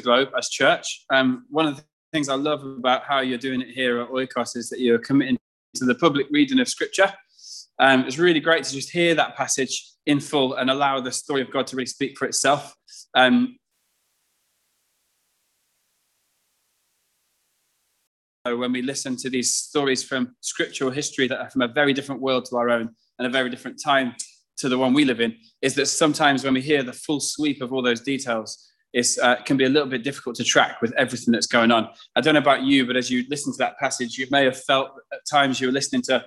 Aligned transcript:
globe 0.00 0.30
as 0.36 0.48
church. 0.48 1.04
Um, 1.12 1.46
one 1.50 1.66
of 1.66 1.76
the 1.76 1.84
things 2.12 2.28
I 2.28 2.34
love 2.34 2.64
about 2.64 3.04
how 3.04 3.20
you're 3.20 3.38
doing 3.38 3.60
it 3.60 3.68
here 3.68 4.00
at 4.00 4.08
Oikos 4.08 4.56
is 4.56 4.68
that 4.70 4.80
you're 4.80 4.98
committing 4.98 5.38
to 5.74 5.84
the 5.84 5.94
public 5.94 6.26
reading 6.30 6.60
of 6.60 6.68
Scripture. 6.68 7.12
Um, 7.78 8.04
it's 8.04 8.18
really 8.18 8.40
great 8.40 8.64
to 8.64 8.72
just 8.72 8.90
hear 8.90 9.14
that 9.14 9.36
passage 9.36 9.92
in 10.06 10.20
full 10.20 10.54
and 10.54 10.70
allow 10.70 11.00
the 11.00 11.12
story 11.12 11.42
of 11.42 11.50
God 11.50 11.66
to 11.68 11.76
really 11.76 11.86
speak 11.86 12.18
for 12.18 12.26
itself. 12.26 12.74
Um, 13.14 13.56
when 18.44 18.72
we 18.72 18.82
listen 18.82 19.16
to 19.16 19.28
these 19.28 19.52
stories 19.52 20.02
from 20.02 20.34
scriptural 20.40 20.90
history 20.90 21.28
that 21.28 21.38
are 21.38 21.50
from 21.50 21.62
a 21.62 21.68
very 21.68 21.92
different 21.92 22.20
world 22.20 22.46
to 22.46 22.56
our 22.56 22.70
own 22.70 22.88
and 23.18 23.26
a 23.26 23.30
very 23.30 23.50
different 23.50 23.78
time 23.84 24.14
to 24.56 24.68
the 24.68 24.78
one 24.78 24.94
we 24.94 25.04
live 25.04 25.20
in, 25.20 25.36
is 25.62 25.74
that 25.74 25.86
sometimes 25.86 26.44
when 26.44 26.54
we 26.54 26.60
hear 26.60 26.82
the 26.82 26.92
full 26.92 27.20
sweep 27.20 27.60
of 27.60 27.72
all 27.72 27.82
those 27.82 28.00
details, 28.00 28.72
it 28.92 29.06
uh, 29.22 29.36
can 29.42 29.56
be 29.56 29.64
a 29.64 29.68
little 29.68 29.88
bit 29.88 30.02
difficult 30.02 30.36
to 30.36 30.44
track 30.44 30.80
with 30.80 30.92
everything 30.92 31.32
that's 31.32 31.46
going 31.46 31.70
on. 31.70 31.88
I 32.16 32.20
don't 32.20 32.34
know 32.34 32.40
about 32.40 32.62
you, 32.62 32.86
but 32.86 32.96
as 32.96 33.10
you 33.10 33.24
listen 33.28 33.52
to 33.52 33.58
that 33.58 33.78
passage, 33.78 34.16
you 34.16 34.26
may 34.30 34.44
have 34.44 34.60
felt 34.62 34.90
at 35.12 35.20
times 35.30 35.60
you 35.60 35.68
were 35.68 35.72
listening 35.72 36.02
to 36.02 36.24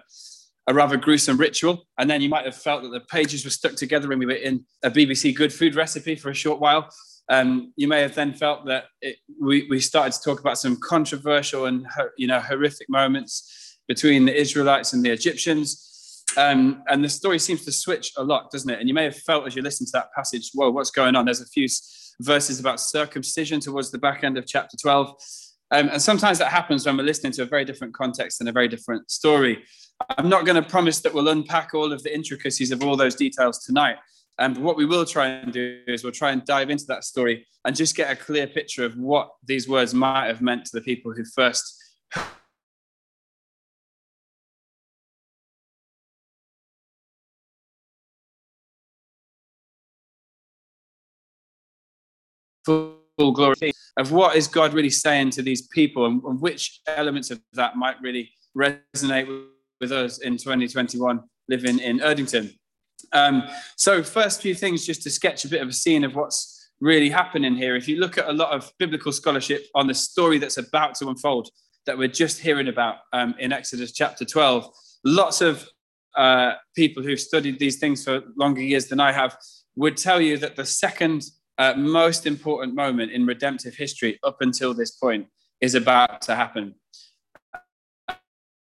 a 0.68 0.74
rather 0.74 0.96
gruesome 0.96 1.38
ritual, 1.38 1.88
and 1.98 2.10
then 2.10 2.22
you 2.22 2.30
might 2.30 2.46
have 2.46 2.56
felt 2.56 2.84
that 2.84 2.90
the 2.90 3.02
pages 3.02 3.44
were 3.44 3.52
stuck 3.52 3.76
together 3.76 4.12
and 4.12 4.20
we 4.20 4.26
were 4.26 4.34
in 4.34 4.64
a 4.84 4.92
BBC 4.92 5.36
good 5.36 5.52
food 5.52 5.76
recipe 5.76 6.16
for 6.16 6.30
a 6.30 6.36
short 6.36 6.60
while. 6.60 6.90
Um, 7.30 7.74
you 7.78 7.88
may 7.88 8.02
have 8.02 8.14
then 8.14 8.34
felt 8.34 8.66
that 8.66 8.86
it, 9.02 9.18
we, 9.42 9.68
we 9.70 9.80
started 9.80 10.14
to 10.14 10.22
talk 10.22 10.40
about 10.40 10.58
some 10.58 10.78
controversial 10.82 11.66
and 11.66 11.88
you 12.18 12.28
know 12.28 12.40
horrific 12.40 12.90
moments 12.90 13.80
between 13.88 14.26
the 14.26 14.36
Israelites 14.36 14.94
and 14.94 15.04
the 15.04 15.10
Egyptians. 15.10 15.91
Um, 16.38 16.84
and 16.88 17.04
the 17.04 17.10
story 17.10 17.40
seems 17.40 17.66
to 17.66 17.72
switch 17.72 18.14
a 18.18 18.24
lot, 18.24 18.52
doesn't 18.52 18.70
it? 18.70 18.80
And 18.80 18.88
you 18.88 18.94
may 18.94 19.04
have 19.04 19.18
felt 19.18 19.46
as 19.46 19.56
you 19.56 19.62
listen 19.62 19.86
to 19.86 19.92
that 19.94 20.14
passage, 20.16 20.52
whoa, 20.54 20.70
what's 20.70 20.92
going 20.92 21.16
on? 21.16 21.26
There's 21.26 21.42
a 21.42 21.46
few 21.46 21.68
verses 22.22 22.60
about 22.60 22.80
circumcision 22.80 23.60
towards 23.60 23.92
the 23.92 23.98
back 23.98 24.24
end 24.24 24.38
of 24.38 24.46
chapter 24.46 24.78
12. 24.78 25.10
Um, 25.72 25.90
and 25.90 26.02
sometimes 26.02 26.38
that 26.40 26.52
happens 26.52 26.86
when 26.86 26.98
we're 26.98 27.04
listening 27.04 27.32
to 27.34 27.44
a 27.44 27.46
very 27.46 27.66
different 27.66 27.94
context 27.94 28.40
and 28.40 28.50
a 28.50 28.52
very 28.52 28.68
different 28.68 29.10
story. 29.10 29.64
I'm 30.18 30.30
not 30.30 30.46
going 30.46 30.62
to 30.62 30.68
promise 30.68 31.00
that 31.02 31.14
we'll 31.14 31.30
unpack 31.30 31.74
all 31.74 31.92
of 31.92 32.04
the 32.04 32.14
intricacies 32.14 32.72
of 32.72 32.84
all 32.84 32.96
those 32.96 33.16
details 33.16 33.64
tonight. 33.64 33.98
Um, 34.40 34.54
but 34.54 34.64
what 34.64 34.78
we 34.78 34.86
will 34.86 35.06
try 35.06 35.28
and 35.28 35.54
do 35.54 35.82
is 35.88 36.04
we'll 36.04 36.12
try 36.12 36.32
and 36.32 36.44
dive 36.46 36.70
into 36.70 36.86
that 36.88 37.04
story 37.04 37.46
and 37.66 37.76
just 37.76 37.96
get 37.96 38.12
a 38.12 38.16
clear 38.16 38.48
picture 38.48 38.84
of 38.84 38.96
what 38.98 39.30
these 39.46 39.68
words 39.68 39.94
might 39.94 40.28
have 40.28 40.42
meant 40.42 40.66
to 40.66 40.72
the 40.74 40.82
people 40.82 41.14
who 41.14 41.24
first 41.24 41.78
full 52.66 52.98
glory 53.18 53.74
of 53.98 54.12
what 54.12 54.36
is 54.36 54.48
God 54.48 54.74
really 54.74 54.90
saying 54.90 55.32
to 55.32 55.42
these 55.42 55.68
people 55.68 56.06
and, 56.06 56.22
and 56.24 56.42
which 56.42 56.82
elements 56.88 57.32
of 57.32 57.42
that 57.54 57.76
might 57.76 58.02
really 58.02 58.32
resonate 58.58 59.28
with, 59.28 59.48
with 59.80 59.92
us 59.92 60.20
in 60.20 60.38
2021 60.38 61.22
living 61.48 61.80
in 61.80 62.00
Erdington. 62.00 62.54
Um, 63.14 63.44
so, 63.78 64.04
first 64.04 64.42
few 64.42 64.56
things 64.56 64.86
just 64.86 65.04
to 65.04 65.10
sketch 65.10 65.44
a 65.44 65.50
bit 65.50 65.62
of 65.62 65.70
a 65.70 65.74
scene 65.74 66.04
of 66.04 66.16
what's 66.16 66.70
really 66.80 67.10
happening 67.10 67.56
here. 67.56 67.76
If 67.76 67.88
you 67.88 67.98
look 67.98 68.18
at 68.18 68.28
a 68.28 68.34
lot 68.34 68.52
of 68.52 68.72
biblical 68.80 69.12
scholarship 69.12 69.66
on 69.76 69.88
the 69.88 69.94
story 69.94 70.40
that's 70.40 70.58
about 70.58 70.96
to 70.96 71.10
unfold, 71.10 71.50
that 71.86 71.98
we're 71.98 72.08
just 72.08 72.40
hearing 72.40 72.68
about 72.68 72.98
um, 73.12 73.36
in 73.40 73.52
Exodus 73.52 73.92
chapter 73.92 74.24
12, 74.24 74.68
lots 75.04 75.42
of 75.42 75.68
uh, 76.16 76.54
people 76.76 77.02
who've 77.02 77.20
studied 77.20 77.60
these 77.60 77.80
things 77.80 78.04
for 78.04 78.22
longer 78.38 78.62
years 78.62 78.88
than 78.88 79.00
I 79.00 79.12
have 79.12 79.36
would 79.76 79.98
tell 79.98 80.22
you 80.22 80.38
that 80.38 80.56
the 80.56 80.66
second 80.66 81.24
uh, 81.62 81.76
most 81.76 82.26
important 82.26 82.74
moment 82.74 83.12
in 83.12 83.24
redemptive 83.24 83.76
history 83.76 84.20
up 84.24 84.38
until 84.42 84.74
this 84.74 84.90
point 84.90 85.28
is 85.60 85.76
about 85.76 86.20
to 86.20 86.34
happen. 86.36 86.74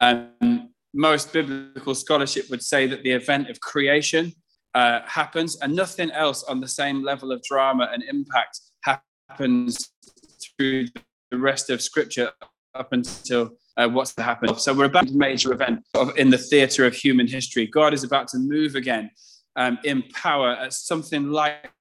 Um, 0.02 0.72
most 0.95 1.31
biblical 1.31 1.94
scholarship 1.94 2.50
would 2.50 2.64
say 2.64 2.88
that 2.88 3.03
the 3.03 3.12
event 3.12 3.52
of 3.52 3.59
creation 3.59 4.34
uh, 4.74 5.02
happens 5.06 5.57
and 5.62 5.75
nothing 5.75 6.09
else 6.09 6.41
on 6.46 6.59
the 6.59 6.68
same 6.68 7.03
level 7.03 7.31
of 7.31 7.44
drama 7.44 7.88
and 7.94 8.02
impact 8.02 8.62
happens 8.81 9.91
through 10.44 10.88
the 11.30 11.38
rest 11.38 11.69
of 11.69 11.84
scripture 11.84 12.31
up 12.74 12.94
until 12.94 13.52
uh, 13.78 13.88
what's 13.88 14.16
to 14.16 14.24
happen. 14.24 14.57
So 14.57 14.74
we're 14.74 14.86
about 14.86 15.07
a 15.07 15.13
major 15.13 15.53
event 15.53 15.84
of, 15.94 16.18
in 16.18 16.31
the 16.31 16.38
theatre 16.40 16.84
of 16.88 16.96
human 16.96 17.28
history. 17.28 17.68
God 17.68 17.94
is 17.94 18.03
about 18.03 18.28
to 18.30 18.40
move 18.40 18.74
again 18.74 19.12
um, 19.56 19.78
in 19.84 20.02
power 20.13 20.53
at 20.53 20.74
something 20.74 21.30
like 21.30 21.72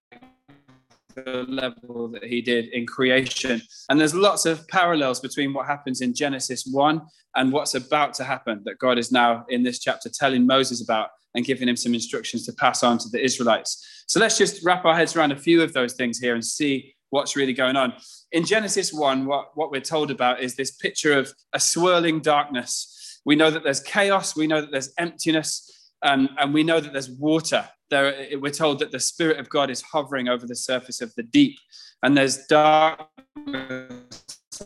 the 1.17 1.45
level 1.49 2.09
that 2.09 2.25
he 2.25 2.41
did 2.41 2.67
in 2.69 2.87
creation. 2.87 3.61
And 3.89 3.99
there's 3.99 4.15
lots 4.15 4.47
of 4.47 4.67
parallels 4.69 5.21
between 5.21 5.53
what 5.53 5.67
happens 5.67 6.01
in 6.01 6.15
Genesis 6.15 6.69
1 6.71 7.01
and 7.35 7.53
what's 7.53 7.75
about 7.75 8.15
to 8.15 8.25
happen 8.25 8.63
that 8.65 8.79
God 8.79 8.99
is 8.99 9.11
now 9.11 9.45
in 9.49 9.63
this 9.63 9.79
chapter 9.79 10.09
telling 10.09 10.47
Moses 10.47 10.83
about 10.83 11.09
and 11.35 11.45
giving 11.45 11.69
him 11.69 11.77
some 11.77 11.95
instructions 11.95 12.47
to 12.47 12.53
pass 12.55 12.83
on 12.83 12.99
to 12.99 13.09
the 13.09 13.23
Israelites. 13.23 14.05
So 14.07 14.21
let's 14.21 14.39
just 14.39 14.65
wrap 14.65 14.85
our 14.85 14.95
heads 14.95 15.17
around 15.17 15.33
a 15.33 15.37
few 15.37 15.63
of 15.63 15.73
those 15.73 15.95
things 15.95 16.19
here 16.19 16.35
and 16.35 16.45
see 16.45 16.95
what's 17.11 17.37
really 17.37 17.53
going 17.53 17.77
on. 17.77 17.95
In 18.33 18.45
Genesis 18.45 18.93
1, 18.93 19.27
what, 19.27 19.51
what 19.55 19.71
we're 19.71 19.81
told 19.81 20.11
about 20.11 20.41
is 20.41 20.57
this 20.57 20.73
picture 20.73 21.17
of 21.17 21.33
a 21.53 21.61
swirling 21.61 22.21
darkness. 22.21 23.21
We 23.25 23.37
know 23.37 23.51
that 23.51 23.65
there's 23.65 23.81
chaos, 23.81 24.37
we 24.37 24.47
know 24.47 24.61
that 24.61 24.71
there's 24.71 24.93
emptiness, 24.99 25.76
um, 26.03 26.29
and 26.39 26.53
we 26.53 26.63
know 26.63 26.81
that 26.81 26.93
there's 26.93 27.11
water 27.11 27.69
there, 27.91 28.27
we're 28.39 28.51
told 28.51 28.81
that 28.81 28.91
the 28.91 29.01
Spirit 29.01 29.39
of 29.39 29.49
God 29.49 29.71
is 29.71 29.83
hovering 29.83 30.29
over 30.29 30.47
the 30.47 30.57
surface 30.57 31.01
of 31.01 31.15
the 31.15 31.23
deep, 31.23 31.59
and 32.03 32.17
there's 32.17 32.47
darkness 32.47 33.09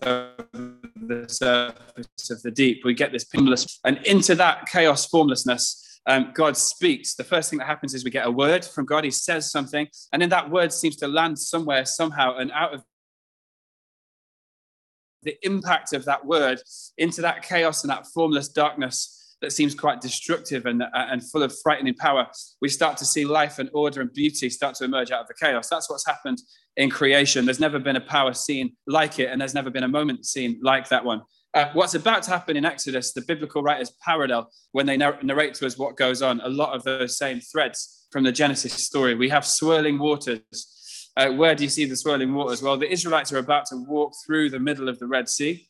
over 0.02 0.36
the 0.54 1.24
surface 1.28 2.30
of 2.30 2.42
the 2.42 2.50
deep. 2.50 2.82
We 2.84 2.94
get 2.94 3.12
this 3.12 3.24
formless, 3.24 3.78
and 3.84 3.98
into 4.06 4.34
that 4.36 4.66
chaos 4.66 5.06
formlessness, 5.06 6.00
um, 6.06 6.32
God 6.34 6.56
speaks. 6.56 7.14
The 7.14 7.24
first 7.24 7.50
thing 7.50 7.58
that 7.58 7.66
happens 7.66 7.94
is 7.94 8.04
we 8.04 8.10
get 8.10 8.26
a 8.26 8.30
word 8.30 8.64
from 8.64 8.86
God. 8.86 9.04
He 9.04 9.10
says 9.10 9.50
something, 9.50 9.86
and 10.12 10.22
then 10.22 10.30
that 10.30 10.50
word 10.50 10.72
seems 10.72 10.97
to 10.97 11.08
land 11.08 11.38
somewhere, 11.38 11.84
somehow, 11.84 12.36
and 12.36 12.50
out 12.52 12.74
of 12.74 12.82
the 15.22 15.36
impact 15.42 15.92
of 15.92 16.06
that 16.06 16.24
word 16.24 16.62
into 16.97 17.20
that 17.20 17.42
chaos 17.42 17.84
and 17.84 17.91
that 17.91 18.06
formless 18.06 18.48
darkness 18.48 19.19
that 19.41 19.53
seems 19.53 19.75
quite 19.75 20.01
destructive 20.01 20.67
and, 20.67 20.83
uh, 20.83 20.89
and 20.93 21.23
full 21.31 21.43
of 21.43 21.55
frightening 21.62 21.95
power, 21.95 22.27
we 22.61 22.69
start 22.69 22.97
to 22.99 23.05
see 23.05 23.25
life 23.25 23.59
and 23.59 23.71
order 23.73 24.01
and 24.01 24.12
beauty 24.12 24.51
start 24.51 24.75
to 24.77 24.84
emerge 24.84 25.11
out 25.11 25.23
of 25.23 25.28
the 25.28 25.34
chaos. 25.34 25.69
That's 25.69 25.89
what's 25.89 26.06
happened 26.06 26.39
in 26.77 26.91
creation. 26.91 27.45
There's 27.45 27.61
never 27.61 27.78
been 27.78 27.97
a 27.97 28.01
power 28.01 28.34
seen 28.34 28.77
like 28.87 29.19
it, 29.19 29.31
and 29.31 29.41
there's 29.41 29.55
never 29.55 29.71
been 29.71 29.84
a 29.84 29.89
moment 29.89 30.27
seen 30.27 30.59
like 30.62 30.89
that 30.89 31.05
one. 31.05 31.23
Uh, 31.53 31.69
what's 31.73 31.95
about 31.95 32.23
to 32.23 32.31
happen 32.31 32.56
in 32.56 32.65
Exodus, 32.65 33.12
the 33.12 33.23
biblical 33.23 33.62
writers 33.62 33.93
parallel 34.05 34.51
when 34.73 34.87
they 34.87 34.97
narrate 34.97 35.55
to 35.55 35.67
us 35.67 35.77
what 35.77 35.97
goes 35.97 36.22
on, 36.22 36.41
a 36.43 36.49
lot 36.49 36.75
of 36.75 36.84
those 36.84 37.19
same 37.19 37.41
threads 37.41 38.07
from 38.12 38.22
the 38.22 38.31
Genesis 38.31 38.72
story. 38.72 39.15
We 39.15 39.28
have 39.31 39.45
swirling 39.45 39.99
waters. 39.99 41.11
Uh, 41.17 41.31
where 41.33 41.57
do 41.57 41.65
you 41.65 41.71
see 41.71 41.87
the 41.87 41.97
swirling 41.97 42.33
waters? 42.34 42.62
Well, 42.62 42.77
the 42.77 42.91
Israelites 42.91 43.33
are 43.33 43.39
about 43.39 43.67
to 43.67 43.77
walk 43.77 44.12
through 44.25 44.51
the 44.51 44.61
middle 44.61 44.89
of 44.89 45.01
the 45.01 45.09
Red 45.09 45.28
Sea. 45.28 45.69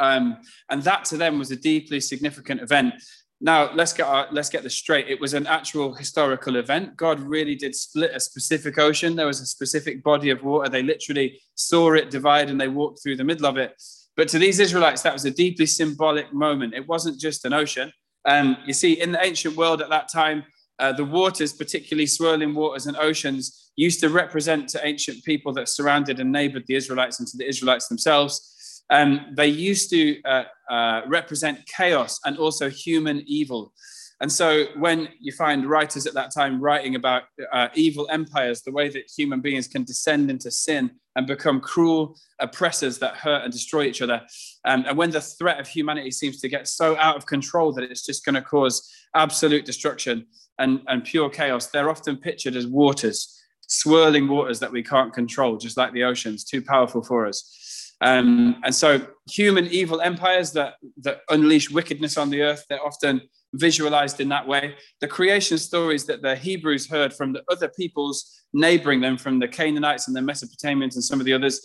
Um, 0.00 0.38
and 0.70 0.82
that 0.82 1.04
to 1.06 1.16
them 1.16 1.38
was 1.38 1.50
a 1.50 1.56
deeply 1.56 2.00
significant 2.00 2.60
event. 2.60 2.94
Now 3.40 3.72
let's 3.72 3.92
get 3.92 4.06
our, 4.06 4.26
let's 4.32 4.50
get 4.50 4.62
this 4.62 4.74
straight. 4.74 5.08
It 5.08 5.20
was 5.20 5.34
an 5.34 5.46
actual 5.46 5.94
historical 5.94 6.56
event. 6.56 6.96
God 6.96 7.20
really 7.20 7.54
did 7.54 7.74
split 7.74 8.10
a 8.14 8.20
specific 8.20 8.78
ocean. 8.78 9.14
There 9.14 9.26
was 9.26 9.40
a 9.40 9.46
specific 9.46 10.02
body 10.02 10.30
of 10.30 10.42
water. 10.42 10.68
They 10.68 10.82
literally 10.82 11.40
saw 11.54 11.92
it 11.92 12.10
divide 12.10 12.50
and 12.50 12.60
they 12.60 12.68
walked 12.68 13.02
through 13.02 13.16
the 13.16 13.24
middle 13.24 13.46
of 13.46 13.56
it. 13.56 13.80
But 14.16 14.28
to 14.30 14.38
these 14.38 14.58
Israelites, 14.58 15.02
that 15.02 15.12
was 15.12 15.24
a 15.24 15.30
deeply 15.30 15.66
symbolic 15.66 16.32
moment. 16.32 16.74
It 16.74 16.88
wasn't 16.88 17.20
just 17.20 17.44
an 17.44 17.52
ocean. 17.52 17.92
Um, 18.24 18.56
you 18.66 18.72
see, 18.72 19.00
in 19.00 19.12
the 19.12 19.24
ancient 19.24 19.56
world 19.56 19.80
at 19.80 19.90
that 19.90 20.10
time, 20.10 20.42
uh, 20.80 20.92
the 20.92 21.04
waters, 21.04 21.52
particularly 21.52 22.06
swirling 22.06 22.54
waters 22.54 22.86
and 22.86 22.96
oceans, 22.96 23.70
used 23.76 24.00
to 24.00 24.08
represent 24.08 24.68
to 24.68 24.84
ancient 24.84 25.24
people 25.24 25.52
that 25.52 25.68
surrounded 25.68 26.18
and 26.18 26.32
neighbored 26.32 26.66
the 26.66 26.74
Israelites 26.74 27.20
and 27.20 27.28
to 27.28 27.36
the 27.36 27.48
Israelites 27.48 27.86
themselves 27.86 28.56
um, 28.90 29.26
they 29.36 29.48
used 29.48 29.90
to 29.90 30.22
uh, 30.22 30.44
uh, 30.70 31.02
represent 31.06 31.66
chaos 31.66 32.20
and 32.24 32.38
also 32.38 32.70
human 32.70 33.22
evil. 33.26 33.72
And 34.20 34.32
so, 34.32 34.64
when 34.76 35.08
you 35.20 35.30
find 35.30 35.64
writers 35.66 36.04
at 36.06 36.14
that 36.14 36.34
time 36.34 36.60
writing 36.60 36.96
about 36.96 37.24
uh, 37.52 37.68
evil 37.74 38.08
empires, 38.10 38.62
the 38.62 38.72
way 38.72 38.88
that 38.88 39.04
human 39.16 39.40
beings 39.40 39.68
can 39.68 39.84
descend 39.84 40.28
into 40.28 40.50
sin 40.50 40.90
and 41.14 41.26
become 41.26 41.60
cruel 41.60 42.16
oppressors 42.40 42.98
that 42.98 43.14
hurt 43.14 43.44
and 43.44 43.52
destroy 43.52 43.84
each 43.84 44.02
other, 44.02 44.20
um, 44.64 44.84
and 44.88 44.98
when 44.98 45.10
the 45.10 45.20
threat 45.20 45.60
of 45.60 45.68
humanity 45.68 46.10
seems 46.10 46.40
to 46.40 46.48
get 46.48 46.66
so 46.66 46.96
out 46.96 47.16
of 47.16 47.26
control 47.26 47.72
that 47.74 47.84
it's 47.84 48.04
just 48.04 48.24
going 48.24 48.34
to 48.34 48.42
cause 48.42 48.90
absolute 49.14 49.64
destruction 49.64 50.26
and, 50.58 50.80
and 50.88 51.04
pure 51.04 51.30
chaos, 51.30 51.68
they're 51.68 51.90
often 51.90 52.16
pictured 52.16 52.56
as 52.56 52.66
waters, 52.66 53.40
swirling 53.68 54.26
waters 54.26 54.58
that 54.58 54.72
we 54.72 54.82
can't 54.82 55.12
control, 55.12 55.58
just 55.58 55.76
like 55.76 55.92
the 55.92 56.02
oceans, 56.02 56.42
too 56.42 56.60
powerful 56.60 57.04
for 57.04 57.24
us. 57.24 57.87
Um, 58.00 58.60
and 58.64 58.74
so, 58.74 59.06
human 59.28 59.66
evil 59.66 60.00
empires 60.00 60.52
that, 60.52 60.74
that 61.02 61.20
unleash 61.30 61.70
wickedness 61.70 62.16
on 62.16 62.30
the 62.30 62.42
earth, 62.42 62.64
they're 62.68 62.84
often 62.84 63.22
visualized 63.54 64.20
in 64.20 64.28
that 64.28 64.46
way. 64.46 64.76
The 65.00 65.08
creation 65.08 65.58
stories 65.58 66.04
that 66.06 66.22
the 66.22 66.36
Hebrews 66.36 66.88
heard 66.88 67.12
from 67.12 67.32
the 67.32 67.42
other 67.50 67.68
peoples 67.68 68.42
neighboring 68.52 69.00
them, 69.00 69.18
from 69.18 69.38
the 69.38 69.48
Canaanites 69.48 70.06
and 70.06 70.16
the 70.16 70.20
Mesopotamians 70.20 70.94
and 70.94 71.04
some 71.04 71.20
of 71.20 71.26
the 71.26 71.32
others, 71.32 71.60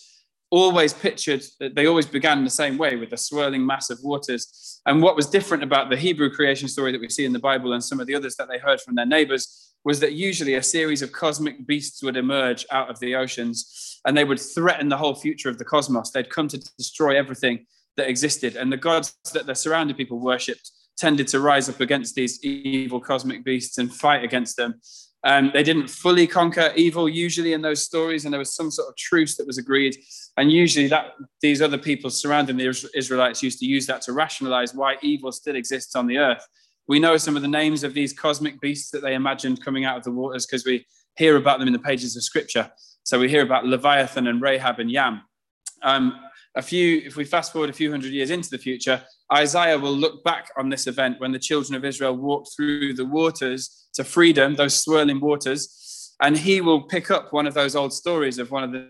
always 0.50 0.94
pictured, 0.94 1.44
that 1.59 1.75
they 1.75 1.88
always 1.88 2.06
began 2.06 2.38
in 2.38 2.44
the 2.44 2.50
same 2.50 2.77
way 2.77 2.95
with 2.95 3.12
a 3.13 3.18
swirling 3.18 3.65
mass 3.65 3.89
of 3.89 4.00
waters. 4.03 4.81
And 4.86 5.01
what 5.01 5.15
was 5.15 5.27
different 5.27 5.63
about 5.63 5.89
the 5.89 5.97
Hebrew 5.97 6.29
creation 6.29 6.68
story 6.68 6.91
that 6.91 7.01
we 7.01 7.09
see 7.09 7.25
in 7.25 7.33
the 7.33 7.39
Bible 7.39 7.74
and 7.74 7.83
some 7.83 8.00
of 8.00 8.07
the 8.07 8.15
others 8.15 8.36
that 8.36 8.50
they 8.50 8.59
heard 8.59 8.81
from 8.81 8.95
their 8.95 9.06
neighbors 9.06 9.73
was 9.85 10.00
that 10.00 10.13
usually 10.13 10.56
a 10.56 10.63
series 10.63 11.01
of 11.01 11.12
cosmic 11.12 11.65
beasts 11.68 12.01
would 12.03 12.18
emerge 12.18 12.65
out 12.71 12.89
of 12.89 13.00
the 13.00 13.15
oceans 13.15 14.00
and 14.06 14.18
they 14.18 14.24
would 14.24 14.39
threaten 14.39 14.89
the 14.89 14.97
whole 14.97 15.15
future 15.15 15.50
of 15.50 15.57
the 15.57 15.65
cosmos. 15.65 16.12
They'd 16.12 16.30
come 16.30 16.47
to 16.50 16.57
destroy 16.77 17.18
everything 17.18 17.65
that 17.97 18.09
existed. 18.09 18.56
And 18.56 18.71
the 18.71 18.77
gods 18.77 19.15
that 19.33 19.45
the 19.45 19.56
surrounding 19.56 19.95
people 19.95 20.19
worshipped 20.19 20.71
tended 20.97 21.27
to 21.30 21.39
rise 21.39 21.69
up 21.69 21.80
against 21.80 22.15
these 22.15 22.44
evil 22.44 23.00
cosmic 23.00 23.44
beasts 23.44 23.77
and 23.77 23.94
fight 23.94 24.24
against 24.24 24.57
them. 24.57 24.80
Um, 25.25 25.51
they 25.53 25.63
didn't 25.63 25.88
fully 25.88 26.27
conquer 26.27 26.74
evil 26.75 27.07
usually 27.07 27.53
in 27.53 27.62
those 27.62 27.81
stories, 27.81 28.25
and 28.25 28.33
there 28.33 28.39
was 28.39 28.53
some 28.53 28.69
sort 28.69 28.89
of 28.89 28.97
truce 28.97 29.38
that 29.38 29.47
was 29.47 29.57
agreed. 29.57 29.95
And 30.36 30.51
usually, 30.51 30.88
that 30.88 31.13
these 31.41 31.62
other 31.62 31.77
people 31.77 32.09
surrounding 32.09 32.57
the 32.57 32.68
Israelites 32.94 33.41
used 33.41 33.59
to 33.59 33.65
use 33.65 33.86
that 33.88 34.01
to 34.03 34.12
rationalize 34.12 34.74
why 34.74 34.97
evil 35.01 35.31
still 35.31 35.56
exists 35.56 35.95
on 35.95 36.07
the 36.07 36.18
earth. 36.18 36.45
We 36.88 37.00
know 37.00 37.18
some 37.18 37.35
of 37.35 37.41
the 37.41 37.47
names 37.47 37.83
of 37.83 37.94
these 37.94 38.13
cosmic 38.13 38.59
beasts 38.59 38.91
that 38.91 39.01
they 39.01 39.15
imagined 39.15 39.63
coming 39.63 39.85
out 39.85 39.97
of 39.97 40.03
the 40.03 40.12
waters 40.12 40.45
because 40.45 40.65
we 40.65 40.85
hear 41.15 41.38
about 41.38 41.59
them 41.59 41.68
in 41.68 41.74
the 41.74 41.80
pages 41.80 42.15
of 42.15 42.24
Scripture. 42.24 42.71
So 43.03 43.19
we 43.19 43.30
hear 43.30 43.44
about 43.44 43.65
Leviathan 43.65 44.27
and 44.27 44.41
Rahab 44.41 44.80
and 44.80 44.91
Yam. 44.91 45.21
Um, 45.81 46.19
a 46.56 46.62
few, 46.62 47.01
if 47.06 47.15
we 47.15 47.25
fast 47.25 47.51
forward 47.51 47.69
a 47.69 47.74
few 47.74 47.89
hundred 47.89 48.13
years 48.13 48.30
into 48.30 48.50
the 48.50 48.57
future, 48.57 49.01
Isaiah 49.33 49.80
will 49.80 49.95
look 49.95 50.24
back 50.24 50.50
on 50.57 50.69
this 50.69 50.88
event 50.88 51.19
when 51.19 51.31
the 51.31 51.39
children 51.39 51.75
of 51.75 51.83
Israel 51.83 52.15
walked 52.15 52.50
through 52.56 52.94
the 52.94 53.06
waters 53.06 53.88
to 53.95 54.03
freedom, 54.03 54.56
those 54.56 54.81
swirling 54.81 55.19
waters, 55.19 56.13
and 56.21 56.38
he 56.38 56.62
will 56.62 56.81
pick 56.81 57.09
up 57.09 57.33
one 57.33 57.47
of 57.47 57.53
those 57.53 57.75
old 57.75 57.91
stories 57.91 58.38
of 58.38 58.51
one 58.51 58.63
of 58.63 58.71
the 58.71 58.89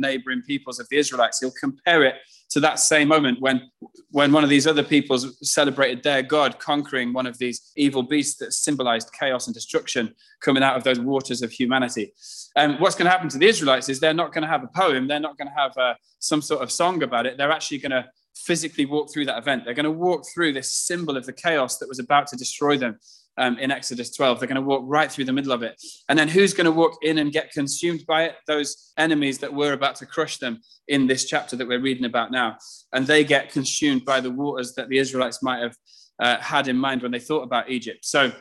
neighboring 0.00 0.42
peoples 0.42 0.78
of 0.78 0.88
the 0.88 0.96
Israelites. 0.96 1.40
He'll 1.40 1.52
compare 1.52 2.04
it 2.04 2.16
to 2.50 2.60
that 2.60 2.78
same 2.78 3.08
moment 3.08 3.40
when, 3.40 3.70
when 4.10 4.32
one 4.32 4.42
of 4.42 4.50
these 4.50 4.66
other 4.66 4.82
peoples 4.82 5.38
celebrated 5.42 6.02
their 6.02 6.22
God 6.22 6.58
conquering 6.58 7.12
one 7.12 7.26
of 7.26 7.36
these 7.38 7.72
evil 7.76 8.02
beasts 8.02 8.38
that 8.38 8.52
symbolized 8.52 9.10
chaos 9.18 9.46
and 9.46 9.54
destruction 9.54 10.14
coming 10.40 10.62
out 10.62 10.76
of 10.76 10.84
those 10.84 10.98
waters 10.98 11.42
of 11.42 11.52
humanity. 11.52 12.12
And 12.56 12.72
um, 12.72 12.80
what's 12.80 12.94
going 12.94 13.04
to 13.04 13.10
happen 13.10 13.28
to 13.28 13.38
the 13.38 13.46
Israelites 13.46 13.88
is 13.88 14.00
they're 14.00 14.14
not 14.14 14.32
going 14.32 14.42
to 14.42 14.48
have 14.48 14.64
a 14.64 14.68
poem, 14.68 15.08
they're 15.08 15.20
not 15.20 15.36
going 15.36 15.48
to 15.48 15.54
have 15.54 15.76
uh, 15.76 15.94
some 16.20 16.40
sort 16.40 16.62
of 16.62 16.72
song 16.72 17.02
about 17.02 17.26
it. 17.26 17.36
They're 17.36 17.52
actually 17.52 17.78
going 17.78 17.92
to 17.92 18.06
physically 18.34 18.86
walk 18.86 19.12
through 19.12 19.26
that 19.26 19.38
event. 19.38 19.64
They're 19.64 19.74
going 19.74 19.84
to 19.84 19.90
walk 19.90 20.24
through 20.32 20.52
this 20.54 20.72
symbol 20.72 21.16
of 21.16 21.26
the 21.26 21.32
chaos 21.32 21.78
that 21.78 21.88
was 21.88 21.98
about 21.98 22.28
to 22.28 22.36
destroy 22.36 22.78
them 22.78 22.98
um, 23.38 23.58
in 23.58 23.70
Exodus 23.70 24.14
12. 24.14 24.40
They're 24.40 24.48
going 24.48 24.56
to 24.56 24.62
walk 24.62 24.82
right 24.84 25.10
through 25.10 25.24
the 25.24 25.32
middle 25.32 25.52
of 25.52 25.62
it. 25.62 25.80
And 26.08 26.18
then 26.18 26.28
who's 26.28 26.52
going 26.52 26.66
to 26.66 26.72
walk 26.72 26.98
in 27.02 27.18
and 27.18 27.32
get 27.32 27.52
consumed 27.52 28.04
by 28.06 28.24
it? 28.24 28.36
Those 28.46 28.92
enemies 28.98 29.38
that 29.38 29.54
were 29.54 29.72
about 29.72 29.96
to 29.96 30.06
crush 30.06 30.38
them 30.38 30.60
in 30.88 31.06
this 31.06 31.24
chapter 31.24 31.56
that 31.56 31.68
we're 31.68 31.80
reading 31.80 32.04
about 32.04 32.30
now. 32.30 32.58
And 32.92 33.06
they 33.06 33.24
get 33.24 33.52
consumed 33.52 34.04
by 34.04 34.20
the 34.20 34.30
waters 34.30 34.74
that 34.74 34.88
the 34.88 34.98
Israelites 34.98 35.42
might 35.42 35.60
have 35.60 35.76
uh, 36.20 36.36
had 36.38 36.68
in 36.68 36.76
mind 36.76 37.02
when 37.02 37.12
they 37.12 37.20
thought 37.20 37.42
about 37.42 37.70
Egypt. 37.70 38.04
So 38.04 38.32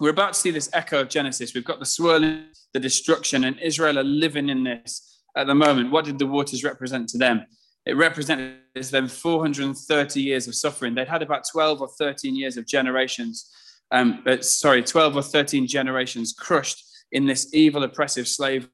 we're 0.00 0.10
about 0.10 0.32
to 0.32 0.40
see 0.40 0.50
this 0.50 0.70
echo 0.72 1.00
of 1.00 1.08
Genesis. 1.08 1.54
We've 1.54 1.64
got 1.64 1.78
the 1.78 1.86
swirling, 1.86 2.46
the 2.72 2.80
destruction, 2.80 3.44
and 3.44 3.58
Israel 3.60 3.98
are 3.98 4.04
living 4.04 4.48
in 4.48 4.64
this 4.64 5.20
at 5.36 5.46
the 5.46 5.54
moment. 5.54 5.92
What 5.92 6.06
did 6.06 6.18
the 6.18 6.26
waters 6.26 6.64
represent 6.64 7.08
to 7.10 7.18
them? 7.18 7.44
It 7.86 7.96
represented 7.96 8.56
them 8.74 9.08
430 9.08 10.22
years 10.22 10.48
of 10.48 10.54
suffering. 10.54 10.94
They'd 10.94 11.08
had 11.08 11.22
about 11.22 11.44
12 11.50 11.80
or 11.80 11.88
13 11.88 12.36
years 12.36 12.56
of 12.56 12.66
generations 12.66 13.50
um, 13.90 14.22
but 14.24 14.44
sorry, 14.44 14.82
12 14.82 15.16
or 15.16 15.22
13 15.22 15.66
generations 15.66 16.32
crushed 16.32 16.84
in 17.12 17.26
this 17.26 17.52
evil, 17.52 17.82
oppressive 17.82 18.28
slave 18.28 18.68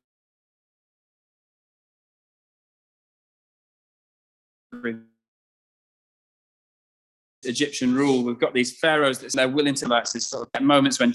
Egyptian 7.45 7.95
rule. 7.95 8.23
We've 8.23 8.39
got 8.39 8.53
these 8.53 8.79
pharaohs 8.79 9.19
that 9.21 9.33
they're 9.33 9.49
willing 9.49 9.75
to 9.75 9.89
last 9.89 10.13
these 10.13 10.27
sort 10.27 10.49
of 10.53 10.63
moments 10.63 10.99
when 11.01 11.13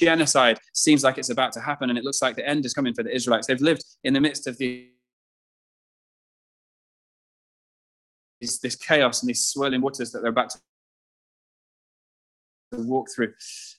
genocide 0.00 0.58
seems 0.74 1.02
like 1.02 1.16
it's 1.16 1.30
about 1.30 1.52
to 1.52 1.60
happen 1.60 1.88
and 1.88 1.98
it 1.98 2.04
looks 2.04 2.20
like 2.20 2.36
the 2.36 2.46
end 2.46 2.66
is 2.66 2.74
coming 2.74 2.92
for 2.92 3.02
the 3.02 3.14
Israelites. 3.14 3.46
They've 3.46 3.60
lived 3.60 3.82
in 4.04 4.12
the 4.12 4.20
midst 4.20 4.46
of 4.46 4.58
the 4.58 4.90
this, 8.40 8.58
this 8.58 8.76
chaos 8.76 9.22
and 9.22 9.28
these 9.28 9.44
swirling 9.44 9.80
waters 9.80 10.12
that 10.12 10.20
they're 10.20 10.30
about 10.30 10.50
to 10.50 10.58
walk 12.72 13.08
through. 13.14 13.32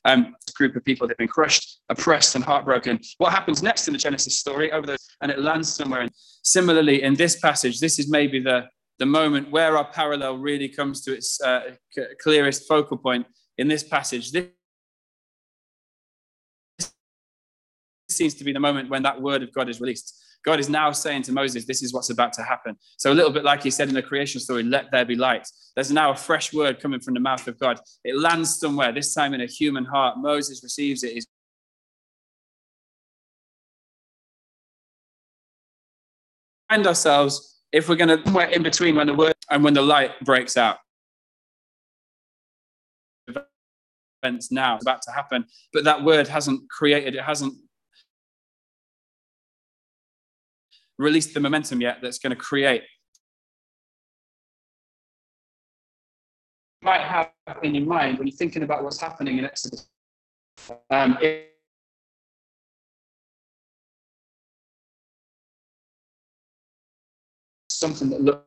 Um, 0.06 0.36
a 0.48 0.52
group 0.54 0.76
of 0.76 0.84
people 0.86 1.08
that 1.08 1.14
have 1.14 1.18
been 1.18 1.28
crushed, 1.28 1.82
oppressed, 1.90 2.36
and 2.36 2.44
heartbroken. 2.44 3.00
What 3.18 3.32
happens 3.32 3.62
next 3.62 3.88
in 3.88 3.94
the 3.94 4.00
Genesis 4.00 4.36
story 4.36 4.72
over 4.72 4.88
the 4.88 4.98
and 5.22 5.32
it 5.32 5.40
lands 5.40 5.74
somewhere. 5.74 6.02
And 6.02 6.12
similarly, 6.44 7.04
in 7.04 7.16
this 7.16 7.40
passage, 7.40 7.80
this 7.80 8.00
is 8.00 8.10
maybe 8.10 8.40
the 8.40 8.68
the 9.00 9.06
moment 9.06 9.52
where 9.52 9.78
our 9.78 9.86
parallel 9.92 10.38
really 10.38 10.68
comes 10.68 11.02
to 11.02 11.14
its 11.14 11.40
uh, 11.42 11.76
clearest 12.20 12.68
focal 12.68 12.98
point 12.98 13.28
in 13.60 13.68
this 13.68 13.84
passage. 13.84 14.32
This 14.32 14.48
seems 18.10 18.34
to 18.36 18.44
be 18.44 18.54
the 18.54 18.60
moment 18.60 18.90
when 18.90 19.04
that 19.04 19.22
word 19.22 19.44
of 19.44 19.54
God 19.54 19.70
is 19.70 19.80
released. 19.80 20.20
God 20.48 20.62
is 20.62 20.70
now 20.70 20.94
saying 20.94 21.24
to 21.24 21.34
Moses, 21.34 21.66
This 21.66 21.84
is 21.84 21.94
what's 21.94 22.10
about 22.10 22.32
to 22.34 22.42
happen. 22.42 22.78
So, 22.96 23.12
a 23.12 23.14
little 23.14 23.32
bit 23.32 23.44
like 23.44 23.64
he 23.64 23.70
said 23.70 23.90
in 23.90 23.94
the 23.94 24.02
creation 24.02 24.40
story, 24.40 24.64
let 24.64 24.90
there 24.92 25.04
be 25.04 25.18
light. 25.18 25.46
There's 25.76 25.92
now 25.92 26.12
a 26.12 26.16
fresh 26.16 26.54
word 26.54 26.80
coming 26.80 27.02
from 27.02 27.16
the 27.16 27.20
mouth 27.20 27.46
of 27.50 27.60
God. 27.60 27.82
It 28.06 28.18
lands 28.18 28.58
somewhere, 28.58 28.94
this 28.94 29.14
time 29.14 29.34
in 29.34 29.42
a 29.42 29.46
human 29.46 29.84
heart. 29.84 30.20
Moses 30.20 30.64
receives 30.64 31.04
it. 31.04 31.12
He's 31.12 31.28
find 36.70 36.88
ourselves 36.88 37.60
if 37.74 37.90
we're 37.90 37.96
going 37.98 38.24
to 38.24 38.50
in 38.56 38.64
between 38.64 38.96
when 38.96 39.08
the 39.08 39.14
word 39.14 39.36
and 39.52 39.66
when 39.66 39.74
the 39.74 39.82
light 39.82 40.18
breaks 40.24 40.56
out. 40.56 40.78
Events 44.24 44.50
now 44.50 44.78
about 44.78 45.02
to 45.02 45.12
happen, 45.12 45.44
but 45.74 45.84
that 45.84 46.06
word 46.06 46.30
hasn't 46.30 46.70
created, 46.70 47.16
it 47.16 47.24
hasn't 47.24 47.54
released 50.98 51.34
the 51.34 51.40
momentum 51.40 51.82
yet 51.82 52.00
that's 52.02 52.20
going 52.20 52.32
to 52.32 52.36
create. 52.36 52.84
Might 56.82 57.02
have 57.02 57.32
in 57.64 57.76
your 57.76 57.86
mind 57.86 58.18
when 58.18 58.28
you're 58.28 58.38
thinking 58.38 58.64
about 58.64 58.84
what's 58.84 59.00
happening 59.00 59.38
in 59.38 59.46
Exodus. 59.46 59.88
Um, 60.90 61.18
something 67.70 68.10
that 68.10 68.22
looks 68.22 68.44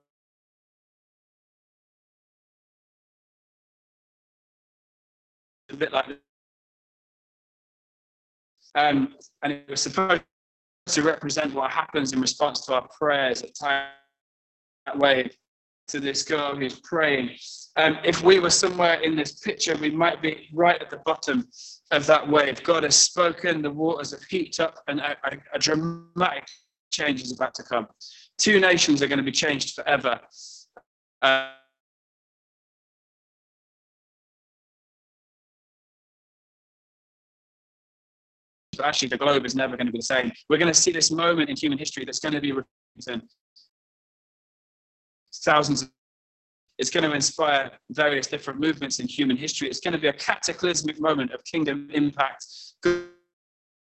a 5.71 5.77
bit 5.77 5.93
like 5.93 6.07
um, 8.75 9.15
and 9.43 9.53
it 9.53 9.69
was 9.69 9.81
supposed 9.81 10.23
to 10.95 11.03
represent 11.03 11.55
what 11.55 11.71
happens 11.71 12.13
in 12.13 12.21
response 12.21 12.61
to 12.67 12.75
our 12.75 12.87
prayers 12.89 13.43
at 13.43 13.55
time 13.55 13.89
that 14.87 14.99
way 14.99 15.31
to 15.89 16.01
this 16.01 16.23
girl 16.23 16.55
who's 16.55 16.79
praying. 16.81 17.31
Um, 17.77 17.99
if 18.05 18.23
we 18.23 18.39
were 18.39 18.51
somewhere 18.51 19.01
in 19.01 19.17
this 19.17 19.41
picture, 19.41 19.77
we 19.77 19.91
might 19.91 20.23
be 20.23 20.49
right 20.53 20.81
at 20.81 20.91
the 20.91 21.01
bottom 21.05 21.49
of 21.91 22.07
that 22.07 22.29
wave. 22.29 22.63
God 22.63 22.85
has 22.85 22.97
spoken, 22.97 23.63
the 23.63 23.71
waters 23.71 24.13
have 24.13 24.23
heaped 24.23 24.61
up, 24.61 24.79
and 24.89 25.01
a, 25.01 25.17
a, 25.25 25.37
a 25.55 25.59
dramatic 25.59 26.47
change 26.93 27.23
is 27.23 27.33
about 27.33 27.55
to 27.55 27.63
come. 27.63 27.87
Two 28.39 28.61
nations 28.61 29.03
are 29.03 29.09
going 29.09 29.19
to 29.19 29.25
be 29.25 29.33
changed 29.33 29.75
forever. 29.75 30.21
Uh, 31.23 31.51
but 38.81 38.89
actually 38.89 39.09
the 39.09 39.19
globe 39.19 39.45
is 39.45 39.55
never 39.55 39.77
going 39.77 39.87
to 39.87 39.93
be 39.93 39.99
the 39.99 40.03
same. 40.03 40.33
We're 40.49 40.57
going 40.57 40.73
to 40.73 40.81
see 40.81 40.91
this 40.91 41.11
moment 41.11 41.51
in 41.51 41.57
human 41.57 41.79
history 41.79 42.07
that's 42.07 42.19
going 42.19 42.33
to 42.33 42.41
be 42.41 42.55
thousands 45.45 45.83
of 45.83 45.91
it's 46.79 46.89
going 46.89 47.05
to 47.05 47.15
inspire 47.15 47.73
various 47.91 48.27
different 48.27 48.59
movements 48.59 49.01
in 49.01 49.07
human 49.07 49.37
history. 49.37 49.69
It's 49.69 49.81
going 49.81 49.93
to 49.93 49.99
be 49.99 50.09
a 50.09 50.15
cataclysmic 50.15 50.99
moment 50.99 51.31
of 51.33 51.45
kingdom 51.45 51.91
impact. 51.93 52.47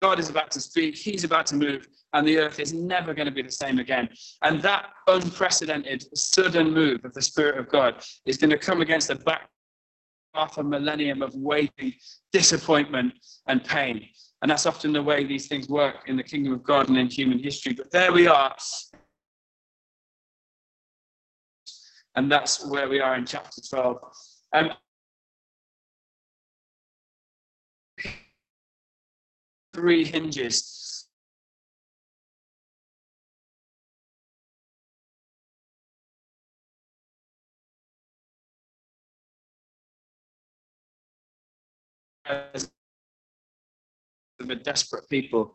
God 0.03 0.19
is 0.19 0.29
about 0.29 0.51
to 0.51 0.61
speak, 0.61 0.95
He's 0.95 1.25
about 1.25 1.47
to 1.47 1.55
move, 1.55 1.89
and 2.13 2.29
the 2.29 2.37
earth 2.37 2.61
is 2.61 2.75
never 2.75 3.15
going 3.15 3.25
to 3.25 3.33
be 3.33 3.41
the 3.41 3.51
same 3.51 3.79
again. 3.79 4.11
And 4.43 4.61
that 4.61 4.91
unprecedented, 5.07 6.05
sudden 6.15 6.75
move 6.75 7.03
of 7.07 7.15
the 7.15 7.23
Spirit 7.23 7.59
of 7.59 7.71
God 7.71 8.05
is 8.27 8.37
going 8.37 8.51
to 8.51 8.59
come 8.59 8.83
against 8.83 9.09
the 9.09 9.15
back 9.15 9.49
half 10.35 10.59
a 10.59 10.63
millennium 10.63 11.23
of 11.23 11.35
waiting, 11.35 11.95
disappointment, 12.31 13.15
and 13.47 13.65
pain. 13.65 14.07
And 14.43 14.51
that's 14.51 14.67
often 14.67 14.93
the 14.93 15.03
way 15.03 15.25
these 15.25 15.47
things 15.47 15.69
work 15.69 16.09
in 16.09 16.17
the 16.17 16.23
kingdom 16.23 16.53
of 16.53 16.65
God 16.65 16.89
and 16.89 16.99
in 16.99 17.09
human 17.09 17.39
history. 17.39 17.75
But 17.75 17.93
there 17.93 18.13
we 18.13 18.27
are. 18.27 18.55
And 22.17 22.31
that's 22.31 22.67
where 22.67 22.89
we 22.89 23.01
are 23.01 23.15
in 23.17 23.25
chapter 23.25 23.61
12. 23.61 23.99
Um, 24.53 24.73
three 29.73 30.05
hinges. 30.05 31.07
A 44.51 44.57
desperate 44.57 45.09
people 45.09 45.55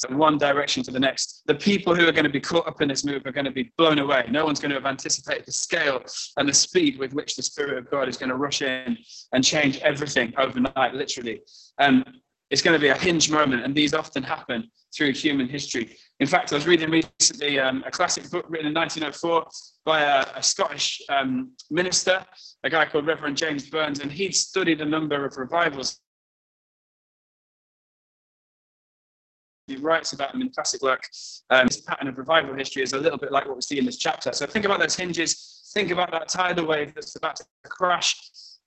from 0.00 0.18
one 0.18 0.38
direction 0.38 0.82
to 0.84 0.90
the 0.90 1.00
next. 1.00 1.42
The 1.46 1.54
people 1.54 1.94
who 1.94 2.06
are 2.06 2.12
going 2.12 2.24
to 2.24 2.30
be 2.30 2.40
caught 2.40 2.66
up 2.66 2.80
in 2.80 2.88
this 2.88 3.04
move 3.04 3.26
are 3.26 3.32
going 3.32 3.44
to 3.44 3.50
be 3.50 3.72
blown 3.76 3.98
away. 3.98 4.26
No 4.30 4.44
one's 4.44 4.60
going 4.60 4.70
to 4.70 4.76
have 4.76 4.86
anticipated 4.86 5.46
the 5.46 5.52
scale 5.52 6.02
and 6.36 6.48
the 6.48 6.54
speed 6.54 6.98
with 6.98 7.12
which 7.14 7.36
the 7.36 7.42
Spirit 7.42 7.78
of 7.78 7.90
God 7.90 8.08
is 8.08 8.16
going 8.16 8.30
to 8.30 8.36
rush 8.36 8.62
in 8.62 8.96
and 9.32 9.44
change 9.44 9.78
everything 9.78 10.32
overnight, 10.36 10.94
literally. 10.94 11.42
Um, 11.78 12.04
it's 12.50 12.62
going 12.62 12.74
to 12.74 12.80
be 12.80 12.88
a 12.88 12.96
hinge 12.96 13.30
moment, 13.30 13.64
and 13.64 13.74
these 13.74 13.92
often 13.92 14.22
happen 14.22 14.70
through 14.96 15.12
human 15.12 15.48
history. 15.48 15.96
In 16.20 16.26
fact, 16.26 16.50
I 16.52 16.56
was 16.56 16.66
reading 16.66 16.90
recently 16.90 17.58
um, 17.58 17.84
a 17.86 17.90
classic 17.90 18.30
book 18.30 18.46
written 18.48 18.68
in 18.68 18.74
1904 18.74 19.46
by 19.84 20.00
a, 20.00 20.26
a 20.34 20.42
Scottish 20.42 21.02
um, 21.10 21.52
minister, 21.70 22.24
a 22.64 22.70
guy 22.70 22.86
called 22.86 23.06
Reverend 23.06 23.36
James 23.36 23.68
Burns, 23.68 24.00
and 24.00 24.10
he'd 24.10 24.34
studied 24.34 24.80
a 24.80 24.84
number 24.84 25.26
of 25.26 25.36
revivals 25.36 26.00
he 29.68 29.76
writes 29.76 30.12
about 30.12 30.32
them 30.32 30.42
in 30.42 30.50
classic 30.50 30.82
work. 30.82 31.02
Um, 31.50 31.66
this 31.66 31.80
pattern 31.80 32.08
of 32.08 32.18
revival 32.18 32.54
history 32.54 32.82
is 32.82 32.94
a 32.94 32.98
little 32.98 33.18
bit 33.18 33.30
like 33.30 33.46
what 33.46 33.56
we 33.56 33.62
see 33.62 33.78
in 33.78 33.84
this 33.84 33.98
chapter. 33.98 34.32
So 34.32 34.46
think 34.46 34.64
about 34.64 34.80
those 34.80 34.96
hinges. 34.96 35.70
Think 35.74 35.90
about 35.90 36.10
that 36.12 36.28
tidal 36.28 36.66
wave 36.66 36.94
that's 36.94 37.14
about 37.16 37.36
to 37.36 37.44
crash 37.64 38.16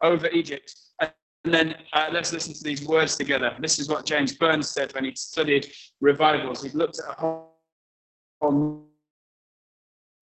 over 0.01 0.27
Egypt. 0.29 0.73
And 0.99 1.11
then 1.43 1.75
uh, 1.93 2.09
let's 2.11 2.31
listen 2.31 2.53
to 2.53 2.63
these 2.63 2.85
words 2.85 3.17
together. 3.17 3.55
This 3.59 3.79
is 3.79 3.89
what 3.89 4.05
James 4.05 4.35
Burns 4.35 4.69
said 4.69 4.93
when 4.93 5.05
he 5.05 5.15
studied 5.15 5.71
revivals. 5.99 6.63
He 6.63 6.69
looked 6.69 6.99
at 6.99 7.17
a 7.17 7.19
whole. 7.19 8.87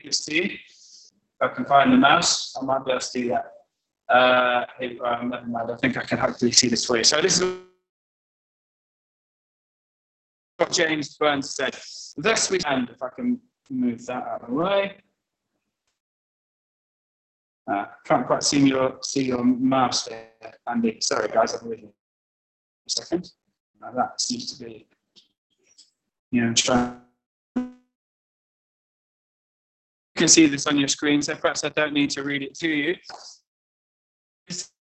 See, 0.10 0.60
I 1.42 1.50
can 1.50 1.66
find 1.66 1.92
the 1.92 1.98
mouse. 1.98 2.56
I 2.60 2.64
might 2.64 2.86
be 2.86 2.92
able 2.92 3.02
to 3.02 3.12
do 3.14 3.28
that. 3.30 3.52
Uh, 4.10 4.66
um, 5.06 5.30
never 5.30 5.46
mind. 5.46 5.72
I 5.72 5.76
think 5.76 5.98
I 5.98 6.04
can 6.04 6.18
hopefully 6.18 6.52
see 6.52 6.70
this 6.70 6.86
for 6.86 6.98
you. 6.98 7.04
So 7.04 7.22
this 7.22 7.42
is 7.42 7.60
what 10.60 10.72
James 10.72 11.16
Burns 11.16 11.56
said. 11.56 11.76
This 12.18 12.52
weekend, 12.52 12.90
if 12.90 13.02
I 13.02 13.10
can 13.10 13.40
move 13.70 14.06
that 14.08 14.24
out 14.28 14.42
of 14.42 14.50
the 14.50 14.54
way. 14.54 14.98
Uh, 17.72 17.86
can't 18.04 18.26
quite 18.26 18.44
see 18.44 18.68
your 18.68 18.98
see 19.04 19.26
your 19.26 19.44
mouse 19.44 20.06
there, 20.06 20.30
Andy. 20.68 20.98
Sorry, 21.02 21.28
guys, 21.30 21.54
I'm 21.54 21.70
with 21.70 21.80
you. 21.80 21.94
A 22.88 22.90
second. 22.90 23.32
Now 23.80 23.92
that 23.92 24.20
seems 24.20 24.58
to 24.58 24.66
be, 24.66 24.88
you 26.32 26.46
know, 26.46 26.54
trying. 26.54 27.00
You 27.56 27.72
can 30.16 30.28
see 30.28 30.48
this 30.48 30.66
on 30.66 30.78
your 30.78 30.88
screen, 30.88 31.22
so 31.22 31.36
perhaps 31.36 31.64
I 31.64 31.70
don't 31.70 31.94
need 31.94 32.10
to 32.12 32.24
read 32.24 32.42
it 32.42 32.56
to 32.56 32.68
you. 32.68 32.96
This 34.48 34.72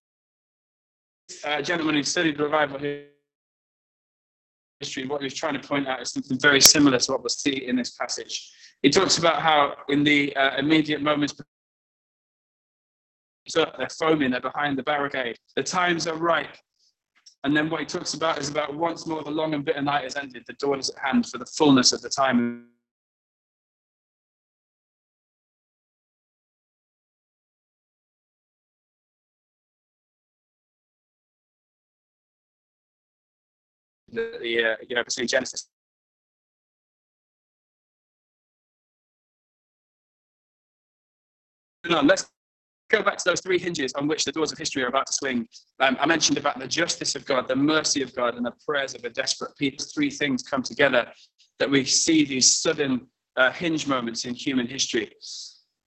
uh, 1.45 1.61
gentleman 1.61 1.95
who 1.95 2.03
studied 2.03 2.39
revival 2.39 2.79
here 2.79 3.05
history, 4.79 5.05
what 5.05 5.21
he 5.21 5.25
was 5.25 5.33
trying 5.33 5.59
to 5.59 5.67
point 5.67 5.87
out 5.87 6.01
is 6.01 6.11
something 6.11 6.39
very 6.39 6.61
similar 6.61 6.97
to 6.97 7.11
what 7.11 7.21
we'll 7.21 7.29
see 7.29 7.67
in 7.67 7.75
this 7.75 7.91
passage. 7.91 8.51
He 8.81 8.89
talks 8.89 9.17
about 9.17 9.41
how 9.41 9.75
in 9.89 10.03
the 10.03 10.35
uh, 10.35 10.57
immediate 10.57 11.01
moments, 11.01 11.35
they're 13.53 13.89
foaming, 13.97 14.31
they're 14.31 14.41
behind 14.41 14.77
the 14.77 14.83
barricade. 14.83 15.37
The 15.55 15.63
times 15.63 16.07
are 16.07 16.15
ripe. 16.15 16.55
And 17.43 17.55
then 17.55 17.69
what 17.69 17.79
he 17.79 17.85
talks 17.85 18.13
about 18.13 18.37
is 18.37 18.49
about 18.49 18.75
once 18.75 19.07
more 19.07 19.23
the 19.23 19.31
long 19.31 19.53
and 19.53 19.65
bitter 19.65 19.81
night 19.81 20.03
has 20.03 20.15
ended, 20.15 20.43
the 20.47 20.53
dawn 20.53 20.79
is 20.79 20.89
at 20.89 20.99
hand 20.99 21.25
for 21.25 21.37
the 21.37 21.45
fullness 21.45 21.91
of 21.91 22.01
the 22.01 22.09
time 22.09 22.67
the, 34.11 34.71
uh, 34.71 34.75
you 34.87 34.95
know 34.95 35.03
between 35.03 35.27
Genesis. 35.27 35.67
Let's 41.89 42.29
go 42.89 43.01
back 43.01 43.17
to 43.17 43.23
those 43.25 43.41
three 43.41 43.59
hinges 43.59 43.93
on 43.93 44.07
which 44.07 44.25
the 44.25 44.31
doors 44.31 44.51
of 44.51 44.57
history 44.57 44.83
are 44.83 44.87
about 44.87 45.07
to 45.07 45.13
swing. 45.13 45.47
Um, 45.79 45.97
I 45.99 46.05
mentioned 46.05 46.37
about 46.37 46.59
the 46.59 46.67
justice 46.67 47.15
of 47.15 47.25
God, 47.25 47.47
the 47.47 47.55
mercy 47.55 48.01
of 48.01 48.13
God, 48.15 48.35
and 48.35 48.45
the 48.45 48.53
prayers 48.65 48.95
of 48.95 49.03
a 49.05 49.09
desperate 49.09 49.55
people. 49.57 49.85
Three 49.93 50.09
things 50.09 50.43
come 50.43 50.63
together 50.63 51.07
that 51.59 51.69
we 51.69 51.85
see 51.85 52.25
these 52.25 52.57
sudden 52.57 53.07
uh, 53.37 53.51
hinge 53.51 53.87
moments 53.87 54.25
in 54.25 54.33
human 54.33 54.67
history. 54.67 55.11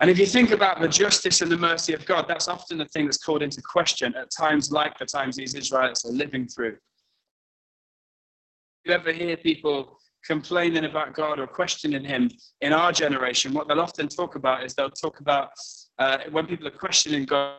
And 0.01 0.11
if 0.11 0.19
you 0.19 0.27
think 0.27 0.51
about 0.51 0.81
the 0.81 0.89
justice 0.89 1.43
and 1.43 1.51
the 1.51 1.57
mercy 1.57 1.93
of 1.93 2.05
God, 2.07 2.27
that's 2.27 2.49
often 2.49 2.79
the 2.79 2.87
thing 2.87 3.05
that's 3.05 3.19
called 3.19 3.43
into 3.43 3.63
question 3.63 4.15
at 4.17 4.31
times 4.37 4.73
like 4.73 4.99
the 4.99 5.07
times 5.07 5.37
these 5.37 5.55
Israelites 5.55 6.05
are 6.05 6.13
living 6.13 6.49
through 6.49 6.77
you 8.85 8.93
ever 8.93 9.13
hear 9.13 9.37
people 9.37 9.99
complaining 10.25 10.85
about 10.85 11.15
God 11.15 11.39
or 11.39 11.47
questioning 11.47 12.05
Him 12.05 12.31
in 12.61 12.73
our 12.73 12.93
generation, 12.93 13.53
what 13.53 13.69
they'll 13.69 13.81
often 13.81 14.09
talk 14.09 14.35
about 14.37 14.65
is 14.65 14.75
they'll 14.75 14.91
talk 14.91 15.21
about 15.21 15.51
uh, 15.99 16.19
when 16.31 16.47
people 16.47 16.67
are 16.67 16.73
questioning 16.73 17.25
God 17.25 17.57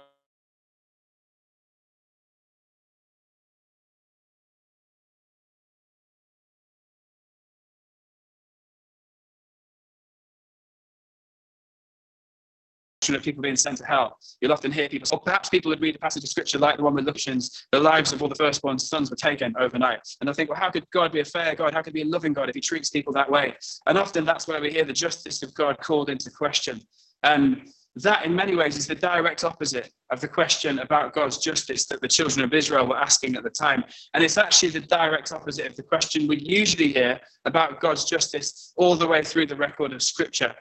of 13.09 13.21
people 13.23 13.41
being 13.41 13.55
sent 13.55 13.77
to 13.77 13.85
hell. 13.85 14.17
You'll 14.41 14.53
often 14.53 14.71
hear 14.71 14.87
people, 14.89 15.07
or 15.11 15.19
perhaps 15.19 15.49
people 15.49 15.69
would 15.69 15.81
read 15.81 15.95
a 15.95 15.99
passage 15.99 16.23
of 16.23 16.29
scripture 16.29 16.57
like 16.57 16.77
the 16.77 16.83
one 16.83 16.93
with 16.93 17.05
Lucians, 17.05 17.67
the 17.71 17.79
lives 17.79 18.13
of 18.13 18.21
all 18.21 18.29
the 18.29 18.35
firstborn 18.35 18.79
sons 18.79 19.09
were 19.09 19.15
taken 19.15 19.53
overnight. 19.59 20.01
And 20.21 20.29
I 20.29 20.33
think, 20.33 20.49
well, 20.49 20.59
how 20.59 20.71
could 20.71 20.89
God 20.91 21.11
be 21.11 21.19
a 21.19 21.25
fair 21.25 21.55
God? 21.55 21.73
How 21.73 21.81
could 21.81 21.93
he 21.93 22.03
be 22.03 22.09
a 22.09 22.11
loving 22.11 22.33
God 22.33 22.49
if 22.49 22.55
he 22.55 22.61
treats 22.61 22.89
people 22.89 23.13
that 23.13 23.29
way? 23.29 23.55
And 23.85 23.97
often 23.97 24.25
that's 24.25 24.47
where 24.47 24.61
we 24.61 24.71
hear 24.71 24.85
the 24.85 24.93
justice 24.93 25.43
of 25.43 25.53
God 25.53 25.77
called 25.79 26.09
into 26.09 26.31
question. 26.31 26.81
And 27.23 27.69
that, 27.97 28.25
in 28.25 28.35
many 28.35 28.55
ways, 28.55 28.75
is 28.75 28.87
the 28.87 28.95
direct 28.95 29.43
opposite 29.43 29.91
of 30.11 30.19
the 30.19 30.27
question 30.27 30.79
about 30.79 31.13
God's 31.13 31.37
justice 31.37 31.85
that 31.87 32.01
the 32.01 32.07
children 32.07 32.43
of 32.43 32.53
Israel 32.53 32.87
were 32.87 32.97
asking 32.97 33.35
at 33.35 33.43
the 33.43 33.51
time. 33.51 33.83
And 34.13 34.23
it's 34.23 34.37
actually 34.37 34.69
the 34.69 34.79
direct 34.79 35.31
opposite 35.31 35.67
of 35.67 35.75
the 35.75 35.83
question 35.83 36.27
we 36.27 36.39
usually 36.39 36.91
hear 36.91 37.19
about 37.45 37.79
God's 37.79 38.05
justice 38.05 38.73
all 38.77 38.95
the 38.95 39.07
way 39.07 39.23
through 39.23 39.45
the 39.45 39.55
record 39.55 39.93
of 39.93 40.01
Scripture. 40.01 40.55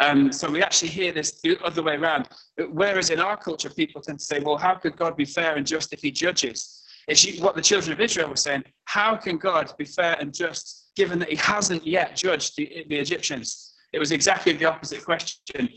Um, 0.00 0.32
so 0.32 0.50
we 0.50 0.62
actually 0.62 0.88
hear 0.88 1.12
this 1.12 1.40
the 1.40 1.58
other 1.64 1.82
way 1.82 1.94
around. 1.94 2.28
Whereas 2.70 3.10
in 3.10 3.20
our 3.20 3.36
culture, 3.36 3.70
people 3.70 4.02
tend 4.02 4.18
to 4.18 4.24
say, 4.24 4.40
well, 4.40 4.56
how 4.56 4.74
could 4.74 4.96
God 4.96 5.16
be 5.16 5.24
fair 5.24 5.54
and 5.56 5.66
just 5.66 5.92
if 5.92 6.00
he 6.00 6.10
judges? 6.10 6.82
It's 7.06 7.38
what 7.38 7.54
the 7.54 7.62
children 7.62 7.92
of 7.92 8.00
Israel 8.00 8.28
were 8.28 8.36
saying. 8.36 8.64
How 8.86 9.16
can 9.16 9.36
God 9.36 9.72
be 9.76 9.84
fair 9.84 10.16
and 10.18 10.32
just 10.32 10.90
given 10.96 11.18
that 11.18 11.28
he 11.28 11.36
hasn't 11.36 11.86
yet 11.86 12.16
judged 12.16 12.56
the, 12.56 12.84
the 12.88 12.96
Egyptians? 12.96 13.74
It 13.92 13.98
was 13.98 14.10
exactly 14.10 14.52
the 14.52 14.64
opposite 14.64 15.04
question. 15.04 15.68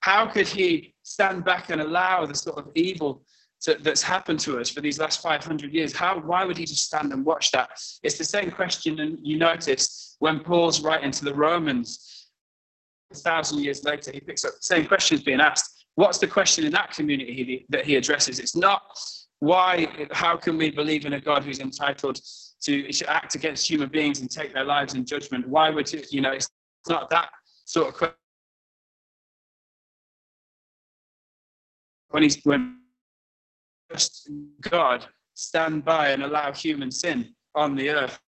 How 0.00 0.26
could 0.26 0.46
he 0.46 0.94
stand 1.02 1.44
back 1.44 1.70
and 1.70 1.80
allow 1.80 2.24
the 2.24 2.34
sort 2.34 2.58
of 2.58 2.70
evil 2.74 3.24
to, 3.62 3.76
that's 3.80 4.02
happened 4.02 4.38
to 4.40 4.58
us 4.60 4.70
for 4.70 4.80
these 4.80 4.98
last 4.98 5.20
500 5.20 5.74
years? 5.74 5.94
How, 5.94 6.18
why 6.20 6.44
would 6.44 6.56
he 6.56 6.64
just 6.64 6.86
stand 6.86 7.12
and 7.12 7.24
watch 7.24 7.50
that? 7.50 7.70
It's 8.02 8.16
the 8.16 8.24
same 8.24 8.50
question, 8.50 9.00
and 9.00 9.18
you 9.22 9.36
notice 9.36 10.16
when 10.20 10.40
Paul's 10.40 10.80
writing 10.80 11.10
to 11.10 11.24
the 11.24 11.34
Romans, 11.34 12.15
thousand 13.14 13.62
years 13.62 13.84
later, 13.84 14.12
he 14.12 14.20
picks 14.20 14.44
up 14.44 14.52
the 14.52 14.62
same 14.62 14.86
questions 14.86 15.22
being 15.22 15.40
asked. 15.40 15.86
What's 15.94 16.18
the 16.18 16.26
question 16.26 16.64
in 16.64 16.72
that 16.72 16.90
community 16.90 17.66
that 17.70 17.84
he 17.84 17.96
addresses? 17.96 18.38
It's 18.38 18.56
not 18.56 18.82
why, 19.38 20.08
how 20.12 20.36
can 20.36 20.56
we 20.56 20.70
believe 20.70 21.06
in 21.06 21.14
a 21.14 21.20
God 21.20 21.44
who's 21.44 21.60
entitled 21.60 22.20
to 22.62 23.04
act 23.06 23.34
against 23.34 23.68
human 23.68 23.88
beings 23.88 24.20
and 24.20 24.30
take 24.30 24.52
their 24.52 24.64
lives 24.64 24.94
in 24.94 25.04
judgment? 25.04 25.46
Why 25.48 25.70
would, 25.70 25.92
you, 25.92 26.02
you 26.10 26.20
know, 26.20 26.32
it's 26.32 26.48
not 26.88 27.10
that 27.10 27.30
sort 27.64 27.88
of 27.88 27.94
question. 27.94 28.16
When 32.10 32.22
he's, 32.22 32.42
when 32.44 32.78
God 34.60 35.06
stand 35.34 35.84
by 35.84 36.08
and 36.08 36.22
allow 36.22 36.52
human 36.52 36.90
sin 36.90 37.34
on 37.54 37.74
the 37.74 37.90
earth 37.90 38.18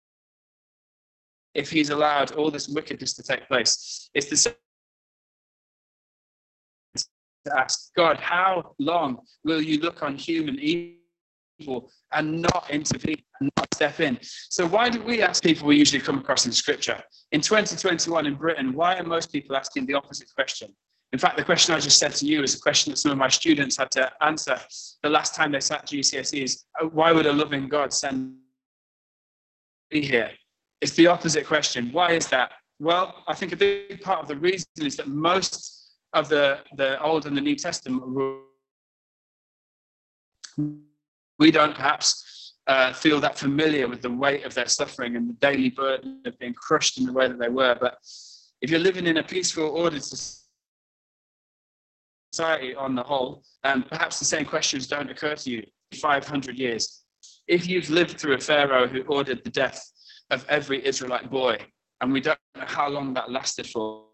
if 1.54 1.70
he's 1.70 1.90
allowed 1.90 2.32
all 2.32 2.50
this 2.50 2.68
wickedness 2.68 3.14
to 3.14 3.22
take 3.22 3.46
place. 3.48 4.10
It's 4.14 4.28
the 4.28 4.36
same 4.36 4.54
to 7.48 7.58
ask 7.58 7.94
God, 7.94 8.18
how 8.18 8.74
long 8.78 9.18
will 9.44 9.60
you 9.60 9.80
look 9.80 10.02
on 10.02 10.16
human 10.16 10.58
evil 10.58 11.90
and 12.12 12.42
not 12.42 12.70
intervene 12.70 13.22
and 13.40 13.50
not 13.56 13.72
step 13.74 14.00
in? 14.00 14.18
So, 14.22 14.66
why 14.66 14.88
do 14.88 15.02
we 15.02 15.22
ask 15.22 15.42
people 15.42 15.66
we 15.66 15.76
usually 15.76 16.02
come 16.02 16.18
across 16.18 16.46
in 16.46 16.52
Scripture? 16.52 17.02
In 17.32 17.40
2021 17.40 18.26
in 18.26 18.34
Britain, 18.34 18.72
why 18.72 18.96
are 18.98 19.04
most 19.04 19.32
people 19.32 19.56
asking 19.56 19.86
the 19.86 19.94
opposite 19.94 20.28
question? 20.34 20.74
In 21.12 21.18
fact, 21.18 21.38
the 21.38 21.44
question 21.44 21.74
I 21.74 21.80
just 21.80 21.98
said 21.98 22.14
to 22.16 22.26
you 22.26 22.42
is 22.42 22.54
a 22.54 22.60
question 22.60 22.90
that 22.90 22.98
some 22.98 23.12
of 23.12 23.18
my 23.18 23.28
students 23.28 23.78
had 23.78 23.90
to 23.92 24.10
answer 24.20 24.58
the 25.02 25.08
last 25.08 25.34
time 25.34 25.52
they 25.52 25.60
sat 25.60 25.86
GCSEs. 25.86 26.64
Uh, 26.80 26.86
why 26.86 27.12
would 27.12 27.26
a 27.26 27.32
loving 27.32 27.66
God 27.66 27.92
send 27.92 28.34
me 29.90 30.02
here? 30.02 30.30
It's 30.82 30.92
the 30.92 31.06
opposite 31.06 31.46
question. 31.46 31.90
Why 31.92 32.12
is 32.12 32.28
that? 32.28 32.52
Well, 32.78 33.24
I 33.26 33.34
think 33.34 33.52
a 33.52 33.56
big 33.56 34.02
part 34.02 34.20
of 34.20 34.28
the 34.28 34.36
reason 34.36 34.68
is 34.76 34.96
that 34.96 35.08
most 35.08 35.77
of 36.12 36.28
the, 36.28 36.58
the 36.76 37.00
Old 37.02 37.26
and 37.26 37.36
the 37.36 37.40
New 37.40 37.56
Testament 37.56 38.02
we 41.38 41.50
don't 41.50 41.74
perhaps 41.74 42.54
uh, 42.66 42.92
feel 42.92 43.20
that 43.20 43.38
familiar 43.38 43.88
with 43.88 44.02
the 44.02 44.10
weight 44.10 44.44
of 44.44 44.54
their 44.54 44.66
suffering 44.66 45.16
and 45.16 45.28
the 45.28 45.34
daily 45.34 45.70
burden 45.70 46.20
of 46.26 46.38
being 46.38 46.54
crushed 46.54 46.98
in 46.98 47.06
the 47.06 47.12
way 47.12 47.28
that 47.28 47.38
they 47.38 47.48
were. 47.48 47.76
But 47.80 47.96
if 48.60 48.70
you're 48.70 48.80
living 48.80 49.06
in 49.06 49.18
a 49.18 49.22
peaceful, 49.22 49.64
ordered 49.64 50.02
society 52.32 52.74
on 52.74 52.94
the 52.94 53.02
whole, 53.02 53.42
um, 53.64 53.84
perhaps 53.84 54.18
the 54.18 54.24
same 54.24 54.44
questions 54.44 54.86
don't 54.86 55.10
occur 55.10 55.34
to 55.36 55.50
you 55.50 55.66
500 55.94 56.58
years. 56.58 57.04
If 57.46 57.66
you've 57.66 57.88
lived 57.88 58.18
through 58.18 58.34
a 58.34 58.40
Pharaoh 58.40 58.86
who 58.86 59.02
ordered 59.02 59.42
the 59.44 59.50
death 59.50 59.82
of 60.30 60.44
every 60.48 60.84
Israelite 60.86 61.30
boy, 61.30 61.56
and 62.00 62.12
we 62.12 62.20
don't 62.20 62.38
know 62.54 62.64
how 62.66 62.88
long 62.88 63.14
that 63.14 63.30
lasted 63.30 63.66
for 63.66 64.07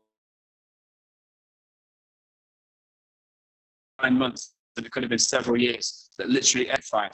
nine 4.05 4.19
months, 4.19 4.55
that 4.77 4.85
it 4.85 4.93
could 4.93 5.03
have 5.03 5.11
been 5.11 5.19
several 5.19 5.59
years, 5.61 6.11
that 6.19 6.29
literally 6.29 6.69
edified. 6.69 7.13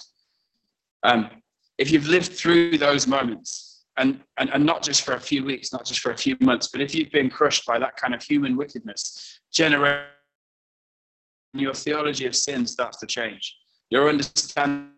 Um, 1.03 1.31
if 1.79 1.91
you've 1.91 2.09
lived 2.09 2.33
through 2.33 2.79
those 2.79 3.07
moments, 3.07 3.85
and, 3.97 4.21
and, 4.39 4.51
and 4.51 4.65
not 4.65 4.83
just 4.83 5.03
for 5.03 5.15
a 5.15 5.21
few 5.21 5.45
weeks, 5.45 5.73
not 5.73 5.85
just 5.85 6.01
for 6.01 6.13
a 6.13 6.17
few 6.17 6.37
months, 6.41 6.69
but 6.73 6.81
if 6.81 6.95
you've 6.95 7.11
been 7.11 7.31
crushed 7.31 7.67
by 7.67 7.79
that 7.79 7.97
kind 7.97 8.15
of 8.15 8.23
human 8.23 8.57
wickedness, 8.57 9.41
generation, 9.53 10.07
your 11.53 11.75
theology 11.75 12.27
of 12.27 12.35
sin 12.35 12.67
starts 12.67 12.99
to 12.99 13.07
change. 13.07 13.57
Your 13.91 14.09
understanding 14.09 14.93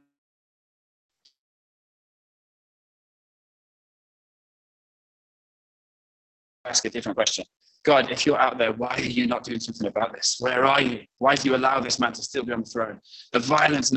ask 6.65 6.85
a 6.85 6.91
different 6.91 7.17
question. 7.17 7.45
God, 7.85 8.11
if 8.11 8.25
you're 8.27 8.39
out 8.39 8.59
there, 8.59 8.73
why 8.73 8.95
are 8.97 9.01
you 9.01 9.27
not 9.27 9.43
doing 9.43 9.59
something 9.59 9.89
about 9.89 10.13
this? 10.13 10.37
Where 10.39 10.65
are 10.65 10.81
you? 10.81 11.01
Why 11.19 11.35
do 11.35 11.49
you 11.49 11.57
allow 11.57 11.81
this 11.81 11.99
man 11.99 12.13
to 12.13 12.23
still 12.23 12.45
be 12.45 12.53
on 12.53 12.61
the 12.61 12.67
throne? 12.67 13.01
The 13.33 13.41
violence. 13.41 13.93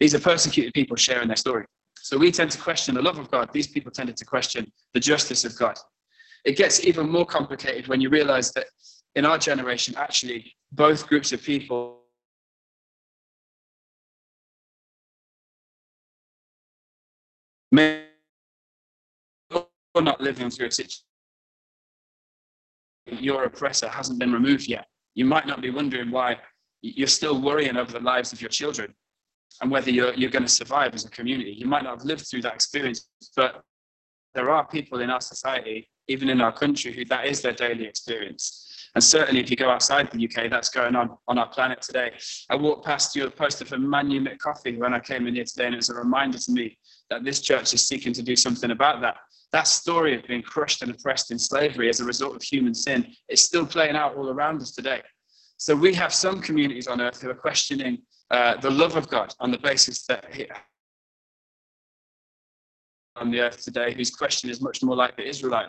These 0.00 0.14
are 0.14 0.20
persecuted 0.20 0.72
people 0.74 0.96
sharing 0.96 1.28
their 1.28 1.36
story. 1.36 1.66
So 1.96 2.18
we 2.18 2.32
tend 2.32 2.50
to 2.50 2.58
question 2.58 2.94
the 2.94 3.02
love 3.02 3.18
of 3.18 3.30
God. 3.30 3.52
These 3.52 3.68
people 3.68 3.92
tended 3.92 4.16
to 4.16 4.24
question 4.24 4.72
the 4.94 5.00
justice 5.00 5.44
of 5.44 5.56
God. 5.56 5.78
It 6.44 6.56
gets 6.56 6.84
even 6.84 7.08
more 7.08 7.26
complicated 7.26 7.86
when 7.86 8.00
you 8.00 8.08
realize 8.08 8.50
that 8.52 8.66
in 9.14 9.24
our 9.26 9.38
generation, 9.38 9.94
actually, 9.96 10.56
both 10.72 11.06
groups 11.06 11.32
of 11.32 11.42
people 11.42 11.99
you're 19.50 20.02
not 20.02 20.20
living 20.20 20.50
through 20.50 20.66
a 20.66 20.70
situation 20.70 21.04
your 23.18 23.44
oppressor 23.44 23.88
hasn't 23.88 24.18
been 24.18 24.32
removed 24.32 24.68
yet. 24.68 24.86
You 25.14 25.24
might 25.24 25.46
not 25.46 25.60
be 25.60 25.70
wondering 25.70 26.10
why 26.10 26.38
you're 26.82 27.08
still 27.08 27.40
worrying 27.40 27.76
over 27.76 27.92
the 27.92 28.00
lives 28.00 28.32
of 28.32 28.40
your 28.40 28.48
children 28.48 28.94
and 29.60 29.70
whether 29.70 29.90
you're, 29.90 30.14
you're 30.14 30.30
going 30.30 30.44
to 30.44 30.48
survive 30.48 30.94
as 30.94 31.04
a 31.04 31.10
community. 31.10 31.52
You 31.52 31.66
might 31.66 31.82
not 31.82 31.98
have 31.98 32.04
lived 32.04 32.26
through 32.28 32.42
that 32.42 32.54
experience, 32.54 33.08
but 33.36 33.62
there 34.34 34.50
are 34.50 34.66
people 34.66 35.00
in 35.00 35.10
our 35.10 35.20
society, 35.20 35.90
even 36.08 36.28
in 36.28 36.40
our 36.40 36.52
country, 36.52 36.92
who 36.92 37.04
that 37.06 37.26
is 37.26 37.42
their 37.42 37.52
daily 37.52 37.84
experience. 37.84 38.66
And 38.94 39.02
certainly, 39.02 39.40
if 39.40 39.50
you 39.50 39.56
go 39.56 39.70
outside 39.70 40.10
the 40.10 40.24
UK, 40.24 40.50
that's 40.50 40.68
going 40.68 40.96
on 40.96 41.16
on 41.28 41.38
our 41.38 41.48
planet 41.48 41.80
today. 41.80 42.12
I 42.48 42.56
walked 42.56 42.84
past 42.84 43.14
your 43.14 43.30
poster 43.30 43.64
for 43.64 43.76
Manumit 43.76 44.38
Coffee 44.38 44.76
when 44.76 44.94
I 44.94 45.00
came 45.00 45.26
in 45.26 45.34
here 45.34 45.44
today, 45.44 45.66
and 45.66 45.74
it's 45.74 45.90
a 45.90 45.94
reminder 45.94 46.38
to 46.38 46.52
me 46.52 46.76
that 47.10 47.24
this 47.24 47.40
church 47.40 47.74
is 47.74 47.86
seeking 47.86 48.12
to 48.14 48.22
do 48.22 48.36
something 48.36 48.70
about 48.70 49.00
that. 49.02 49.16
That 49.52 49.66
story 49.66 50.16
of 50.16 50.26
being 50.26 50.42
crushed 50.42 50.82
and 50.82 50.90
oppressed 50.92 51.32
in 51.32 51.38
slavery 51.38 51.88
as 51.88 52.00
a 52.00 52.04
result 52.04 52.36
of 52.36 52.42
human 52.42 52.72
sin 52.72 53.06
is 53.28 53.44
still 53.44 53.66
playing 53.66 53.96
out 53.96 54.16
all 54.16 54.30
around 54.30 54.62
us 54.62 54.70
today. 54.70 55.02
So 55.56 55.74
we 55.74 55.92
have 55.94 56.14
some 56.14 56.40
communities 56.40 56.86
on 56.86 57.00
earth 57.00 57.20
who 57.20 57.28
are 57.30 57.34
questioning 57.34 57.98
uh, 58.30 58.56
the 58.56 58.70
love 58.70 58.96
of 58.96 59.08
God 59.08 59.34
on 59.40 59.50
the 59.50 59.58
basis 59.58 60.06
that 60.06 60.32
he, 60.32 60.46
on 63.16 63.30
the 63.30 63.40
earth 63.40 63.62
today, 63.62 63.92
whose 63.92 64.10
question 64.10 64.48
is 64.48 64.62
much 64.62 64.82
more 64.82 64.96
like 64.96 65.16
the 65.16 65.28
Israelite 65.28 65.68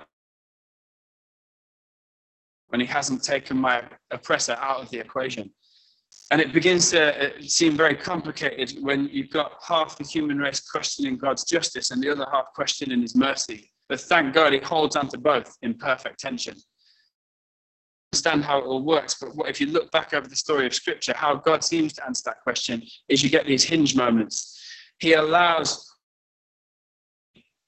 when 2.71 2.80
he 2.80 2.86
hasn't 2.86 3.21
taken 3.21 3.58
my 3.58 3.84
oppressor 4.12 4.54
out 4.54 4.82
of 4.82 4.89
the 4.91 4.99
equation. 4.99 5.51
And 6.32 6.39
it 6.39 6.54
begins 6.54 6.91
to 6.91 7.26
uh, 7.26 7.30
seem 7.41 7.76
very 7.76 7.95
complicated 7.95 8.82
when 8.82 9.10
you've 9.12 9.30
got 9.32 9.54
half 9.67 9.97
the 9.97 10.06
human 10.06 10.38
race 10.38 10.62
questioning 10.62 11.17
God's 11.17 11.43
justice 11.43 11.91
and 11.91 12.02
the 12.02 12.10
other 12.10 12.26
half 12.32 12.45
questioning 12.56 13.02
his 13.02 13.15
mercy. 13.15 13.69
But 13.89 14.00
thank 14.00 14.34
God 14.34 14.54
he 14.54 14.60
holds 14.60 14.95
on 14.95 15.10
to 15.10 15.17
both 15.17 15.58
in 15.62 15.74
perfect 15.74 16.19
tension. 16.19 16.56
Understand 18.13 18.45
how 18.45 18.60
it 18.60 18.65
all 18.65 18.82
works, 18.82 19.17
but 19.19 19.36
what, 19.36 19.50
if 19.50 19.60
you 19.60 19.67
look 19.67 19.91
back 19.91 20.13
over 20.13 20.28
the 20.28 20.36
story 20.36 20.65
of 20.65 20.74
Scripture, 20.74 21.13
how 21.15 21.36
God 21.36 21.63
seems 21.63 21.93
to 21.93 22.06
answer 22.06 22.24
that 22.26 22.41
question 22.41 22.82
is 23.10 23.24
you 23.24 23.30
get 23.30 23.45
these 23.45 23.63
hinge 23.63 23.95
moments. 23.95 24.58
He 25.00 25.13
allows 25.13 25.93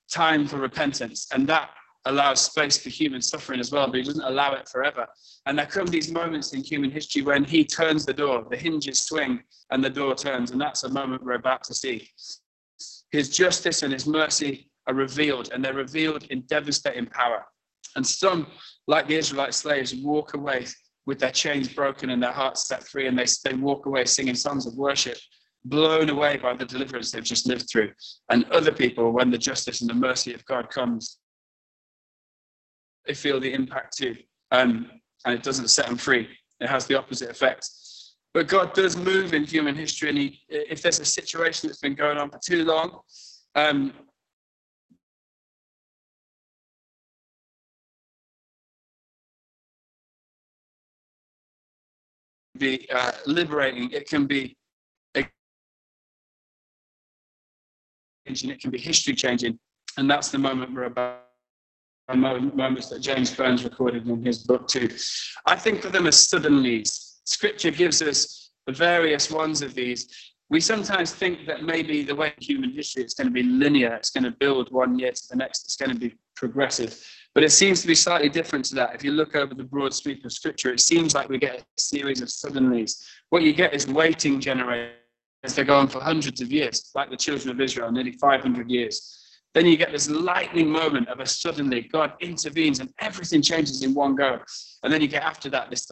time 0.09 0.47
for 0.47 0.57
repentance, 0.57 1.27
and 1.33 1.47
that 1.47 1.71
allows 2.05 2.41
space 2.41 2.77
for 2.77 2.89
human 2.89 3.21
suffering 3.21 3.59
as 3.59 3.71
well, 3.71 3.87
but 3.87 3.95
he 3.95 4.03
doesn't 4.03 4.23
allow 4.23 4.53
it 4.53 4.67
forever. 4.67 5.07
And 5.45 5.57
there 5.57 5.65
come 5.65 5.87
these 5.87 6.11
moments 6.11 6.53
in 6.53 6.63
human 6.63 6.91
history 6.91 7.21
when 7.21 7.43
he 7.43 7.63
turns 7.63 8.05
the 8.05 8.13
door, 8.13 8.45
the 8.49 8.57
hinges 8.57 9.01
swing, 9.01 9.41
and 9.71 9.83
the 9.83 9.89
door 9.89 10.15
turns. 10.15 10.51
And 10.51 10.59
that's 10.59 10.83
a 10.83 10.89
moment 10.89 11.23
we're 11.23 11.33
about 11.33 11.63
to 11.65 11.73
see. 11.73 12.09
His 13.11 13.29
justice 13.29 13.83
and 13.83 13.93
his 13.93 14.05
mercy 14.05 14.69
are 14.87 14.93
revealed, 14.93 15.51
and 15.53 15.63
they're 15.63 15.73
revealed 15.73 16.23
in 16.29 16.41
devastating 16.41 17.05
power. 17.05 17.45
And 17.95 18.05
some, 18.05 18.47
like 18.87 19.07
the 19.07 19.15
Israelite 19.15 19.53
slaves, 19.53 19.95
walk 19.95 20.33
away 20.33 20.65
with 21.05 21.19
their 21.19 21.31
chains 21.31 21.67
broken 21.67 22.09
and 22.09 22.21
their 22.21 22.31
hearts 22.31 22.67
set 22.67 22.83
free, 22.87 23.07
and 23.07 23.17
they, 23.17 23.25
they 23.45 23.55
walk 23.55 23.85
away 23.85 24.05
singing 24.05 24.35
songs 24.35 24.65
of 24.65 24.75
worship, 24.75 25.17
blown 25.65 26.09
away 26.09 26.37
by 26.37 26.53
the 26.53 26.65
deliverance 26.65 27.11
they've 27.11 27.23
just 27.23 27.47
lived 27.47 27.69
through. 27.69 27.91
And 28.29 28.45
other 28.45 28.71
people, 28.71 29.11
when 29.11 29.31
the 29.31 29.37
justice 29.37 29.81
and 29.81 29.89
the 29.89 29.93
mercy 29.93 30.33
of 30.33 30.43
God 30.45 30.69
comes, 30.69 31.19
they 33.05 33.13
feel 33.13 33.39
the 33.39 33.53
impact 33.53 33.97
too. 33.97 34.15
Um, 34.51 34.89
and 35.25 35.33
it 35.33 35.43
doesn't 35.43 35.69
set 35.69 35.87
them 35.87 35.97
free. 35.97 36.27
It 36.59 36.67
has 36.67 36.85
the 36.85 36.97
opposite 36.97 37.29
effect. 37.29 37.69
But 38.33 38.47
God 38.47 38.73
does 38.73 38.97
move 38.97 39.33
in 39.33 39.43
human 39.43 39.75
history, 39.75 40.09
and 40.09 40.17
he, 40.17 40.39
if 40.49 40.81
there's 40.81 40.99
a 40.99 41.05
situation 41.05 41.67
that's 41.67 41.79
been 41.79 41.93
going 41.93 42.17
on 42.17 42.31
for 42.31 42.39
too 42.39 42.65
long, 42.65 42.99
um, 43.55 43.93
be 52.57 52.87
uh, 52.91 53.11
liberating. 53.25 53.91
It 53.91 54.07
can 54.07 54.25
be 54.25 54.55
changing. 58.25 58.49
it 58.51 58.61
can 58.61 58.71
be 58.71 58.79
history 58.79 59.13
changing, 59.13 59.59
and 59.97 60.09
that's 60.09 60.29
the 60.29 60.37
moment 60.37 60.73
we're 60.73 60.85
about 60.85 61.32
moments 62.09 62.89
that 62.89 62.99
James 62.99 63.33
Burns 63.33 63.63
recorded 63.63 64.07
in 64.07 64.23
his 64.23 64.39
book 64.39 64.67
too. 64.67 64.89
I 65.45 65.55
think 65.55 65.85
of 65.85 65.91
them 65.91 66.07
as 66.07 66.27
sudden 66.27 66.61
suddenlies. 66.61 67.19
Scripture 67.25 67.71
gives 67.71 68.01
us 68.01 68.51
the 68.67 68.73
various 68.73 69.31
ones 69.31 69.61
of 69.61 69.73
these. 69.73 70.07
We 70.49 70.59
sometimes 70.59 71.13
think 71.13 71.47
that 71.47 71.63
maybe 71.63 72.03
the 72.03 72.15
way 72.15 72.33
human 72.39 72.71
history 72.71 73.03
is 73.03 73.13
going 73.13 73.27
to 73.27 73.33
be 73.33 73.43
linear, 73.43 73.93
it's 73.95 74.09
going 74.09 74.25
to 74.25 74.31
build 74.31 74.71
one 74.71 74.99
year 74.99 75.11
to 75.11 75.27
the 75.29 75.35
next, 75.35 75.63
it's 75.65 75.77
going 75.77 75.91
to 75.91 75.99
be 75.99 76.15
progressive. 76.35 76.99
But 77.33 77.43
it 77.43 77.51
seems 77.51 77.81
to 77.81 77.87
be 77.87 77.95
slightly 77.95 78.29
different 78.29 78.65
to 78.65 78.75
that. 78.75 78.93
If 78.93 79.03
you 79.03 79.11
look 79.11 79.35
over 79.35 79.55
the 79.55 79.63
broad 79.63 79.93
sweep 79.93 80.23
of 80.25 80.31
scripture, 80.31 80.71
it 80.71 80.79
seems 80.79 81.15
like 81.15 81.29
we 81.29 81.39
get 81.39 81.61
a 81.61 81.81
series 81.81 82.21
of 82.21 82.27
suddenlies. 82.27 83.03
What 83.29 83.41
you 83.41 83.53
get 83.53 83.73
is 83.73 83.87
waiting 83.87 84.39
generations. 84.39 84.93
They're 85.55 85.65
going 85.65 85.87
for 85.87 85.99
hundreds 85.99 86.39
of 86.41 86.51
years, 86.51 86.91
like 86.93 87.09
the 87.09 87.17
children 87.17 87.49
of 87.49 87.59
Israel, 87.59 87.91
nearly 87.91 88.13
500 88.13 88.69
years. 88.69 89.22
Then 89.53 89.67
you 89.67 89.77
get 89.77 89.91
this 89.91 90.09
lightning 90.09 90.69
moment 90.69 91.09
of 91.09 91.19
a 91.19 91.25
suddenly 91.25 91.81
God 91.81 92.13
intervenes 92.19 92.79
and 92.79 92.91
everything 92.99 93.41
changes 93.41 93.83
in 93.83 93.93
one 93.93 94.15
go. 94.15 94.39
And 94.81 94.91
then 94.91 95.01
you 95.01 95.07
get 95.07 95.23
after 95.23 95.49
that 95.51 95.69
this 95.69 95.89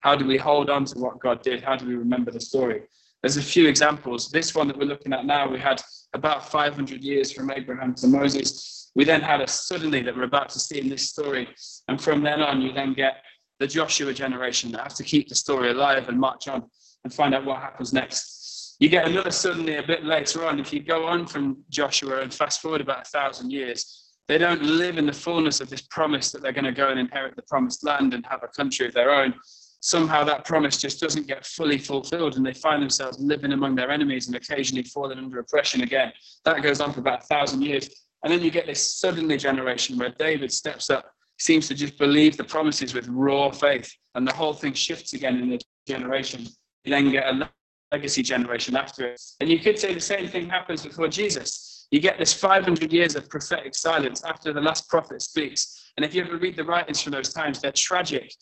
how 0.00 0.16
do 0.16 0.26
we 0.26 0.38
hold 0.38 0.70
on 0.70 0.84
to 0.86 0.98
what 0.98 1.20
God 1.20 1.42
did? 1.42 1.62
How 1.62 1.76
do 1.76 1.86
we 1.86 1.94
remember 1.94 2.30
the 2.30 2.40
story? 2.40 2.82
There's 3.22 3.36
a 3.36 3.42
few 3.42 3.68
examples. 3.68 4.30
This 4.30 4.54
one 4.54 4.66
that 4.68 4.78
we're 4.78 4.86
looking 4.86 5.12
at 5.12 5.26
now, 5.26 5.48
we 5.48 5.58
had 5.58 5.82
about 6.14 6.50
500 6.50 7.02
years 7.02 7.30
from 7.30 7.50
Abraham 7.50 7.94
to 7.96 8.06
Moses. 8.06 8.90
We 8.94 9.04
then 9.04 9.20
had 9.20 9.42
a 9.42 9.46
suddenly 9.46 10.00
that 10.02 10.16
we're 10.16 10.22
about 10.22 10.48
to 10.50 10.58
see 10.58 10.80
in 10.80 10.88
this 10.88 11.10
story. 11.10 11.48
And 11.88 12.00
from 12.00 12.22
then 12.22 12.40
on, 12.40 12.62
you 12.62 12.72
then 12.72 12.94
get 12.94 13.22
the 13.58 13.66
Joshua 13.66 14.14
generation 14.14 14.72
that 14.72 14.80
have 14.80 14.94
to 14.94 15.04
keep 15.04 15.28
the 15.28 15.34
story 15.34 15.70
alive 15.70 16.08
and 16.08 16.18
march 16.18 16.48
on 16.48 16.64
and 17.04 17.12
find 17.12 17.34
out 17.34 17.44
what 17.44 17.60
happens 17.60 17.92
next. 17.92 18.39
You 18.80 18.88
get 18.88 19.06
another 19.06 19.30
suddenly 19.30 19.76
a 19.76 19.82
bit 19.82 20.06
later 20.06 20.46
on. 20.46 20.58
If 20.58 20.72
you 20.72 20.80
go 20.80 21.06
on 21.06 21.26
from 21.26 21.58
Joshua 21.68 22.22
and 22.22 22.32
fast 22.32 22.62
forward 22.62 22.80
about 22.80 23.06
a 23.06 23.10
thousand 23.10 23.50
years, 23.50 24.14
they 24.26 24.38
don't 24.38 24.62
live 24.62 24.96
in 24.96 25.04
the 25.04 25.12
fullness 25.12 25.60
of 25.60 25.68
this 25.68 25.82
promise 25.82 26.32
that 26.32 26.40
they're 26.40 26.50
going 26.52 26.64
to 26.64 26.72
go 26.72 26.88
and 26.88 26.98
inherit 26.98 27.36
the 27.36 27.42
promised 27.42 27.84
land 27.84 28.14
and 28.14 28.24
have 28.24 28.42
a 28.42 28.48
country 28.48 28.86
of 28.86 28.94
their 28.94 29.10
own. 29.10 29.34
somehow 29.82 30.22
that 30.22 30.44
promise 30.44 30.76
just 30.76 31.00
doesn't 31.00 31.26
get 31.26 31.44
fully 31.44 31.78
fulfilled 31.78 32.36
and 32.36 32.44
they 32.44 32.52
find 32.52 32.82
themselves 32.82 33.18
living 33.18 33.52
among 33.52 33.74
their 33.74 33.90
enemies 33.90 34.26
and 34.26 34.36
occasionally 34.36 34.82
falling 34.82 35.18
under 35.18 35.38
oppression 35.38 35.82
again. 35.82 36.12
That 36.44 36.62
goes 36.62 36.80
on 36.80 36.92
for 36.92 37.00
about 37.00 37.22
a 37.22 37.26
thousand 37.26 37.62
years. 37.62 37.88
And 38.22 38.32
then 38.32 38.42
you 38.42 38.50
get 38.50 38.66
this 38.66 38.98
suddenly 38.98 39.36
generation 39.36 39.98
where 39.98 40.14
David 40.18 40.52
steps 40.52 40.90
up, 40.90 41.10
seems 41.38 41.68
to 41.68 41.74
just 41.74 41.98
believe 41.98 42.36
the 42.36 42.44
promises 42.44 42.94
with 42.94 43.08
raw 43.08 43.50
faith, 43.50 43.90
and 44.14 44.26
the 44.26 44.34
whole 44.34 44.52
thing 44.52 44.74
shifts 44.74 45.12
again 45.14 45.38
in 45.38 45.50
the 45.50 45.60
generation. 45.86 46.46
You 46.84 46.90
then 46.92 47.10
get 47.10 47.26
a 47.26 47.50
legacy 47.92 48.22
generation 48.22 48.76
after 48.76 49.06
it. 49.06 49.20
And 49.40 49.50
you 49.50 49.58
could 49.58 49.78
say 49.78 49.94
the 49.94 50.00
same 50.00 50.28
thing 50.28 50.48
happens 50.48 50.84
before 50.84 51.08
Jesus. 51.08 51.86
You 51.90 52.00
get 52.00 52.18
this 52.18 52.32
500 52.32 52.92
years 52.92 53.16
of 53.16 53.28
prophetic 53.28 53.74
silence 53.74 54.22
after 54.24 54.52
the 54.52 54.60
last 54.60 54.88
prophet 54.88 55.22
speaks. 55.22 55.92
And 55.96 56.04
if 56.04 56.14
you 56.14 56.22
ever 56.22 56.36
read 56.36 56.56
the 56.56 56.64
writings 56.64 57.02
from 57.02 57.12
those 57.12 57.32
times, 57.32 57.60
they're 57.60 57.72
tragic. 57.72 58.32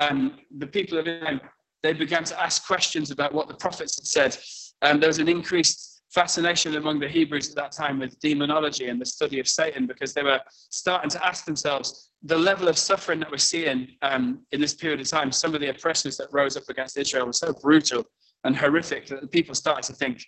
Um, 0.00 0.38
the 0.58 0.66
people 0.66 0.98
of 0.98 1.08
Israel, 1.08 1.40
they 1.82 1.94
began 1.94 2.24
to 2.24 2.40
ask 2.40 2.66
questions 2.66 3.10
about 3.10 3.32
what 3.32 3.48
the 3.48 3.54
prophets 3.54 3.96
had 3.96 4.06
said. 4.06 4.44
And 4.82 5.00
there 5.00 5.08
was 5.08 5.18
an 5.18 5.28
increased 5.28 6.02
fascination 6.12 6.76
among 6.76 7.00
the 7.00 7.08
Hebrews 7.08 7.48
at 7.50 7.56
that 7.56 7.72
time 7.72 7.98
with 7.98 8.18
demonology 8.20 8.88
and 8.88 9.00
the 9.00 9.06
study 9.06 9.40
of 9.40 9.48
Satan 9.48 9.86
because 9.86 10.12
they 10.14 10.22
were 10.22 10.40
starting 10.70 11.10
to 11.10 11.26
ask 11.26 11.44
themselves 11.44 12.10
the 12.22 12.38
level 12.38 12.68
of 12.68 12.78
suffering 12.78 13.18
that 13.20 13.30
we're 13.30 13.38
seeing 13.38 13.88
um, 14.02 14.40
in 14.52 14.60
this 14.60 14.74
period 14.74 15.00
of 15.00 15.08
time. 15.08 15.32
Some 15.32 15.54
of 15.54 15.60
the 15.60 15.70
oppressors 15.70 16.16
that 16.18 16.28
rose 16.30 16.56
up 16.56 16.68
against 16.68 16.96
Israel 16.96 17.26
were 17.26 17.32
so 17.32 17.52
brutal 17.52 18.04
and 18.44 18.56
horrific 18.56 19.06
that 19.06 19.30
people 19.30 19.54
started 19.54 19.84
to 19.84 19.94
think, 19.94 20.24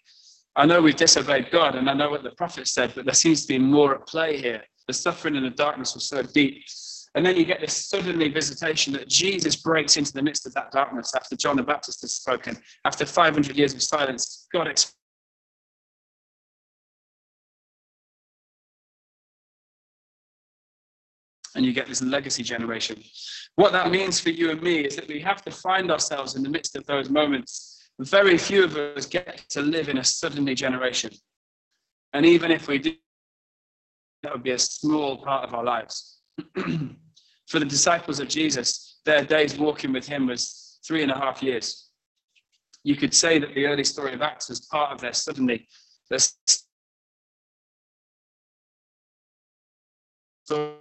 I 0.57 0.65
know 0.65 0.81
we've 0.81 0.97
disobeyed 0.97 1.51
God 1.51 1.75
and 1.75 1.89
I 1.89 1.95
know 1.95 2.11
what 2.11 2.23
the 2.23 2.31
prophet 2.31 2.67
said, 2.67 2.93
but 2.95 3.05
there 3.05 3.15
seems 3.15 3.43
to 3.43 3.49
be 3.49 3.59
more 3.59 3.95
at 3.95 4.07
play 4.07 4.39
here. 4.39 4.63
The 4.87 4.95
suffering 4.95 5.37
and 5.37 5.45
the 5.45 5.51
darkness 5.51 5.95
was 5.95 6.09
so 6.09 6.23
deep. 6.23 6.63
And 7.15 7.25
then 7.25 7.37
you 7.37 7.45
get 7.45 7.61
this 7.61 7.89
suddenly 7.89 8.29
visitation 8.29 8.93
that 8.95 9.09
Jesus 9.09 9.57
breaks 9.57 9.97
into 9.97 10.13
the 10.13 10.23
midst 10.23 10.47
of 10.47 10.55
that 10.55 10.71
darkness 10.71 11.15
after 11.15 11.37
John 11.37 11.57
the 11.57 11.63
Baptist 11.63 12.03
has 12.03 12.15
spoken. 12.15 12.57
After 12.85 13.07
500 13.07 13.57
years 13.57 13.75
of 13.75 13.83
silence, 13.83 14.47
God 14.53 14.69
and 21.57 21.65
you 21.65 21.73
get 21.73 21.89
this 21.89 22.03
legacy 22.03 22.43
generation. 22.43 23.03
What 23.57 23.73
that 23.73 23.91
means 23.91 24.21
for 24.21 24.31
you 24.31 24.51
and 24.51 24.63
me 24.63 24.81
is 24.81 24.95
that 24.97 25.09
we 25.09 25.21
have 25.21 25.43
to 25.43 25.51
find 25.51 25.91
ourselves 25.91 26.37
in 26.37 26.43
the 26.43 26.51
midst 26.51 26.77
of 26.77 26.85
those 26.87 27.09
moments 27.09 27.76
very 27.99 28.37
few 28.37 28.65
of 28.65 28.77
us 28.77 29.07
get 29.07 29.45
to 29.51 29.63
live 29.63 29.89
in 29.89 29.99
a 29.99 30.05
suddenly 30.05 30.55
generation. 30.55 31.11
And 32.13 32.27
even 32.27 32.51
if 32.51 32.69
we 32.69 32.79
do, 32.79 32.95
that 34.23 34.33
would 34.33 34.43
be 34.43 34.51
a 34.51 34.59
small 34.59 35.19
part 35.23 35.45
of 35.45 35.55
our 35.55 35.65
lives. 35.65 36.19
For 37.49 37.59
the 37.59 37.65
disciples 37.65 38.21
of 38.21 38.29
Jesus, 38.29 39.01
their 39.05 39.25
days 39.25 39.57
walking 39.57 39.93
with 39.93 40.07
him 40.07 40.27
was 40.27 40.79
three 40.87 41.03
and 41.03 41.13
a 41.13 41.17
half 41.17 41.43
years. 41.43 41.91
You 42.83 42.97
could 42.97 43.15
say 43.15 43.39
that 43.39 43.55
the 43.55 43.67
early 43.67 43.85
story 43.85 44.13
of 44.15 44.23
Acts 44.23 44.49
was 44.49 44.61
part 44.67 44.93
of 44.93 45.01
their 45.01 45.13
suddenly. 45.13 45.67
Their 46.11 46.19
the 50.49 50.75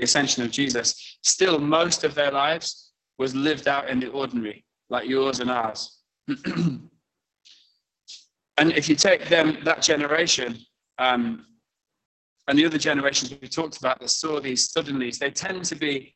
ascension 0.00 0.42
of 0.42 0.50
Jesus. 0.50 1.18
Still, 1.22 1.58
most 1.58 2.04
of 2.04 2.14
their 2.14 2.30
lives 2.30 2.92
was 3.18 3.34
lived 3.34 3.68
out 3.68 3.88
in 3.88 4.00
the 4.00 4.08
ordinary 4.08 4.64
like 4.90 5.08
yours 5.08 5.40
and 5.40 5.50
ours. 5.50 5.98
and 6.28 6.90
if 8.58 8.88
you 8.88 8.96
take 8.96 9.28
them, 9.28 9.58
that 9.64 9.80
generation, 9.82 10.58
um, 10.98 11.46
and 12.48 12.58
the 12.58 12.66
other 12.66 12.78
generations 12.78 13.34
we 13.40 13.48
talked 13.48 13.78
about 13.78 14.00
that 14.00 14.10
saw 14.10 14.40
these 14.40 14.70
suddenly, 14.70 15.12
they 15.12 15.30
tend 15.30 15.64
to 15.64 15.76
be 15.76 16.14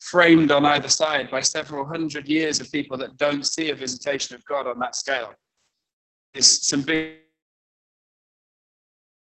framed 0.00 0.50
on 0.50 0.64
either 0.64 0.88
side 0.88 1.30
by 1.30 1.40
several 1.40 1.84
hundred 1.84 2.28
years 2.28 2.60
of 2.60 2.70
people 2.72 2.96
that 2.96 3.16
don't 3.16 3.46
see 3.46 3.70
a 3.70 3.74
visitation 3.74 4.34
of 4.34 4.44
God 4.44 4.66
on 4.66 4.78
that 4.78 4.96
scale. 4.96 5.32
There's 6.32 6.66
some 6.66 6.82
big 6.82 7.18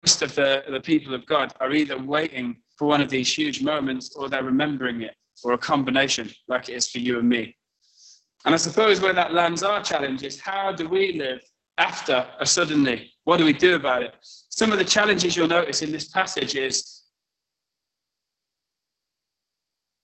most 0.05 0.21
of 0.21 0.35
the, 0.35 0.63
the 0.69 0.81
people 0.81 1.15
of 1.15 1.25
God 1.25 1.55
are 1.61 1.73
either 1.73 1.97
waiting 1.97 2.57
for 2.77 2.87
one 2.87 3.01
of 3.01 3.09
these 3.09 3.33
huge 3.33 3.63
moments 3.63 4.15
or 4.15 4.29
they're 4.29 4.45
remembering 4.45 5.01
it, 5.01 5.15
or 5.43 5.55
a 5.55 5.59
combination, 5.59 6.31
like 6.47 6.69
it 6.69 6.75
is 6.75 6.91
for 6.91 6.99
you 6.99 7.19
and 7.19 7.29
me. 7.29 7.57
And 8.45 8.55
I 8.55 8.59
suppose 8.59 9.01
where 9.01 9.15
that 9.15 9.33
lands 9.33 9.63
our 9.63 9.83
challenge 9.83 10.23
is 10.23 10.41
how 10.41 10.73
do 10.73 10.89
we 10.89 11.15
live 11.15 11.41
after 11.79 12.27
a 12.39 12.47
suddenly? 12.47 13.13
What 13.25 13.39
do 13.39 13.45
we 13.45 13.53
do 13.53 13.75
about 13.75 14.03
it? 14.03 14.15
Some 14.51 14.71
of 14.71 14.79
the 14.79 14.85
challenges 14.85 15.37
you'll 15.37 15.49
notice 15.49 15.83
in 15.83 15.91
this 15.91 16.09
passage 16.09 16.55
is 16.55 17.03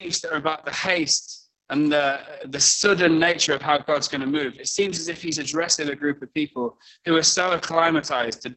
things 0.00 0.20
that 0.20 0.32
are 0.32 0.38
about 0.38 0.64
the 0.64 0.72
haste 0.72 1.48
and 1.68 1.92
the, 1.92 2.20
the 2.46 2.58
sudden 2.58 3.18
nature 3.18 3.54
of 3.54 3.62
how 3.62 3.78
God's 3.78 4.08
going 4.08 4.22
to 4.22 4.26
move. 4.26 4.54
It 4.58 4.66
seems 4.68 4.98
as 4.98 5.08
if 5.08 5.22
he's 5.22 5.38
addressing 5.38 5.88
a 5.88 5.94
group 5.94 6.22
of 6.22 6.32
people 6.34 6.78
who 7.04 7.16
are 7.16 7.22
so 7.22 7.52
acclimatized 7.52 8.42
to 8.42 8.54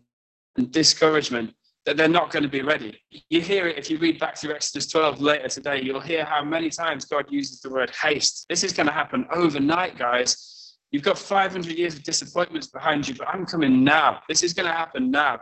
discouragement 0.63 1.53
that 1.85 1.97
they're 1.97 2.07
not 2.07 2.31
going 2.31 2.43
to 2.43 2.49
be 2.49 2.61
ready. 2.61 2.97
You 3.29 3.41
hear 3.41 3.67
it 3.67 3.77
if 3.77 3.89
you 3.89 3.97
read 3.97 4.19
back 4.19 4.37
through 4.37 4.53
Exodus 4.53 4.87
12 4.87 5.19
later 5.21 5.47
today, 5.49 5.81
you'll 5.81 5.99
hear 5.99 6.23
how 6.23 6.43
many 6.43 6.69
times 6.69 7.05
God 7.05 7.25
uses 7.29 7.59
the 7.59 7.69
word 7.69 7.91
haste. 8.01 8.45
This 8.49 8.63
is 8.63 8.71
going 8.73 8.87
to 8.87 8.93
happen 8.93 9.25
overnight, 9.31 9.97
guys. 9.97 10.77
You've 10.91 11.03
got 11.03 11.17
500 11.17 11.75
years 11.75 11.95
of 11.95 12.03
disappointments 12.03 12.67
behind 12.67 13.07
you, 13.07 13.15
but 13.15 13.27
I'm 13.27 13.45
coming 13.45 13.83
now. 13.83 14.21
This 14.29 14.43
is 14.43 14.53
going 14.53 14.67
to 14.67 14.73
happen 14.73 15.11
now. 15.11 15.41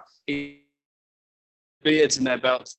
Beards 1.83 2.17
in 2.17 2.23
their 2.23 2.37
belts 2.37 2.77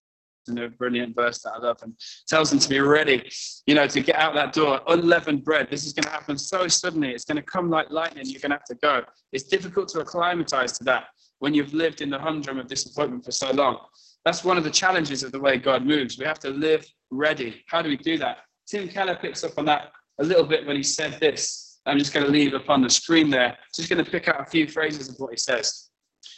and 0.49 0.59
a 0.59 0.69
brilliant 0.69 1.15
verse 1.15 1.41
that 1.43 1.53
I 1.55 1.59
love 1.59 1.79
and 1.83 1.95
tells 2.27 2.51
them 2.51 2.59
to 2.59 2.69
be 2.69 2.81
ready, 2.81 3.29
you 3.67 3.75
know, 3.75 3.87
to 3.87 4.01
get 4.01 4.17
out 4.17 4.35
that 4.35 4.53
door. 4.53 4.81
Unleavened 4.89 5.45
bread. 5.45 5.69
This 5.71 5.85
is 5.85 5.93
going 5.93 6.05
to 6.05 6.11
happen 6.11 6.37
so 6.39 6.69
suddenly. 6.69 7.11
It's 7.11 7.25
going 7.25 7.37
to 7.37 7.43
come 7.43 7.71
like 7.71 7.91
lightning. 7.91 8.27
You're 8.27 8.41
going 8.41 8.51
to 8.51 8.57
have 8.57 8.65
to 8.65 8.75
go. 8.77 9.03
It's 9.33 9.45
difficult 9.45 9.89
to 9.89 10.01
acclimatize 10.01 10.73
to 10.79 10.85
that 10.85 11.07
when 11.39 11.55
you've 11.55 11.75
lived 11.75 12.01
in 12.01 12.11
the 12.11 12.19
humdrum 12.19 12.59
of 12.59 12.69
disappointment 12.69 13.25
for 13.25 13.33
so 13.33 13.51
long. 13.51 13.79
That's 14.25 14.45
one 14.45 14.57
of 14.57 14.65
the 14.65 14.71
challenges 14.71 15.23
of 15.23 15.33
the 15.33 15.41
way 15.41 15.57
God 15.57 15.85
moves. 15.85 16.19
We 16.19 16.25
have 16.25 16.39
to 16.41 16.51
live 16.51 16.87
ready. 17.11 17.63
How 17.67 17.83
do 17.83 17.89
we 17.89 17.97
do 17.97 18.19
that? 18.19 18.39
Tim 18.67 18.89
Keller 18.89 19.17
picks 19.17 19.43
up 19.43 19.59
on 19.59 19.65
that 19.67 19.91
a 20.21 20.25
little 20.25 20.45
bit 20.45 20.67
when 20.67 20.77
he 20.77 20.83
said 20.83 21.19
this. 21.21 21.81
I'm 21.85 21.99
just 21.99 22.15
going 22.15 22.25
to 22.25 22.31
leave 22.31 22.55
up 22.55 22.71
on 22.71 22.81
the 22.81 22.91
screen 22.91 23.29
there. 23.29 23.59
Just 23.75 23.89
going 23.89 24.05
to 24.05 24.09
pick 24.09 24.29
out 24.29 24.41
a 24.41 24.45
few 24.45 24.69
phrases 24.69 25.09
of 25.09 25.17
what 25.17 25.33
he 25.33 25.37
says. 25.37 25.91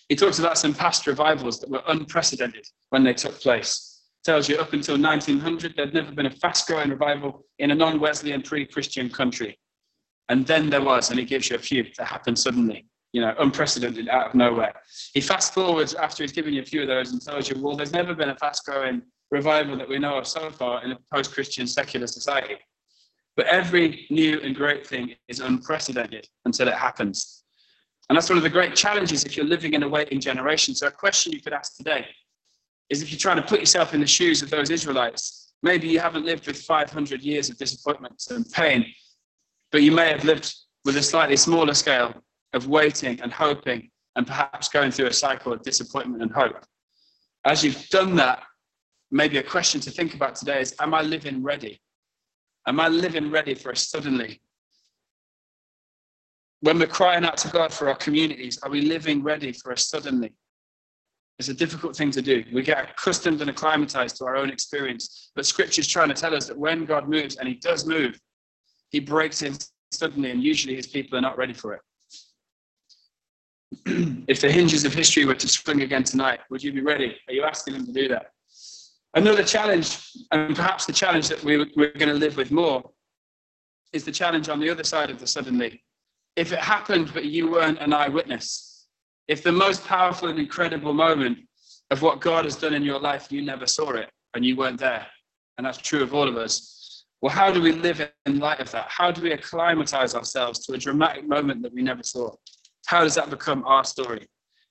He 0.08 0.16
talks 0.16 0.38
about 0.38 0.58
some 0.58 0.74
past 0.74 1.06
revivals 1.06 1.60
that 1.60 1.70
were 1.70 1.82
unprecedented 1.86 2.66
when 2.90 3.04
they 3.04 3.14
took 3.14 3.40
place. 3.40 3.93
Tells 4.24 4.48
you 4.48 4.56
up 4.56 4.72
until 4.72 4.98
1900, 4.98 5.74
there'd 5.76 5.92
never 5.92 6.12
been 6.12 6.26
a 6.26 6.30
fast 6.30 6.66
growing 6.66 6.90
revival 6.90 7.44
in 7.58 7.70
a 7.70 7.74
non 7.74 8.00
Western 8.00 8.42
pre 8.42 8.64
Christian 8.64 9.10
country. 9.10 9.58
And 10.30 10.46
then 10.46 10.70
there 10.70 10.80
was, 10.80 11.10
and 11.10 11.18
he 11.18 11.26
gives 11.26 11.50
you 11.50 11.56
a 11.56 11.58
few 11.58 11.84
that 11.98 12.06
happened 12.06 12.38
suddenly 12.38 12.86
you 13.14 13.20
know, 13.20 13.32
unprecedented 13.38 14.08
out 14.08 14.26
of 14.26 14.34
nowhere. 14.34 14.74
He 15.12 15.20
fast 15.20 15.54
forwards 15.54 15.94
after 15.94 16.24
he's 16.24 16.32
given 16.32 16.52
you 16.52 16.62
a 16.62 16.64
few 16.64 16.82
of 16.82 16.88
those 16.88 17.12
and 17.12 17.22
tells 17.22 17.48
you, 17.48 17.56
well, 17.62 17.76
there's 17.76 17.92
never 17.92 18.12
been 18.12 18.30
a 18.30 18.36
fast 18.36 18.66
growing 18.66 19.02
revival 19.30 19.76
that 19.76 19.88
we 19.88 20.00
know 20.00 20.18
of 20.18 20.26
so 20.26 20.50
far 20.50 20.84
in 20.84 20.90
a 20.90 20.98
post 21.14 21.32
Christian 21.32 21.68
secular 21.68 22.08
society. 22.08 22.56
But 23.36 23.46
every 23.46 24.06
new 24.10 24.40
and 24.40 24.54
great 24.54 24.84
thing 24.84 25.14
is 25.28 25.38
unprecedented 25.38 26.28
until 26.44 26.66
it 26.66 26.74
happens. 26.74 27.44
And 28.08 28.16
that's 28.16 28.28
one 28.28 28.36
of 28.36 28.42
the 28.42 28.50
great 28.50 28.74
challenges 28.74 29.24
if 29.24 29.36
you're 29.36 29.46
living 29.46 29.74
in 29.74 29.84
a 29.84 29.88
waiting 29.88 30.20
generation. 30.20 30.74
So, 30.74 30.88
a 30.88 30.90
question 30.90 31.32
you 31.32 31.40
could 31.40 31.52
ask 31.52 31.76
today 31.76 32.06
is 32.90 33.02
if 33.02 33.10
you're 33.10 33.18
trying 33.18 33.36
to 33.36 33.42
put 33.42 33.60
yourself 33.60 33.94
in 33.94 34.00
the 34.00 34.06
shoes 34.06 34.42
of 34.42 34.50
those 34.50 34.70
Israelites, 34.70 35.52
maybe 35.62 35.88
you 35.88 35.98
haven't 35.98 36.24
lived 36.24 36.46
with 36.46 36.60
500 36.60 37.22
years 37.22 37.48
of 37.48 37.56
disappointments 37.56 38.30
and 38.30 38.50
pain, 38.52 38.84
but 39.72 39.82
you 39.82 39.92
may 39.92 40.10
have 40.10 40.24
lived 40.24 40.54
with 40.84 40.96
a 40.96 41.02
slightly 41.02 41.36
smaller 41.36 41.74
scale 41.74 42.14
of 42.52 42.68
waiting 42.68 43.20
and 43.20 43.32
hoping 43.32 43.90
and 44.16 44.26
perhaps 44.26 44.68
going 44.68 44.90
through 44.90 45.06
a 45.06 45.12
cycle 45.12 45.52
of 45.52 45.62
disappointment 45.62 46.22
and 46.22 46.30
hope. 46.32 46.64
As 47.44 47.64
you've 47.64 47.88
done 47.88 48.14
that, 48.16 48.42
maybe 49.10 49.38
a 49.38 49.42
question 49.42 49.80
to 49.80 49.90
think 49.90 50.14
about 50.14 50.34
today 50.34 50.60
is 50.60 50.74
Am 50.80 50.94
I 50.94 51.02
living 51.02 51.42
ready? 51.42 51.80
Am 52.66 52.80
I 52.80 52.88
living 52.88 53.30
ready 53.30 53.54
for 53.54 53.70
a 53.70 53.76
suddenly? 53.76 54.40
When 56.60 56.78
we're 56.78 56.86
crying 56.86 57.24
out 57.24 57.36
to 57.38 57.48
God 57.48 57.72
for 57.72 57.88
our 57.88 57.96
communities, 57.96 58.58
are 58.62 58.70
we 58.70 58.80
living 58.80 59.22
ready 59.22 59.52
for 59.52 59.72
a 59.72 59.76
suddenly? 59.76 60.32
It's 61.38 61.48
a 61.48 61.54
difficult 61.54 61.96
thing 61.96 62.10
to 62.12 62.22
do. 62.22 62.44
We 62.52 62.62
get 62.62 62.90
accustomed 62.90 63.40
and 63.40 63.50
acclimatized 63.50 64.16
to 64.18 64.24
our 64.24 64.36
own 64.36 64.50
experience. 64.50 65.32
But 65.34 65.46
Scripture 65.46 65.80
is 65.80 65.88
trying 65.88 66.08
to 66.08 66.14
tell 66.14 66.34
us 66.34 66.46
that 66.46 66.56
when 66.56 66.84
God 66.84 67.08
moves, 67.08 67.36
and 67.36 67.48
he 67.48 67.54
does 67.54 67.86
move, 67.86 68.20
he 68.90 69.00
breaks 69.00 69.42
in 69.42 69.56
suddenly, 69.92 70.30
and 70.30 70.42
usually 70.42 70.76
his 70.76 70.86
people 70.86 71.18
are 71.18 71.22
not 71.22 71.36
ready 71.36 71.52
for 71.52 71.74
it. 71.74 71.80
if 74.28 74.40
the 74.40 74.50
hinges 74.50 74.84
of 74.84 74.94
history 74.94 75.24
were 75.24 75.34
to 75.34 75.48
swing 75.48 75.82
again 75.82 76.04
tonight, 76.04 76.40
would 76.50 76.62
you 76.62 76.72
be 76.72 76.80
ready? 76.80 77.16
Are 77.28 77.34
you 77.34 77.42
asking 77.42 77.74
them 77.74 77.86
to 77.86 77.92
do 77.92 78.06
that? 78.08 78.30
Another 79.14 79.42
challenge, 79.42 79.98
and 80.30 80.54
perhaps 80.54 80.86
the 80.86 80.92
challenge 80.92 81.28
that 81.28 81.42
we, 81.42 81.58
we're 81.76 81.92
going 81.92 82.08
to 82.08 82.14
live 82.14 82.36
with 82.36 82.52
more, 82.52 82.90
is 83.92 84.04
the 84.04 84.12
challenge 84.12 84.48
on 84.48 84.60
the 84.60 84.70
other 84.70 84.84
side 84.84 85.10
of 85.10 85.18
the 85.18 85.26
suddenly. 85.26 85.82
If 86.36 86.52
it 86.52 86.58
happened, 86.58 87.12
but 87.14 87.24
you 87.24 87.50
weren't 87.50 87.78
an 87.78 87.92
eyewitness, 87.92 88.73
if 89.28 89.42
the 89.42 89.52
most 89.52 89.84
powerful 89.84 90.28
and 90.28 90.38
incredible 90.38 90.92
moment 90.92 91.38
of 91.90 92.02
what 92.02 92.20
God 92.20 92.44
has 92.44 92.56
done 92.56 92.74
in 92.74 92.82
your 92.82 92.98
life, 92.98 93.30
you 93.30 93.42
never 93.42 93.66
saw 93.66 93.90
it 93.92 94.10
and 94.34 94.44
you 94.44 94.56
weren't 94.56 94.80
there, 94.80 95.06
and 95.56 95.66
that's 95.66 95.78
true 95.78 96.02
of 96.02 96.14
all 96.14 96.28
of 96.28 96.36
us, 96.36 97.04
Well, 97.20 97.32
how 97.32 97.50
do 97.50 97.62
we 97.62 97.72
live 97.72 98.10
in 98.26 98.38
light 98.38 98.60
of 98.60 98.70
that? 98.72 98.86
How 98.88 99.10
do 99.10 99.22
we 99.22 99.32
acclimatize 99.32 100.14
ourselves 100.14 100.66
to 100.66 100.74
a 100.74 100.78
dramatic 100.78 101.26
moment 101.26 101.62
that 101.62 101.72
we 101.72 101.82
never 101.82 102.02
saw? 102.02 102.34
How 102.86 103.02
does 103.02 103.14
that 103.14 103.30
become 103.30 103.64
our 103.64 103.84
story? 103.84 104.26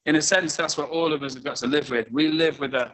In 0.05 0.17
a 0.17 0.21
sense, 0.21 0.55
that's 0.55 0.77
what 0.77 0.89
all 0.89 1.13
of 1.13 1.23
us 1.23 1.33
have 1.33 1.43
got 1.43 1.55
to 1.57 1.67
live 1.67 1.89
with. 1.89 2.11
We 2.11 2.27
live 2.27 2.59
with 2.59 2.75
a, 2.75 2.93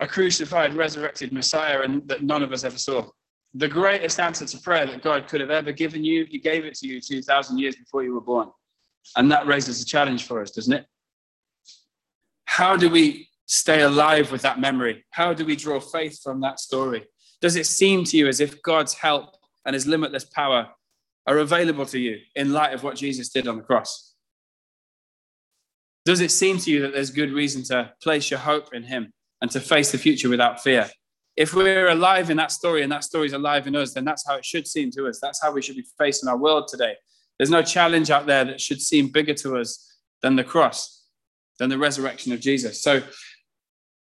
a 0.00 0.06
crucified, 0.06 0.72
resurrected 0.74 1.32
Messiah 1.32 1.80
and 1.82 2.06
that 2.08 2.22
none 2.22 2.42
of 2.42 2.52
us 2.52 2.64
ever 2.64 2.78
saw. 2.78 3.10
The 3.54 3.68
greatest 3.68 4.18
answer 4.18 4.46
to 4.46 4.58
prayer 4.58 4.86
that 4.86 5.02
God 5.02 5.28
could 5.28 5.42
have 5.42 5.50
ever 5.50 5.72
given 5.72 6.02
you, 6.02 6.26
He 6.30 6.38
gave 6.38 6.64
it 6.64 6.74
to 6.76 6.86
you 6.86 7.00
2,000 7.00 7.58
years 7.58 7.76
before 7.76 8.04
you 8.04 8.14
were 8.14 8.22
born. 8.22 8.48
And 9.16 9.30
that 9.30 9.46
raises 9.46 9.82
a 9.82 9.84
challenge 9.84 10.26
for 10.26 10.40
us, 10.40 10.50
doesn't 10.50 10.72
it? 10.72 10.86
How 12.44 12.76
do 12.76 12.88
we 12.88 13.28
stay 13.46 13.82
alive 13.82 14.32
with 14.32 14.42
that 14.42 14.60
memory? 14.60 15.04
How 15.10 15.34
do 15.34 15.44
we 15.44 15.56
draw 15.56 15.80
faith 15.80 16.20
from 16.22 16.40
that 16.40 16.60
story? 16.60 17.04
Does 17.40 17.56
it 17.56 17.66
seem 17.66 18.04
to 18.04 18.16
you 18.16 18.28
as 18.28 18.40
if 18.40 18.62
God's 18.62 18.94
help 18.94 19.36
and 19.66 19.74
his 19.74 19.86
limitless 19.86 20.24
power 20.24 20.68
are 21.26 21.38
available 21.38 21.86
to 21.86 21.98
you 21.98 22.18
in 22.34 22.52
light 22.52 22.72
of 22.72 22.82
what 22.82 22.96
Jesus 22.96 23.28
did 23.28 23.48
on 23.48 23.56
the 23.56 23.62
cross? 23.62 24.14
Does 26.04 26.20
it 26.20 26.30
seem 26.30 26.58
to 26.58 26.70
you 26.70 26.82
that 26.82 26.92
there's 26.92 27.10
good 27.10 27.32
reason 27.32 27.62
to 27.64 27.92
place 28.02 28.30
your 28.30 28.40
hope 28.40 28.74
in 28.74 28.82
him 28.82 29.12
and 29.40 29.50
to 29.52 29.60
face 29.60 29.92
the 29.92 29.98
future 29.98 30.28
without 30.28 30.62
fear? 30.62 30.90
If 31.36 31.54
we're 31.54 31.88
alive 31.88 32.28
in 32.28 32.36
that 32.38 32.52
story 32.52 32.82
and 32.82 32.92
that 32.92 33.04
story 33.04 33.26
is 33.26 33.32
alive 33.32 33.66
in 33.66 33.76
us, 33.76 33.94
then 33.94 34.04
that's 34.04 34.26
how 34.26 34.36
it 34.36 34.44
should 34.44 34.66
seem 34.66 34.90
to 34.92 35.06
us. 35.06 35.18
That's 35.20 35.40
how 35.42 35.52
we 35.52 35.62
should 35.62 35.76
be 35.76 35.86
facing 35.96 36.28
our 36.28 36.36
world 36.36 36.68
today. 36.68 36.94
There's 37.42 37.50
no 37.50 37.62
challenge 37.62 38.08
out 38.08 38.26
there 38.26 38.44
that 38.44 38.60
should 38.60 38.80
seem 38.80 39.08
bigger 39.08 39.34
to 39.34 39.56
us 39.56 39.98
than 40.22 40.36
the 40.36 40.44
cross, 40.44 41.06
than 41.58 41.70
the 41.70 41.78
resurrection 41.78 42.32
of 42.32 42.38
Jesus. 42.38 42.80
So, 42.80 43.02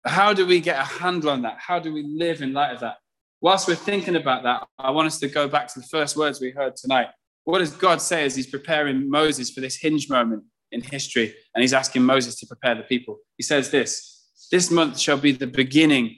how 0.04 0.32
do 0.32 0.44
we 0.44 0.60
get 0.60 0.80
a 0.80 0.82
handle 0.82 1.30
on 1.30 1.42
that? 1.42 1.58
How 1.58 1.78
do 1.78 1.92
we 1.92 2.02
live 2.02 2.42
in 2.42 2.52
light 2.52 2.72
of 2.74 2.80
that? 2.80 2.96
whilst 3.42 3.68
we're 3.68 3.74
thinking 3.74 4.16
about 4.16 4.44
that, 4.44 4.66
I 4.78 4.90
want 4.90 5.08
us 5.08 5.18
to 5.18 5.28
go 5.28 5.46
back 5.46 5.68
to 5.68 5.80
the 5.80 5.86
first 5.86 6.16
words 6.16 6.40
we 6.40 6.50
heard 6.50 6.76
tonight. 6.76 7.08
What 7.44 7.58
does 7.58 7.72
God 7.72 8.00
say 8.00 8.24
as 8.24 8.34
he's 8.34 8.46
preparing 8.46 9.10
Moses 9.10 9.50
for 9.50 9.60
this 9.60 9.76
hinge 9.76 10.08
moment 10.08 10.44
in 10.70 10.80
history? 10.80 11.34
And 11.54 11.60
he's 11.60 11.74
asking 11.74 12.04
Moses 12.04 12.36
to 12.36 12.46
prepare 12.46 12.76
the 12.76 12.84
people. 12.84 13.18
He 13.36 13.42
says 13.42 13.70
this 13.70 14.28
This 14.50 14.70
month 14.70 14.98
shall 14.98 15.18
be 15.18 15.32
the 15.32 15.48
beginning, 15.48 16.16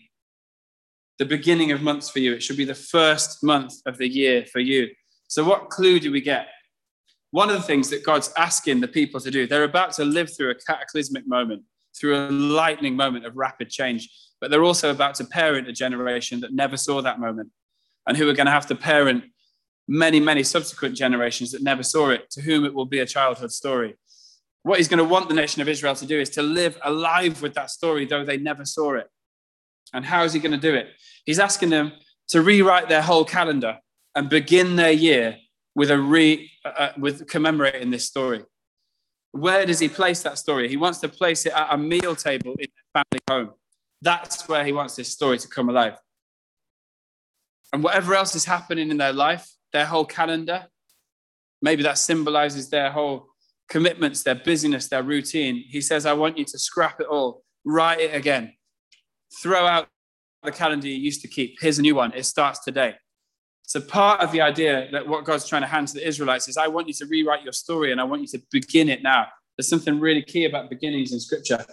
the 1.19 1.25
beginning 1.25 1.73
of 1.73 1.83
months 1.83 2.11
for 2.11 2.19
you. 2.19 2.35
It 2.35 2.43
should 2.43 2.59
be 2.59 2.67
the 2.67 2.75
first 2.75 3.43
month 3.43 3.75
of 3.87 3.97
the 3.97 4.09
year 4.09 4.45
for 4.45 4.61
you. 4.61 4.89
So, 5.29 5.45
what 5.45 5.71
clue 5.71 5.99
do 5.99 6.13
we 6.13 6.21
get? 6.21 6.49
One 7.35 7.51
of 7.51 7.57
the 7.57 7.63
things 7.63 7.91
that 7.91 8.05
God's 8.05 8.33
asking 8.37 8.81
the 8.81 8.89
people 8.89 9.19
to 9.21 9.31
do, 9.31 9.47
they're 9.47 9.65
about 9.65 9.93
to 9.95 10.05
live 10.05 10.35
through 10.35 10.51
a 10.51 10.55
cataclysmic 10.55 11.27
moment, 11.27 11.63
through 11.99 12.17
a 12.17 12.31
lightning 12.31 12.95
moment 12.95 13.27
of 13.27 13.37
rapid 13.37 13.71
change 13.71 14.09
but 14.45 14.51
they're 14.51 14.63
also 14.63 14.91
about 14.91 15.15
to 15.15 15.25
parent 15.25 15.69
a 15.69 15.73
generation 15.73 16.41
that 16.41 16.53
never 16.53 16.77
saw 16.77 17.01
that 17.01 17.19
moment 17.19 17.51
and 18.07 18.15
who 18.15 18.29
are 18.29 18.35
going 18.35 18.45
to 18.45 18.53
have 18.53 18.67
to 18.67 18.75
parent 18.75 19.25
many, 19.89 20.21
many 20.21 20.43
subsequent 20.43 20.95
generations 20.95 21.51
that 21.53 21.63
never 21.63 21.83
saw 21.83 22.11
it, 22.11 22.29
to 22.31 22.43
whom 22.43 22.67
it 22.67 22.75
will 22.75 22.85
be 22.85 22.99
a 22.99 23.07
childhood 23.07 23.51
story. 23.51 23.97
What 24.63 24.77
he's 24.77 24.87
going 24.87 24.99
to 24.99 25.05
want 25.05 25.31
the 25.31 25.35
nation 25.35 25.63
of 25.63 25.69
Israel 25.71 25.95
to 25.95 26.05
do 26.05 26.21
is 26.21 26.29
to 26.31 26.43
live 26.43 26.79
alive 26.85 27.41
with 27.41 27.55
that 27.55 27.71
story, 27.71 28.05
though 28.05 28.23
they 28.23 28.37
never 28.37 28.67
saw 28.67 28.97
it. 28.97 29.09
And 29.95 30.05
how 30.05 30.25
is 30.25 30.35
he 30.35 30.41
going 30.41 30.53
to 30.53 30.59
do 30.59 30.75
it? 30.75 30.89
He's 31.25 31.39
asking 31.39 31.71
them 31.71 31.93
to 32.29 32.43
rewrite 32.43 32.91
their 32.91 33.01
whole 33.01 33.25
calendar 33.25 33.79
and 34.15 34.29
begin 34.29 34.77
their 34.77 34.93
year 34.93 35.39
with 35.75 35.91
a 35.91 35.99
re, 35.99 36.51
uh, 36.65 36.69
uh 36.69 36.93
with 36.99 37.27
commemorating 37.29 37.91
this 37.91 38.07
story. 38.07 38.43
Where 39.33 39.67
does 39.67 39.81
he 39.81 39.89
place 39.89 40.23
that 40.23 40.39
story? 40.39 40.69
He 40.69 40.77
wants 40.77 41.01
to 41.01 41.09
place 41.09 41.45
it 41.47 41.53
at 41.53 41.75
a 41.75 41.77
meal 41.77 42.15
table 42.15 42.55
in 42.59 42.69
their 42.75 43.03
family 43.03 43.23
home. 43.29 43.55
That's 44.01 44.49
where 44.49 44.65
he 44.65 44.73
wants 44.73 44.95
this 44.97 45.09
story 45.09 45.39
to 45.39 45.49
come 45.49 45.69
alive. 45.69 45.97
And 47.73 47.83
whatever 47.83 48.15
else 48.15 48.37
is 48.37 48.45
happening 48.45 48.91
in 48.91 48.99
their 48.99 49.13
life, 49.13 49.51
their 49.73 49.87
whole 49.87 50.05
calendar, 50.05 50.67
maybe 51.61 51.83
that 51.83 51.99
symbolizes 51.99 52.71
their 52.71 52.93
whole 52.93 53.27
commitments, 53.69 54.23
their 54.23 54.37
busyness, 54.37 54.89
their 54.89 55.03
routine. 55.03 55.65
He 55.69 55.81
says, 55.81 56.07
I 56.07 56.13
want 56.13 56.39
you 56.39 56.45
to 56.45 56.59
scrap 56.59 57.01
it 57.01 57.07
all, 57.09 57.43
write 57.65 58.01
it 58.01 58.15
again, 58.15 58.53
throw 59.43 59.67
out 59.67 59.89
the 60.45 60.53
calendar 60.53 60.87
you 60.87 60.95
used 60.95 61.23
to 61.23 61.29
keep. 61.29 61.57
Here's 61.61 61.79
a 61.79 61.83
new 61.83 61.95
one. 61.95 62.13
It 62.15 62.25
starts 62.25 62.63
today. 62.63 62.95
So, 63.67 63.81
part 63.81 64.21
of 64.21 64.31
the 64.31 64.41
idea 64.41 64.89
that 64.93 65.07
what 65.07 65.25
God's 65.25 65.49
trying 65.49 65.63
to 65.63 65.69
hand 65.69 65.89
to 65.89 65.95
the 65.95 66.07
Israelites 66.07 66.49
is, 66.49 66.57
I 66.57 66.69
want 66.69 66.87
you 66.87 66.95
to 66.95 67.07
rewrite 67.07 67.43
your 67.43 67.53
story 67.53 67.93
and 67.93 68.01
I 68.01 68.05
want 68.05 68.23
you 68.23 68.29
to 68.29 68.43
begin 68.51 68.89
it 68.89 69.03
now. 69.03 69.27
There's 69.57 69.69
something 69.69 69.99
really 69.99 70.23
key 70.23 70.45
about 70.45 70.69
beginnings 70.69 71.13
in 71.13 71.21
scripture. 71.21 71.65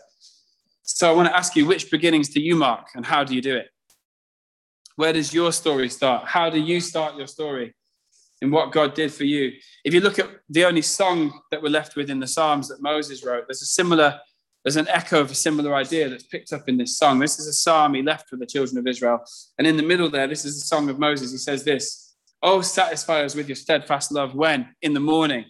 So 0.84 1.10
I 1.10 1.14
want 1.14 1.30
to 1.30 1.36
ask 1.36 1.56
you, 1.56 1.66
which 1.66 1.92
beginnings 1.92 2.30
do 2.30 2.42
you 2.42 2.56
mark 2.56 2.88
and 2.96 3.06
how 3.06 3.24
do 3.24 3.36
you 3.36 3.42
do 3.42 3.56
it? 3.56 3.70
Where 4.96 5.14
does 5.14 5.34
your 5.34 5.52
story 5.52 5.90
start? 5.90 6.28
How 6.28 6.50
do 6.50 6.60
you 6.60 6.80
start 6.80 7.16
your 7.16 7.28
story 7.28 7.74
in 8.42 8.52
what 8.52 8.72
God 8.72 8.94
did 8.94 9.12
for 9.14 9.24
you? 9.24 9.54
If 9.84 9.94
you 9.94 10.02
look 10.02 10.20
at 10.20 10.30
the 10.50 10.66
only 10.66 10.82
song 10.82 11.42
that 11.50 11.62
we're 11.62 11.70
left 11.70 11.96
with 11.96 12.10
in 12.10 12.20
the 12.20 12.28
Psalms 12.28 12.68
that 12.68 12.82
Moses 12.82 13.24
wrote, 13.26 13.46
there's 13.48 13.62
a 13.62 13.66
similar, 13.66 14.20
there's 14.64 14.76
an 14.76 14.88
echo 14.90 15.20
of 15.20 15.32
a 15.32 15.36
similar 15.36 15.74
idea 15.74 16.08
that's 16.10 16.24
picked 16.24 16.54
up 16.54 16.70
in 16.70 16.78
this 16.78 16.98
song. 16.98 17.20
This 17.20 17.40
is 17.40 17.48
a 17.48 17.54
psalm 17.54 17.96
he 17.96 18.04
left 18.04 18.30
with 18.32 18.40
the 18.40 18.46
children 18.46 18.78
of 18.78 18.86
Israel. 18.86 19.24
And 19.58 19.66
in 19.66 19.76
the 19.76 19.84
middle 19.84 20.10
there, 20.10 20.28
this 20.28 20.46
is 20.46 20.62
the 20.62 20.68
song 20.68 20.90
of 20.90 21.00
Moses. 21.00 21.32
He 21.32 21.38
says 21.38 21.64
this, 21.64 22.16
Oh, 22.44 22.62
satisfy 22.62 23.24
us 23.24 23.36
with 23.36 23.48
your 23.48 23.56
steadfast 23.56 24.12
love 24.12 24.36
when? 24.36 24.76
In 24.82 24.94
the 24.94 25.00
morning, 25.00 25.46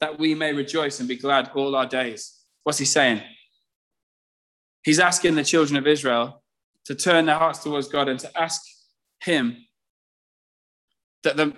that 0.00 0.18
we 0.18 0.34
may 0.34 0.52
rejoice 0.52 1.00
and 1.00 1.08
be 1.08 1.16
glad 1.16 1.50
all 1.54 1.74
our 1.74 1.86
days. 1.86 2.34
What's 2.62 2.78
he 2.78 2.84
saying? 2.84 3.22
He's 4.82 5.00
asking 5.00 5.34
the 5.34 5.44
children 5.44 5.76
of 5.76 5.86
Israel 5.86 6.42
to 6.84 6.94
turn 6.94 7.26
their 7.26 7.38
hearts 7.38 7.58
towards 7.58 7.88
God 7.88 8.08
and 8.08 8.20
to 8.20 8.40
ask 8.40 8.62
Him 9.20 9.56
that 11.24 11.36
the, 11.36 11.52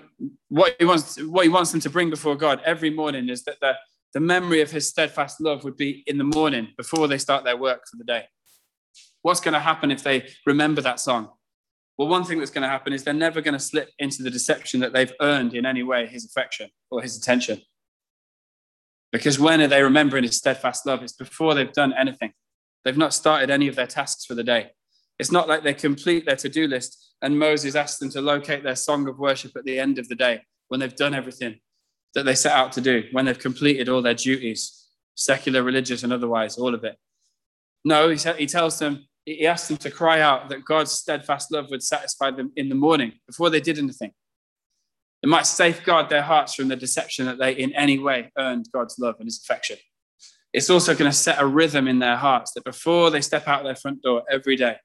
what, 0.49 0.75
he 0.79 0.87
wants, 0.87 1.23
what 1.23 1.43
He 1.43 1.51
wants 1.51 1.71
them 1.71 1.81
to 1.81 1.91
bring 1.91 2.09
before 2.09 2.37
God 2.37 2.61
every 2.65 2.91
morning 2.91 3.29
is 3.29 3.45
that 3.45 3.61
the, 3.61 3.75
the 4.15 4.21
memory 4.21 4.61
of 4.61 4.71
His 4.71 4.89
steadfast 4.89 5.41
love 5.41 5.65
would 5.65 5.77
be 5.77 6.03
in 6.07 6.19
the 6.19 6.25
morning 6.25 6.69
before 6.77 7.09
they 7.09 7.19
start 7.19 7.45
their 7.45 7.57
work 7.57 7.83
for 7.91 7.97
the 7.97 8.05
day. 8.05 8.25
What's 9.23 9.41
going 9.41 9.55
to 9.55 9.61
happen 9.61 9.91
if 9.91 10.03
they 10.03 10.29
remember 10.47 10.81
that 10.83 11.01
song? 11.01 11.31
Well, 11.97 12.09
one 12.09 12.25
thing 12.25 12.39
that's 12.39 12.51
going 12.51 12.63
to 12.63 12.69
happen 12.69 12.93
is 12.93 13.03
they're 13.03 13.13
never 13.13 13.41
going 13.41 13.55
to 13.55 13.61
slip 13.61 13.91
into 13.99 14.23
the 14.23 14.31
deception 14.31 14.81
that 14.81 14.93
they've 14.93 15.13
earned 15.21 15.55
in 15.55 15.67
any 15.67 15.83
way 15.83 16.07
His 16.07 16.25
affection 16.25 16.71
or 16.91 17.03
His 17.03 17.17
attention. 17.17 17.61
Because 19.11 19.39
when 19.39 19.61
are 19.61 19.67
they 19.67 19.83
remembering 19.83 20.25
His 20.25 20.37
steadfast 20.37 20.87
love? 20.87 21.03
It's 21.03 21.13
before 21.13 21.55
they've 21.55 21.73
done 21.73 21.93
anything. 21.93 22.33
They've 22.85 22.97
not 22.97 23.15
started 23.15 23.51
any 23.51 23.69
of 23.69 23.77
their 23.77 23.87
tasks 23.87 24.25
for 24.25 24.35
the 24.35 24.45
day. 24.45 24.71
It's 25.19 25.33
not 25.33 25.49
like 25.49 25.65
they 25.65 25.75
complete 25.75 26.25
their 26.27 26.37
to 26.37 26.49
do 26.49 26.69
list 26.69 27.09
and 27.21 27.39
Moses 27.39 27.75
asks 27.75 27.99
them 27.99 28.11
to 28.11 28.21
locate 28.21 28.63
their 28.63 28.77
song 28.77 29.09
of 29.09 29.19
worship 29.19 29.57
at 29.57 29.65
the 29.65 29.79
end 29.79 29.99
of 29.99 30.09
the 30.09 30.15
day 30.15 30.43
when 30.69 30.81
they've 30.81 30.95
done 30.95 31.15
everything 31.15 31.59
that 32.15 32.25
they 32.25 32.35
set 32.35 32.53
out 32.53 32.73
to 32.73 32.81
do, 32.81 33.05
when 33.13 33.25
they've 33.25 33.39
completed 33.39 33.89
all 33.89 34.03
their 34.03 34.15
duties, 34.15 34.87
secular, 35.15 35.63
religious, 35.63 36.03
and 36.03 36.13
otherwise, 36.13 36.57
all 36.57 36.75
of 36.75 36.85
it. 36.85 36.97
No, 37.85 38.09
he, 38.09 38.19
he 38.39 38.47
tells 38.47 38.79
them, 38.79 39.07
he 39.25 39.47
asks 39.47 39.69
them 39.69 39.77
to 39.79 39.91
cry 39.91 40.21
out 40.21 40.49
that 40.49 40.65
God's 40.65 40.93
steadfast 40.93 41.53
love 41.53 41.67
would 41.71 41.83
satisfy 41.83 42.31
them 42.31 42.53
in 42.57 42.69
the 42.69 42.75
morning 42.75 43.13
before 43.27 43.51
they 43.51 43.61
did 43.61 43.79
anything. 43.79 44.13
It 45.23 45.29
might 45.29 45.47
safeguard 45.47 46.09
their 46.09 46.23
hearts 46.23 46.55
from 46.55 46.69
the 46.69 46.77
deception 46.77 47.27
that 47.27 47.39
they 47.39 47.53
in 47.53 47.75
any 47.75 47.99
way 47.99 48.31
earned 48.39 48.69
God's 48.73 48.99
love 48.99 49.17
and 49.19 49.27
his 49.27 49.39
affection 49.43 49.77
it's 50.53 50.71
also 50.71 50.95
going 50.95 51.11
to 51.11 51.17
set 51.17 51.41
a 51.41 51.47
rhythm 51.47 51.89
in 51.89 51.99
their 51.99 52.17
hearts 52.17 52.53
that 52.53 52.65
before 52.65 53.11
they 53.11 53.21
step 53.21 53.47
out 53.47 53.65
their 53.65 53.75
front 53.75 54.03
door 54.03 54.23
every 54.31 54.57
day, 54.57 54.77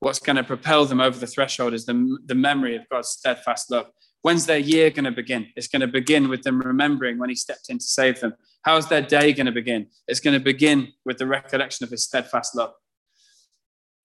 what's 0.00 0.18
going 0.18 0.36
to 0.36 0.44
propel 0.44 0.84
them 0.84 1.00
over 1.00 1.18
the 1.18 1.26
threshold 1.26 1.74
is 1.74 1.86
the, 1.86 2.18
the 2.26 2.34
memory 2.34 2.76
of 2.76 2.88
God's 2.88 3.08
steadfast 3.08 3.70
love. 3.70 3.86
When's 4.22 4.46
their 4.46 4.58
year 4.58 4.90
going 4.90 5.04
to 5.04 5.12
begin? 5.12 5.48
It's 5.56 5.68
going 5.68 5.80
to 5.80 5.86
begin 5.86 6.28
with 6.28 6.42
them 6.42 6.60
remembering 6.60 7.18
when 7.18 7.28
He 7.28 7.34
stepped 7.34 7.70
in 7.70 7.78
to 7.78 7.84
save 7.84 8.20
them. 8.20 8.34
How's 8.62 8.88
their 8.88 9.02
day 9.02 9.32
going 9.32 9.46
to 9.46 9.52
begin? 9.52 9.86
It's 10.06 10.20
going 10.20 10.34
to 10.34 10.44
begin 10.44 10.88
with 11.04 11.18
the 11.18 11.26
recollection 11.26 11.84
of 11.84 11.90
His 11.90 12.04
steadfast 12.04 12.54
love. 12.54 12.72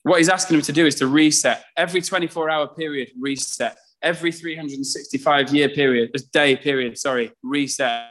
What 0.04 0.19
He's 0.19 0.30
asking 0.30 0.58
them 0.58 0.63
to 0.63 0.73
do 0.73 0.86
is 0.86 0.95
to 0.95 1.08
reset 1.08 1.63
every 1.75 2.01
24 2.01 2.49
hour 2.49 2.67
period, 2.67 3.10
reset 3.19 3.78
every 4.01 4.32
365 4.32 5.54
year 5.54 5.69
period, 5.69 6.12
uh, 6.15 6.19
day 6.32 6.56
period, 6.56 6.97
sorry, 6.97 7.32
reset 7.43 8.10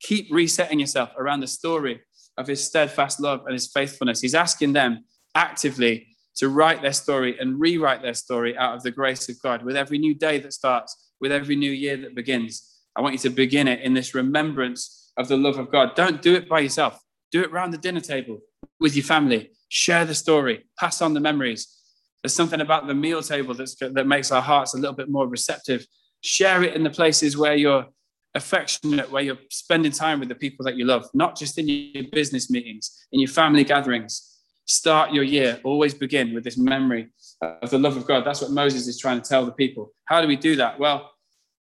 keep 0.00 0.28
resetting 0.30 0.80
yourself 0.80 1.10
around 1.16 1.40
the 1.40 1.46
story 1.46 2.00
of 2.36 2.46
his 2.46 2.64
steadfast 2.64 3.20
love 3.20 3.42
and 3.44 3.52
his 3.52 3.68
faithfulness. 3.68 4.20
He's 4.20 4.34
asking 4.34 4.72
them 4.72 5.04
actively 5.34 6.09
to 6.36 6.48
write 6.48 6.82
their 6.82 6.92
story 6.92 7.38
and 7.38 7.60
rewrite 7.60 8.02
their 8.02 8.14
story 8.14 8.56
out 8.56 8.74
of 8.74 8.82
the 8.82 8.90
grace 8.90 9.28
of 9.28 9.40
God 9.42 9.62
with 9.62 9.76
every 9.76 9.98
new 9.98 10.14
day 10.14 10.38
that 10.38 10.52
starts, 10.52 11.12
with 11.20 11.32
every 11.32 11.56
new 11.56 11.70
year 11.70 11.96
that 11.98 12.14
begins. 12.14 12.80
I 12.96 13.02
want 13.02 13.14
you 13.14 13.18
to 13.20 13.30
begin 13.30 13.68
it 13.68 13.80
in 13.80 13.94
this 13.94 14.14
remembrance 14.14 15.12
of 15.16 15.28
the 15.28 15.36
love 15.36 15.58
of 15.58 15.70
God. 15.70 15.94
Don't 15.94 16.22
do 16.22 16.34
it 16.34 16.48
by 16.48 16.60
yourself. 16.60 17.00
Do 17.32 17.42
it 17.42 17.50
around 17.50 17.70
the 17.72 17.78
dinner 17.78 18.00
table 18.00 18.40
with 18.80 18.96
your 18.96 19.04
family. 19.04 19.50
Share 19.68 20.04
the 20.04 20.14
story, 20.14 20.66
pass 20.78 21.00
on 21.00 21.14
the 21.14 21.20
memories. 21.20 21.76
There's 22.22 22.34
something 22.34 22.60
about 22.60 22.86
the 22.86 22.94
meal 22.94 23.22
table 23.22 23.54
that's, 23.54 23.76
that 23.76 24.06
makes 24.06 24.30
our 24.32 24.42
hearts 24.42 24.74
a 24.74 24.78
little 24.78 24.96
bit 24.96 25.08
more 25.08 25.28
receptive. 25.28 25.86
Share 26.22 26.62
it 26.62 26.74
in 26.74 26.82
the 26.82 26.90
places 26.90 27.36
where 27.36 27.54
you're 27.54 27.86
affectionate 28.34 29.10
where 29.10 29.22
you're 29.22 29.38
spending 29.50 29.92
time 29.92 30.20
with 30.20 30.28
the 30.28 30.34
people 30.34 30.64
that 30.64 30.76
you 30.76 30.84
love, 30.84 31.04
not 31.14 31.36
just 31.36 31.58
in 31.58 31.68
your 31.68 32.04
business 32.12 32.50
meetings, 32.50 33.06
in 33.12 33.20
your 33.20 33.28
family 33.28 33.64
gatherings. 33.64 34.38
Start 34.70 35.12
your 35.12 35.24
year, 35.24 35.60
always 35.64 35.94
begin 35.94 36.32
with 36.32 36.44
this 36.44 36.56
memory 36.56 37.08
of 37.42 37.70
the 37.70 37.78
love 37.78 37.96
of 37.96 38.06
God. 38.06 38.24
That's 38.24 38.40
what 38.40 38.50
Moses 38.50 38.86
is 38.86 38.98
trying 38.98 39.20
to 39.20 39.28
tell 39.28 39.44
the 39.44 39.52
people. 39.52 39.92
How 40.04 40.20
do 40.20 40.28
we 40.28 40.36
do 40.36 40.56
that? 40.56 40.78
Well, 40.78 41.10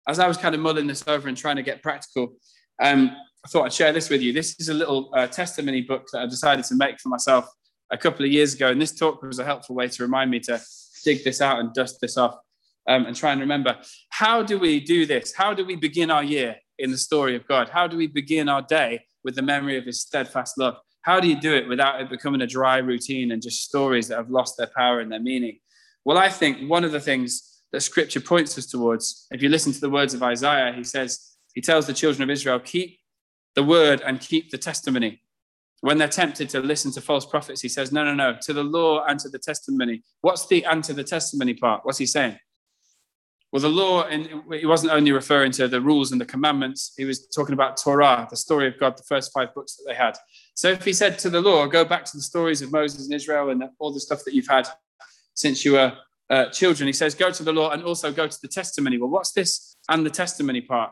as 0.08 0.20
I 0.20 0.28
was 0.28 0.38
kind 0.38 0.54
of 0.54 0.62
mulling 0.62 0.88
this 0.88 1.04
over 1.08 1.28
and 1.28 1.36
trying 1.36 1.56
to 1.56 1.64
get 1.64 1.82
practical, 1.82 2.34
um, 2.82 3.16
I 3.44 3.48
thought 3.50 3.66
I'd 3.66 3.74
share 3.74 3.92
this 3.92 4.10
with 4.10 4.22
you. 4.22 4.32
This 4.32 4.56
is 4.60 4.70
a 4.70 4.74
little 4.74 5.12
uh, 5.16 5.28
testimony 5.28 5.82
book 5.82 6.08
that 6.14 6.22
I 6.22 6.26
decided 6.28 6.66
to 6.66 6.76
make 6.76 7.00
for 7.00 7.10
myself 7.10 7.50
a 7.92 7.98
couple 7.98 8.26
of 8.26 8.32
years 8.32 8.54
ago. 8.54 8.70
And 8.70 8.82
this 8.82 8.96
talk 8.96 9.22
was 9.24 9.40
a 9.40 9.46
helpful 9.46 9.76
way 9.76 9.88
to 9.88 10.04
remind 10.04 10.30
me 10.30 10.40
to 10.42 10.62
dig 11.04 11.24
this 11.24 11.42
out 11.42 11.60
and 11.60 11.74
dust 11.74 12.00
this 12.02 12.18
off 12.18 12.38
um, 12.88 13.06
and 13.06 13.16
try 13.16 13.32
and 13.32 13.42
remember 13.42 13.78
how 14.10 14.44
do 14.44 14.60
we 14.60 14.80
do 14.80 15.06
this? 15.06 15.34
How 15.34 15.54
do 15.54 15.66
we 15.66 15.76
begin 15.76 16.12
our 16.12 16.24
year 16.24 16.58
in 16.78 16.92
the 16.92 16.98
story 16.98 17.36
of 17.36 17.48
God? 17.48 17.70
How 17.70 17.88
do 17.88 17.98
we 17.98 18.08
begin 18.08 18.50
our 18.50 18.62
day 18.62 19.02
with 19.24 19.36
the 19.36 19.42
memory 19.42 19.78
of 19.78 19.86
his 19.86 20.02
steadfast 20.02 20.58
love? 20.58 20.78
How 21.02 21.20
do 21.20 21.28
you 21.28 21.40
do 21.40 21.56
it 21.56 21.68
without 21.68 22.02
it 22.02 22.10
becoming 22.10 22.42
a 22.42 22.48
dry 22.48 22.78
routine 22.78 23.32
and 23.32 23.42
just 23.42 23.64
stories 23.64 24.08
that 24.08 24.18
have 24.18 24.30
lost 24.30 24.58
their 24.58 24.70
power 24.76 25.00
and 25.00 25.12
their 25.12 25.20
meaning? 25.20 25.60
Well, 26.06 26.18
I 26.18 26.30
think 26.30 26.70
one 26.70 26.84
of 26.84 26.92
the 26.92 27.00
things 27.00 27.62
that 27.72 27.82
scripture 27.82 28.20
points 28.20 28.58
us 28.58 28.66
towards, 28.66 29.28
if 29.32 29.42
you 29.42 29.50
listen 29.50 29.72
to 29.74 29.80
the 29.80 29.90
words 29.90 30.14
of 30.14 30.24
Isaiah, 30.24 30.74
he 30.74 30.84
says, 30.84 31.36
he 31.54 31.62
tells 31.62 31.88
the 31.88 31.94
children 31.94 32.24
of 32.24 32.30
Israel, 32.30 32.60
keep 32.60 33.00
the 33.56 33.64
word 33.64 34.02
and 34.02 34.20
keep 34.20 34.50
the 34.50 34.58
testimony. 34.58 35.22
When 35.82 35.98
they're 35.98 36.08
tempted 36.08 36.50
to 36.50 36.60
listen 36.60 36.92
to 36.94 37.02
false 37.02 37.26
prophets, 37.26 37.62
he 37.62 37.70
says, 37.70 37.92
no, 37.92 38.04
no, 38.04 38.14
no, 38.14 38.38
to 38.42 38.54
the 38.54 38.64
law 38.64 39.06
and 39.06 39.20
to 39.22 39.30
the 39.30 39.40
testimony. 39.40 40.04
What's 40.22 40.48
the 40.48 40.66
and 40.66 40.84
to 40.84 40.94
the 40.94 41.04
testimony 41.04 41.54
part? 41.54 41.86
What's 41.86 41.98
he 41.98 42.06
saying? 42.06 42.38
Well, 43.52 43.62
the 43.62 43.70
law, 43.70 44.04
and 44.04 44.44
he 44.54 44.66
wasn't 44.66 44.94
only 44.94 45.12
referring 45.12 45.52
to 45.54 45.68
the 45.68 45.82
rules 45.82 46.12
and 46.12 46.22
the 46.22 46.26
commandments, 46.26 46.94
he 46.98 47.06
was 47.06 47.28
talking 47.28 47.54
about 47.54 47.78
Torah, 47.78 48.28
the 48.30 48.36
story 48.36 48.68
of 48.68 48.80
God, 48.80 48.96
the 48.96 49.04
first 49.04 49.32
five 49.34 49.54
books 49.56 49.76
that 49.76 49.86
they 49.88 49.96
had. 49.96 50.18
So 50.60 50.68
if 50.68 50.84
he 50.84 50.92
said 50.92 51.18
to 51.20 51.30
the 51.30 51.40
law, 51.40 51.68
go 51.68 51.86
back 51.86 52.04
to 52.04 52.18
the 52.18 52.22
stories 52.22 52.62
of 52.62 52.70
Moses 52.70 53.06
and 53.06 53.14
Israel 53.14 53.50
and 53.50 53.64
all 53.80 53.94
the 53.94 54.00
stuff 54.02 54.26
that 54.26 54.34
you've 54.34 54.50
had 54.50 54.68
since 55.34 55.64
you 55.64 55.72
were 55.72 55.94
uh, 56.30 56.48
children, 56.48 56.86
he 56.86 56.92
says, 56.92 57.16
go 57.16 57.32
to 57.32 57.44
the 57.44 57.54
law 57.54 57.70
and 57.70 57.82
also 57.82 58.12
go 58.12 58.28
to 58.28 58.38
the 58.42 58.48
testimony. 58.50 58.98
Well, 58.98 59.10
what's 59.10 59.32
this 59.32 59.78
and 59.88 60.06
the 60.06 60.10
testimony 60.10 60.60
part? 60.60 60.92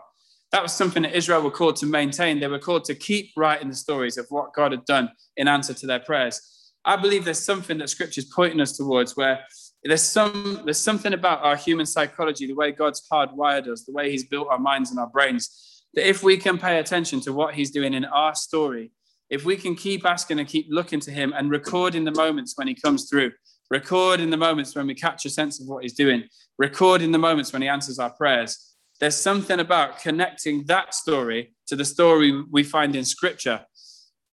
That 0.54 0.64
was 0.64 0.72
something 0.72 1.04
that 1.04 1.14
Israel 1.14 1.42
were 1.42 1.52
called 1.52 1.76
to 1.78 1.86
maintain. 1.86 2.40
They 2.40 2.48
were 2.48 2.60
called 2.60 2.86
to 2.86 2.96
keep 2.96 3.32
writing 3.36 3.68
the 3.68 3.76
stories 3.76 4.18
of 4.18 4.26
what 4.30 4.54
God 4.54 4.72
had 4.72 4.86
done 4.86 5.10
in 5.36 5.50
answer 5.50 5.74
to 5.74 5.86
their 5.86 6.00
prayers. 6.00 6.72
I 6.86 6.96
believe 6.96 7.26
there's 7.26 7.44
something 7.44 7.78
that 7.80 7.90
scripture's 7.90 8.32
pointing 8.34 8.62
us 8.62 8.78
towards 8.78 9.18
where 9.18 9.42
there's 9.84 10.02
some 10.02 10.62
there's 10.64 10.80
something 10.80 11.12
about 11.12 11.44
our 11.44 11.58
human 11.58 11.86
psychology, 11.86 12.48
the 12.48 12.56
way 12.56 12.72
God's 12.72 13.06
hardwired 13.12 13.68
us, 13.68 13.84
the 13.84 13.92
way 13.92 14.12
He's 14.12 14.24
built 14.24 14.48
our 14.50 14.60
minds 14.60 14.92
and 14.92 15.00
our 15.00 15.10
brains, 15.10 15.84
that 15.94 16.08
if 16.08 16.24
we 16.24 16.38
can 16.38 16.58
pay 16.58 16.80
attention 16.80 17.20
to 17.20 17.34
what 17.34 17.54
He's 17.54 17.72
doing 17.72 17.94
in 17.94 18.06
our 18.06 18.34
story, 18.34 18.92
if 19.30 19.46
we 19.46 19.58
can 19.58 19.76
keep 19.76 20.06
asking 20.06 20.40
and 20.40 20.48
keep 20.48 20.68
looking 20.70 21.00
to 21.02 21.12
Him 21.12 21.34
and 21.36 21.50
recording 21.50 22.04
the 22.04 22.12
moments 22.12 22.54
when 22.56 22.68
He 22.68 22.76
comes 22.76 23.10
through, 23.10 23.32
record 23.70 24.20
in 24.20 24.30
the 24.30 24.38
moments 24.38 24.76
when 24.76 24.88
we 24.88 24.96
catch 24.96 25.26
a 25.26 25.30
sense 25.30 25.60
of 25.60 25.68
what 25.68 25.84
He's 25.84 25.94
doing, 25.94 26.24
record 26.58 27.02
in 27.02 27.12
the 27.12 27.18
moments 27.18 27.54
when 27.54 27.62
He 27.62 27.68
answers 27.68 28.00
our 28.00 28.12
prayers. 28.12 28.76
There's 29.00 29.16
something 29.16 29.60
about 29.60 30.00
connecting 30.00 30.66
that 30.66 30.94
story 30.94 31.54
to 31.68 31.76
the 31.76 31.86
story 31.86 32.44
we 32.50 32.64
find 32.64 32.96
in 32.96 33.06
Scripture 33.06 33.66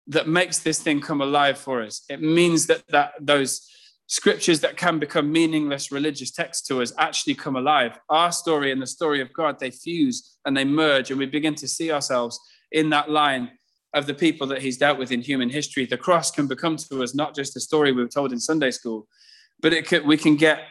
that 0.08 0.26
makes 0.26 0.58
this 0.58 0.80
thing 0.80 1.00
come 1.00 1.20
alive 1.20 1.58
for 1.58 1.82
us. 1.82 2.02
It 2.08 2.22
means 2.22 2.66
that 2.66 2.82
that 2.88 3.12
those 3.20 3.68
scriptures 4.08 4.60
that 4.60 4.76
can 4.76 4.98
become 4.98 5.30
meaningless 5.30 5.92
religious 5.92 6.30
texts 6.30 6.66
to 6.66 6.80
us 6.80 6.94
actually 6.96 7.34
come 7.34 7.56
alive. 7.56 8.00
Our 8.08 8.32
story 8.32 8.72
and 8.72 8.80
the 8.80 8.86
story 8.86 9.20
of 9.20 9.30
God, 9.34 9.60
they 9.60 9.70
fuse 9.70 10.38
and 10.46 10.56
they 10.56 10.64
merge, 10.64 11.10
and 11.10 11.18
we 11.18 11.26
begin 11.26 11.54
to 11.56 11.68
see 11.68 11.92
ourselves 11.92 12.40
in 12.72 12.88
that 12.90 13.10
line 13.10 13.50
of 13.94 14.06
the 14.06 14.14
people 14.14 14.46
that 14.48 14.62
He's 14.62 14.76
dealt 14.76 14.98
with 14.98 15.12
in 15.12 15.20
human 15.20 15.48
history. 15.50 15.86
The 15.86 15.96
cross 15.96 16.30
can 16.30 16.46
become 16.46 16.76
to 16.76 17.02
us 17.02 17.14
not 17.14 17.34
just 17.34 17.56
a 17.56 17.60
story 17.60 17.92
we 17.92 18.02
were 18.02 18.08
told 18.08 18.32
in 18.32 18.40
Sunday 18.40 18.70
school, 18.70 19.06
but 19.60 19.72
it 19.72 19.86
could, 19.86 20.06
we 20.06 20.16
can 20.16 20.36
get 20.36 20.64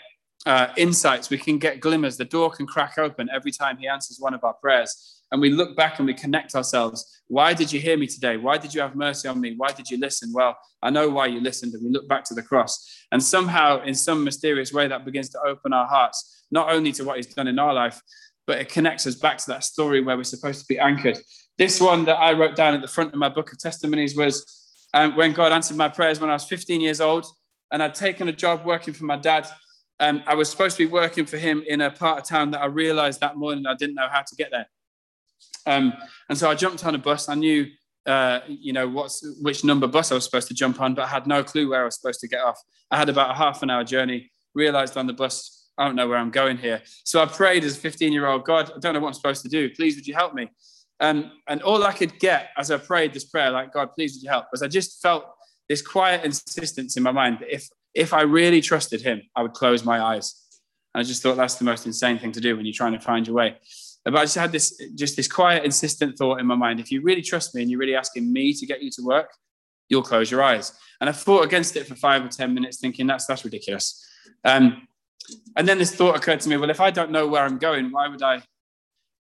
uh, 0.45 0.67
insights, 0.77 1.29
we 1.29 1.37
can 1.37 1.57
get 1.57 1.79
glimmers. 1.79 2.17
The 2.17 2.25
door 2.25 2.49
can 2.51 2.67
crack 2.67 2.97
open 2.97 3.29
every 3.33 3.51
time 3.51 3.77
He 3.77 3.87
answers 3.87 4.17
one 4.19 4.33
of 4.33 4.43
our 4.43 4.53
prayers 4.53 5.17
and 5.31 5.41
we 5.41 5.49
look 5.49 5.75
back 5.75 5.99
and 5.99 6.07
we 6.07 6.13
connect 6.13 6.55
ourselves. 6.55 7.21
Why 7.27 7.53
did 7.53 7.71
you 7.71 7.79
hear 7.79 7.97
me 7.97 8.07
today? 8.07 8.37
Why 8.37 8.57
did 8.57 8.73
you 8.73 8.81
have 8.81 8.95
mercy 8.95 9.27
on 9.27 9.41
me? 9.41 9.55
Why 9.57 9.71
did 9.71 9.89
you 9.89 9.97
listen? 9.97 10.31
Well, 10.33 10.57
I 10.81 10.89
know 10.89 11.09
why 11.09 11.25
you 11.27 11.41
listened. 11.41 11.73
And 11.73 11.83
we 11.83 11.91
look 11.91 12.07
back 12.07 12.23
to 12.25 12.33
the 12.33 12.41
cross. 12.41 13.05
And 13.11 13.21
somehow, 13.21 13.83
in 13.83 13.93
some 13.93 14.23
mysterious 14.23 14.71
way, 14.71 14.87
that 14.87 15.05
begins 15.05 15.29
to 15.29 15.39
open 15.41 15.73
our 15.73 15.85
hearts, 15.85 16.45
not 16.49 16.71
only 16.71 16.91
to 16.93 17.03
what 17.03 17.17
he's 17.17 17.33
done 17.33 17.47
in 17.47 17.59
our 17.59 17.73
life, 17.73 18.01
but 18.45 18.59
it 18.59 18.69
connects 18.69 19.05
us 19.05 19.15
back 19.15 19.37
to 19.39 19.47
that 19.47 19.65
story 19.65 20.01
where 20.01 20.15
we're 20.15 20.23
supposed 20.23 20.61
to 20.61 20.65
be 20.67 20.79
anchored. 20.79 21.17
This 21.57 21.81
one 21.81 22.05
that 22.05 22.15
I 22.15 22.33
wrote 22.33 22.55
down 22.55 22.75
at 22.75 22.81
the 22.81 22.87
front 22.87 23.13
of 23.13 23.19
my 23.19 23.29
book 23.29 23.51
of 23.51 23.57
testimonies 23.57 24.15
was 24.15 24.45
um, 24.93 25.15
when 25.15 25.33
God 25.33 25.51
answered 25.51 25.77
my 25.77 25.89
prayers 25.89 26.19
when 26.19 26.29
I 26.29 26.33
was 26.33 26.45
15 26.45 26.81
years 26.81 27.01
old. 27.01 27.25
And 27.71 27.83
I'd 27.83 27.95
taken 27.95 28.27
a 28.27 28.31
job 28.31 28.63
working 28.65 28.93
for 28.93 29.05
my 29.05 29.17
dad. 29.17 29.47
Um, 29.99 30.23
I 30.25 30.35
was 30.35 30.49
supposed 30.49 30.77
to 30.77 30.85
be 30.85 30.91
working 30.91 31.25
for 31.25 31.37
him 31.37 31.63
in 31.67 31.81
a 31.81 31.91
part 31.91 32.19
of 32.19 32.25
town 32.25 32.51
that 32.51 32.61
I 32.61 32.67
realized 32.67 33.19
that 33.21 33.35
morning 33.35 33.65
I 33.65 33.73
didn't 33.73 33.95
know 33.95 34.07
how 34.09 34.21
to 34.21 34.35
get 34.35 34.51
there. 34.51 34.67
Um, 35.65 35.93
and 36.29 36.37
so 36.37 36.49
I 36.49 36.55
jumped 36.55 36.85
on 36.85 36.95
a 36.95 36.97
bus. 36.97 37.27
I 37.27 37.35
knew, 37.35 37.67
uh, 38.05 38.39
you 38.47 38.71
know, 38.71 38.87
what's 38.87 39.25
which 39.41 39.65
number 39.65 39.87
bus 39.87 40.11
I 40.11 40.15
was 40.15 40.23
supposed 40.23 40.47
to 40.47 40.53
jump 40.53 40.79
on, 40.79 40.93
but 40.93 41.05
I 41.05 41.07
had 41.07 41.27
no 41.27 41.43
clue 41.43 41.69
where 41.69 41.81
I 41.81 41.85
was 41.85 41.95
supposed 41.95 42.21
to 42.21 42.27
get 42.27 42.41
off. 42.41 42.61
I 42.89 42.97
had 42.97 43.09
about 43.09 43.31
a 43.31 43.33
half 43.33 43.63
an 43.63 43.69
hour 43.69 43.83
journey. 43.83 44.31
Realized 44.53 44.95
on 44.95 45.07
the 45.07 45.13
bus, 45.13 45.67
I 45.77 45.85
don't 45.85 45.95
know 45.95 46.07
where 46.07 46.17
I'm 46.17 46.31
going 46.31 46.57
here. 46.57 46.81
So 47.03 47.21
I 47.21 47.25
prayed 47.25 47.63
as 47.63 47.77
a 47.77 47.79
15 47.79 48.13
year 48.13 48.27
old, 48.27 48.45
God, 48.45 48.71
I 48.75 48.79
don't 48.79 48.93
know 48.93 48.99
what 48.99 49.09
I'm 49.09 49.13
supposed 49.13 49.43
to 49.43 49.49
do. 49.49 49.69
Please, 49.71 49.95
would 49.95 50.07
you 50.07 50.13
help 50.13 50.33
me? 50.33 50.49
Um, 50.99 51.31
and 51.47 51.61
all 51.61 51.83
I 51.83 51.91
could 51.91 52.19
get 52.19 52.49
as 52.57 52.71
I 52.71 52.77
prayed 52.77 53.13
this 53.13 53.25
prayer, 53.25 53.51
like, 53.51 53.73
God, 53.73 53.89
please, 53.93 54.15
would 54.15 54.23
you 54.23 54.29
help? 54.29 54.45
Was 54.51 54.63
I 54.63 54.67
just 54.67 55.01
felt 55.01 55.25
this 55.69 55.81
quiet 55.81 56.25
insistence 56.25 56.97
in 56.97 57.03
my 57.03 57.11
mind 57.11 57.39
that 57.39 57.53
if 57.53 57.69
if 57.93 58.13
I 58.13 58.21
really 58.21 58.61
trusted 58.61 59.01
Him, 59.01 59.21
I 59.35 59.41
would 59.41 59.53
close 59.53 59.83
my 59.83 59.99
eyes. 60.01 60.43
And 60.93 61.01
I 61.01 61.03
just 61.03 61.21
thought 61.21 61.35
that's 61.35 61.55
the 61.55 61.65
most 61.65 61.85
insane 61.85 62.19
thing 62.19 62.31
to 62.31 62.41
do 62.41 62.55
when 62.55 62.65
you're 62.65 62.73
trying 62.73 62.93
to 62.93 62.99
find 62.99 63.25
your 63.27 63.35
way. 63.35 63.57
But 64.03 64.15
I 64.15 64.23
just 64.23 64.35
had 64.35 64.51
this 64.51 64.79
just 64.95 65.15
this 65.15 65.27
quiet, 65.27 65.65
insistent 65.65 66.17
thought 66.17 66.39
in 66.39 66.45
my 66.45 66.55
mind. 66.55 66.79
If 66.79 66.91
you 66.91 67.01
really 67.01 67.21
trust 67.21 67.53
me 67.53 67.61
and 67.61 67.69
you're 67.69 67.79
really 67.79 67.95
asking 67.95 68.31
me 68.31 68.53
to 68.53 68.65
get 68.65 68.81
you 68.81 68.89
to 68.91 69.01
work, 69.03 69.29
you'll 69.89 70.03
close 70.03 70.31
your 70.31 70.41
eyes. 70.41 70.73
And 71.01 71.09
I 71.09 71.13
fought 71.13 71.43
against 71.43 71.75
it 71.75 71.87
for 71.87 71.95
five 71.95 72.23
or 72.23 72.29
ten 72.29 72.53
minutes, 72.53 72.77
thinking 72.77 73.05
that's 73.05 73.25
that's 73.25 73.43
ridiculous. 73.43 74.05
Um, 74.45 74.87
and 75.57 75.67
then 75.67 75.77
this 75.77 75.93
thought 75.93 76.15
occurred 76.15 76.39
to 76.41 76.49
me: 76.49 76.57
well, 76.57 76.69
if 76.69 76.79
I 76.79 76.89
don't 76.89 77.11
know 77.11 77.27
where 77.27 77.43
I'm 77.43 77.57
going, 77.57 77.91
why 77.91 78.07
would 78.07 78.23
I? 78.23 78.41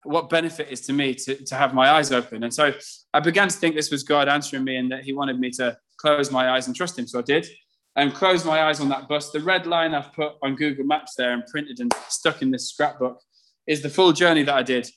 What 0.04 0.30
benefit 0.30 0.70
is 0.70 0.82
to 0.82 0.94
me 0.94 1.14
to, 1.16 1.36
to 1.46 1.56
have 1.56 1.74
my 1.74 1.92
eyes 1.92 2.12
open? 2.12 2.44
And 2.44 2.54
so 2.54 2.74
I 3.14 3.20
began 3.20 3.48
to 3.48 3.56
think 3.56 3.76
this 3.76 3.92
was 3.92 4.04
God 4.04 4.28
answering 4.28 4.64
me 4.64 4.78
and 4.78 4.92
that 4.92 5.04
He 5.04 5.14
wanted 5.14 5.40
me 5.40 5.50
to 5.52 5.78
close 5.98 6.32
my 6.32 6.52
eyes 6.52 6.68
and 6.68 6.76
trust 6.76 6.98
Him. 6.98 7.08
So 7.08 7.20
I 7.20 7.24
did 7.24 7.48
and 7.96 8.14
closed 8.14 8.46
my 8.46 8.64
eyes 8.64 8.80
on 8.80 8.90
that 8.90 9.08
bus. 9.08 9.32
The 9.32 9.40
red 9.40 9.68
line 9.68 9.94
I've 9.94 10.14
put 10.14 10.34
on 10.42 10.56
Google 10.56 10.86
Maps 10.86 11.16
there 11.16 11.34
and 11.34 11.46
printed 11.46 11.80
and 11.80 11.94
stuck 12.10 12.42
in 12.42 12.52
this 12.52 12.70
scrapbook 12.70 13.20
is 13.68 13.82
the 13.82 13.90
full 13.90 14.14
journey 14.14 14.44
that 14.44 14.56
I 14.56 14.64
did. 14.64 14.90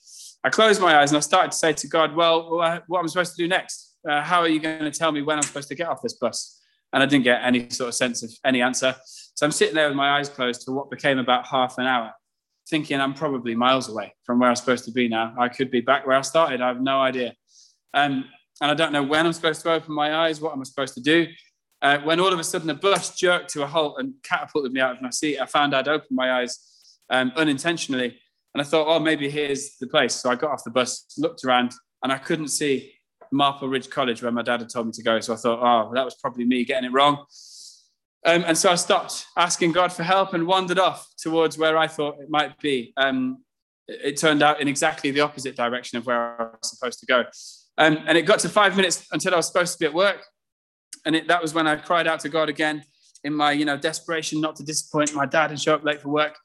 I 0.45 0.51
closed 0.51 0.81
my 0.81 0.99
eyes 0.99 1.11
and 1.11 1.17
I 1.17 1.21
started 1.21 1.53
to 1.53 1.57
say 1.57 1.73
to 1.73 1.89
God, 1.89 2.15
Well, 2.15 2.57
what 2.87 2.99
am 2.99 3.05
I 3.05 3.07
supposed 3.07 3.37
to 3.37 3.43
do 3.43 3.49
next? 3.49 3.97
Uh, 4.09 4.23
how 4.23 4.41
are 4.41 4.49
you 4.49 4.61
going 4.61 4.81
to 4.81 4.91
tell 4.91 5.13
me 5.13 5.23
when 5.23 5.37
I'm 5.37 5.43
supposed 5.43 5.69
to 5.69 5.75
get 5.75 5.89
off 5.89 6.03
this 6.03 6.15
bus? 6.15 6.61
And 6.93 7.03
I 7.03 7.07
didn't 7.07 7.25
get 7.25 7.43
any 7.43 7.69
sort 7.71 7.89
of 7.89 7.95
sense 7.95 8.23
of 8.23 8.31
any 8.45 8.63
answer. 8.63 8.95
So 9.35 9.45
I'm 9.45 9.53
sitting 9.53 9.75
there 9.75 9.89
with 9.89 9.97
my 9.97 10.19
eyes 10.19 10.29
closed 10.29 10.63
for 10.65 10.73
what 10.73 10.89
became 10.89 11.19
about 11.19 11.47
half 11.47 11.79
an 11.79 11.87
hour, 11.87 12.13
thinking 12.69 13.01
I'm 13.01 13.15
probably 13.15 13.55
miles 13.55 13.89
away 13.89 14.15
from 14.25 14.39
where 14.39 14.49
I'm 14.49 14.57
supposed 14.57 14.85
to 14.87 14.91
be 14.91 15.09
now. 15.09 15.35
I 15.39 15.49
could 15.49 15.71
be 15.71 15.81
back 15.81 16.07
where 16.07 16.17
I 16.17 16.23
started. 16.23 16.61
I 16.61 16.69
have 16.69 16.81
no 16.81 17.01
idea. 17.01 17.35
Um, 17.95 18.25
and 18.61 18.71
I 18.71 18.75
don't 18.75 18.93
know 18.93 19.03
when 19.03 19.27
I'm 19.27 19.33
supposed 19.33 19.63
to 19.63 19.73
open 19.73 19.95
my 19.95 20.15
eyes, 20.15 20.41
what 20.41 20.53
am 20.53 20.61
I 20.61 20.65
supposed 20.65 20.95
to 20.95 21.01
do. 21.01 21.29
Uh, 21.83 21.99
when 21.99 22.19
all 22.21 22.33
of 22.33 22.39
a 22.39 22.45
sudden 22.45 22.71
a 22.71 22.75
bus 22.75 23.15
jerked 23.17 23.51
to 23.51 23.63
a 23.63 23.67
halt 23.67 23.97
and 23.99 24.15
catapulted 24.23 24.73
me 24.73 24.81
out 24.81 24.97
of 24.97 25.03
my 25.03 25.11
seat, 25.11 25.39
I 25.39 25.47
found 25.47 25.75
I'd 25.75 25.89
opened 25.89 26.17
my 26.17 26.41
eyes 26.41 26.99
um, 27.11 27.33
unintentionally 27.37 28.19
and 28.55 28.63
I 28.63 28.65
thought, 28.65 28.87
oh, 28.89 28.99
maybe 28.99 29.29
here's 29.29 29.77
the 29.77 29.87
place. 29.87 30.15
So 30.15 30.31
I 30.31 30.35
got 30.35 30.51
off 30.51 30.65
the 30.65 30.71
bus, 30.71 31.05
looked 31.19 31.45
around, 31.45 31.75
and 32.03 32.11
I 32.11 32.17
couldn't 32.17 32.49
see 32.49 32.95
Marple 33.31 33.69
Ridge 33.69 33.91
College 33.91 34.23
where 34.23 34.33
my 34.33 34.41
dad 34.41 34.61
had 34.61 34.71
told 34.71 34.87
me 34.87 34.93
to 34.93 35.03
go. 35.03 35.21
So 35.21 35.35
I 35.35 35.37
thought, 35.37 35.59
oh, 35.61 35.93
that 35.95 36.05
was 36.05 36.15
probably 36.15 36.47
me 36.47 36.65
getting 36.65 36.89
it 36.89 36.93
wrong. 36.93 37.27
Um, 38.27 38.43
and 38.45 38.59
so 38.59 38.71
I 38.71 38.75
stopped 38.75 39.27
asking 39.37 39.71
God 39.73 39.93
for 39.93 40.03
help 40.03 40.35
and 40.35 40.47
wandered 40.47 40.81
off 40.81 41.09
towards 41.17 41.57
where 41.57 41.79
I 41.79 41.87
thought 41.87 42.21
it 42.21 42.29
might 42.29 42.59
be. 42.59 42.93
Um, 42.97 43.45
it 43.87 44.17
turned 44.17 44.43
out 44.43 44.61
in 44.61 44.67
exactly 44.67 45.13
the 45.13 45.21
opposite 45.21 45.55
direction 45.55 45.97
of 45.97 46.07
where 46.07 46.41
I 46.41 46.45
was 46.45 46.71
supposed 46.71 46.99
to 47.01 47.07
go. 47.07 47.25
Um, 47.79 47.99
and 48.07 48.19
it 48.19 48.23
got 48.23 48.41
to 48.41 48.49
five 48.49 48.77
minutes 48.77 49.07
until 49.13 49.33
I 49.33 49.37
was 49.37 49.47
supposed 49.47 49.75
to 49.75 49.79
be 49.79 49.87
at 49.87 49.95
work. 49.95 50.25
And 51.05 51.15
it, 51.15 51.29
that 51.29 51.41
was 51.41 51.55
when 51.55 51.69
I 51.69 51.77
cried 51.77 52.09
out 52.09 52.19
to 52.21 52.29
God 52.29 52.49
again 52.49 52.83
in 53.23 53.33
my, 53.33 53.53
you 53.53 53.65
know, 53.65 53.77
desperation 53.77 54.41
not 54.41 54.57
to 54.57 54.65
disappoint 54.65 55.15
my 55.15 55.25
dad 55.25 55.51
and 55.51 55.61
show 55.61 55.75
up 55.75 55.85
late 55.85 56.01
for 56.01 56.09
work. 56.09 56.37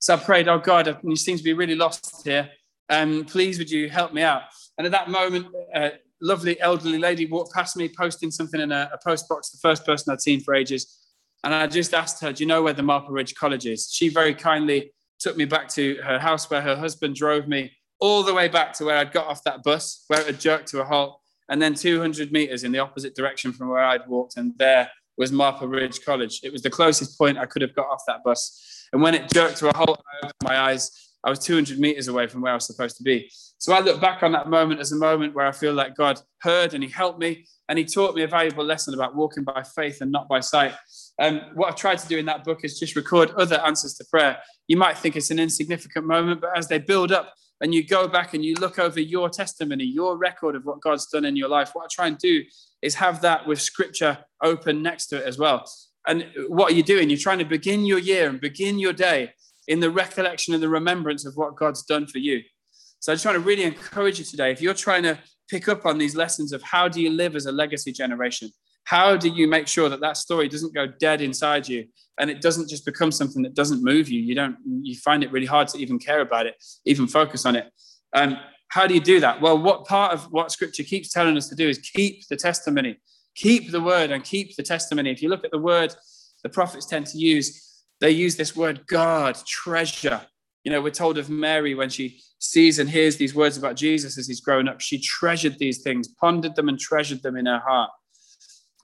So 0.00 0.14
I 0.14 0.16
prayed, 0.16 0.48
oh 0.48 0.58
God, 0.58 0.98
you 1.04 1.16
seem 1.16 1.36
to 1.36 1.44
be 1.44 1.52
really 1.52 1.76
lost 1.76 2.24
here. 2.24 2.50
Um, 2.90 3.24
please, 3.24 3.58
would 3.58 3.70
you 3.70 3.88
help 3.88 4.12
me 4.12 4.22
out? 4.22 4.42
And 4.76 4.86
at 4.86 4.92
that 4.92 5.08
moment, 5.08 5.46
a 5.74 5.92
lovely 6.20 6.60
elderly 6.60 6.98
lady 6.98 7.26
walked 7.26 7.54
past 7.54 7.76
me, 7.76 7.88
posting 7.88 8.32
something 8.32 8.60
in 8.60 8.72
a, 8.72 8.90
a 8.92 8.98
post 9.04 9.28
box, 9.28 9.50
the 9.50 9.58
first 9.58 9.86
person 9.86 10.12
I'd 10.12 10.20
seen 10.20 10.40
for 10.40 10.54
ages. 10.54 10.97
And 11.44 11.54
I 11.54 11.66
just 11.66 11.94
asked 11.94 12.20
her, 12.22 12.32
do 12.32 12.42
you 12.42 12.48
know 12.48 12.62
where 12.62 12.72
the 12.72 12.82
Marple 12.82 13.12
Ridge 13.12 13.34
College 13.34 13.66
is? 13.66 13.90
She 13.92 14.08
very 14.08 14.34
kindly 14.34 14.92
took 15.20 15.36
me 15.36 15.44
back 15.44 15.68
to 15.68 15.96
her 16.04 16.18
house 16.18 16.50
where 16.50 16.60
her 16.60 16.76
husband 16.76 17.14
drove 17.14 17.48
me 17.48 17.72
all 18.00 18.22
the 18.22 18.34
way 18.34 18.48
back 18.48 18.72
to 18.74 18.84
where 18.84 18.96
I'd 18.96 19.12
got 19.12 19.26
off 19.26 19.42
that 19.44 19.62
bus, 19.62 20.04
where 20.08 20.20
it 20.20 20.26
had 20.26 20.40
jerked 20.40 20.68
to 20.68 20.80
a 20.80 20.84
halt, 20.84 21.20
and 21.48 21.60
then 21.60 21.74
200 21.74 22.30
meters 22.30 22.64
in 22.64 22.72
the 22.72 22.78
opposite 22.78 23.14
direction 23.14 23.52
from 23.52 23.68
where 23.68 23.82
I'd 23.82 24.06
walked. 24.06 24.36
And 24.36 24.52
there 24.58 24.90
was 25.16 25.32
Marple 25.32 25.66
Ridge 25.66 26.04
College. 26.04 26.40
It 26.42 26.52
was 26.52 26.62
the 26.62 26.70
closest 26.70 27.18
point 27.18 27.38
I 27.38 27.46
could 27.46 27.62
have 27.62 27.74
got 27.74 27.86
off 27.86 28.02
that 28.06 28.22
bus. 28.24 28.86
And 28.92 29.02
when 29.02 29.14
it 29.14 29.30
jerked 29.32 29.58
to 29.58 29.68
a 29.68 29.76
halt, 29.76 30.00
I 30.12 30.26
opened 30.26 30.34
my 30.44 30.58
eyes. 30.58 31.07
I 31.24 31.30
was 31.30 31.40
200 31.40 31.78
meters 31.78 32.08
away 32.08 32.26
from 32.26 32.42
where 32.42 32.52
I 32.52 32.54
was 32.54 32.66
supposed 32.66 32.96
to 32.98 33.02
be. 33.02 33.30
So 33.58 33.72
I 33.72 33.80
look 33.80 34.00
back 34.00 34.22
on 34.22 34.32
that 34.32 34.48
moment 34.48 34.80
as 34.80 34.92
a 34.92 34.96
moment 34.96 35.34
where 35.34 35.46
I 35.46 35.52
feel 35.52 35.74
like 35.74 35.96
God 35.96 36.20
heard 36.42 36.74
and 36.74 36.82
He 36.82 36.88
helped 36.88 37.18
me 37.18 37.46
and 37.68 37.78
He 37.78 37.84
taught 37.84 38.14
me 38.14 38.22
a 38.22 38.28
valuable 38.28 38.64
lesson 38.64 38.94
about 38.94 39.16
walking 39.16 39.42
by 39.42 39.62
faith 39.62 40.00
and 40.00 40.12
not 40.12 40.28
by 40.28 40.40
sight. 40.40 40.74
Um, 41.20 41.40
what 41.54 41.68
I've 41.68 41.76
tried 41.76 41.98
to 41.98 42.08
do 42.08 42.18
in 42.18 42.26
that 42.26 42.44
book 42.44 42.60
is 42.62 42.78
just 42.78 42.94
record 42.94 43.30
other 43.32 43.60
answers 43.60 43.94
to 43.94 44.04
prayer. 44.10 44.38
You 44.68 44.76
might 44.76 44.96
think 44.96 45.16
it's 45.16 45.30
an 45.30 45.40
insignificant 45.40 46.06
moment, 46.06 46.40
but 46.40 46.56
as 46.56 46.68
they 46.68 46.78
build 46.78 47.10
up 47.10 47.34
and 47.60 47.74
you 47.74 47.84
go 47.84 48.06
back 48.06 48.34
and 48.34 48.44
you 48.44 48.54
look 48.54 48.78
over 48.78 49.00
your 49.00 49.28
testimony, 49.28 49.84
your 49.84 50.16
record 50.16 50.54
of 50.54 50.64
what 50.64 50.80
God's 50.80 51.06
done 51.06 51.24
in 51.24 51.34
your 51.34 51.48
life, 51.48 51.70
what 51.72 51.84
I 51.84 51.88
try 51.90 52.06
and 52.06 52.16
do 52.16 52.44
is 52.80 52.94
have 52.94 53.22
that 53.22 53.46
with 53.46 53.60
scripture 53.60 54.18
open 54.42 54.82
next 54.82 55.08
to 55.08 55.16
it 55.16 55.24
as 55.24 55.36
well. 55.36 55.64
And 56.06 56.26
what 56.46 56.72
are 56.72 56.74
you 56.74 56.84
doing? 56.84 57.10
You're 57.10 57.18
trying 57.18 57.40
to 57.40 57.44
begin 57.44 57.84
your 57.84 57.98
year 57.98 58.28
and 58.28 58.40
begin 58.40 58.78
your 58.78 58.92
day 58.92 59.32
in 59.68 59.80
the 59.80 59.90
recollection 59.90 60.54
and 60.54 60.62
the 60.62 60.68
remembrance 60.68 61.24
of 61.24 61.34
what 61.36 61.54
God's 61.54 61.84
done 61.84 62.06
for 62.06 62.18
you. 62.18 62.40
So 63.00 63.12
I 63.12 63.14
just 63.14 63.24
want 63.24 63.36
to 63.36 63.40
really 63.40 63.62
encourage 63.62 64.18
you 64.18 64.24
today. 64.24 64.50
If 64.50 64.60
you're 64.60 64.74
trying 64.74 65.04
to 65.04 65.18
pick 65.48 65.68
up 65.68 65.86
on 65.86 65.98
these 65.98 66.16
lessons 66.16 66.52
of 66.52 66.62
how 66.62 66.88
do 66.88 67.00
you 67.00 67.10
live 67.10 67.36
as 67.36 67.46
a 67.46 67.52
legacy 67.52 67.92
generation, 67.92 68.50
how 68.84 69.16
do 69.16 69.28
you 69.28 69.46
make 69.46 69.68
sure 69.68 69.88
that 69.90 70.00
that 70.00 70.16
story 70.16 70.48
doesn't 70.48 70.74
go 70.74 70.86
dead 70.86 71.20
inside 71.20 71.68
you 71.68 71.86
and 72.18 72.30
it 72.30 72.40
doesn't 72.40 72.68
just 72.68 72.86
become 72.86 73.12
something 73.12 73.42
that 73.42 73.54
doesn't 73.54 73.84
move 73.84 74.08
you? 74.08 74.20
You 74.20 74.34
don't. 74.34 74.56
You 74.82 74.96
find 74.96 75.22
it 75.22 75.30
really 75.30 75.46
hard 75.46 75.68
to 75.68 75.78
even 75.78 75.98
care 75.98 76.22
about 76.22 76.46
it, 76.46 76.54
even 76.86 77.06
focus 77.06 77.44
on 77.44 77.54
it. 77.54 77.70
Um, 78.14 78.38
how 78.68 78.86
do 78.86 78.94
you 78.94 79.00
do 79.00 79.20
that? 79.20 79.40
Well, 79.40 79.58
what 79.58 79.84
part 79.84 80.12
of 80.12 80.24
what 80.32 80.50
Scripture 80.50 80.82
keeps 80.82 81.12
telling 81.12 81.36
us 81.36 81.48
to 81.50 81.54
do 81.54 81.68
is 81.68 81.78
keep 81.78 82.26
the 82.28 82.36
testimony, 82.36 82.98
keep 83.34 83.70
the 83.70 83.80
word, 83.80 84.10
and 84.10 84.24
keep 84.24 84.56
the 84.56 84.62
testimony. 84.62 85.10
If 85.10 85.22
you 85.22 85.28
look 85.28 85.44
at 85.44 85.50
the 85.50 85.58
word, 85.58 85.94
the 86.42 86.48
prophets 86.48 86.86
tend 86.86 87.06
to 87.08 87.18
use. 87.18 87.67
They 88.00 88.10
use 88.10 88.36
this 88.36 88.54
word 88.54 88.86
God, 88.86 89.36
treasure. 89.46 90.22
You 90.64 90.72
know, 90.72 90.80
we're 90.80 90.90
told 90.90 91.18
of 91.18 91.30
Mary 91.30 91.74
when 91.74 91.88
she 91.88 92.20
sees 92.38 92.78
and 92.78 92.88
hears 92.88 93.16
these 93.16 93.34
words 93.34 93.56
about 93.56 93.76
Jesus 93.76 94.18
as 94.18 94.26
he's 94.26 94.40
grown 94.40 94.68
up. 94.68 94.80
She 94.80 94.98
treasured 94.98 95.58
these 95.58 95.82
things, 95.82 96.08
pondered 96.08 96.54
them, 96.54 96.68
and 96.68 96.78
treasured 96.78 97.22
them 97.22 97.36
in 97.36 97.46
her 97.46 97.58
heart. 97.58 97.90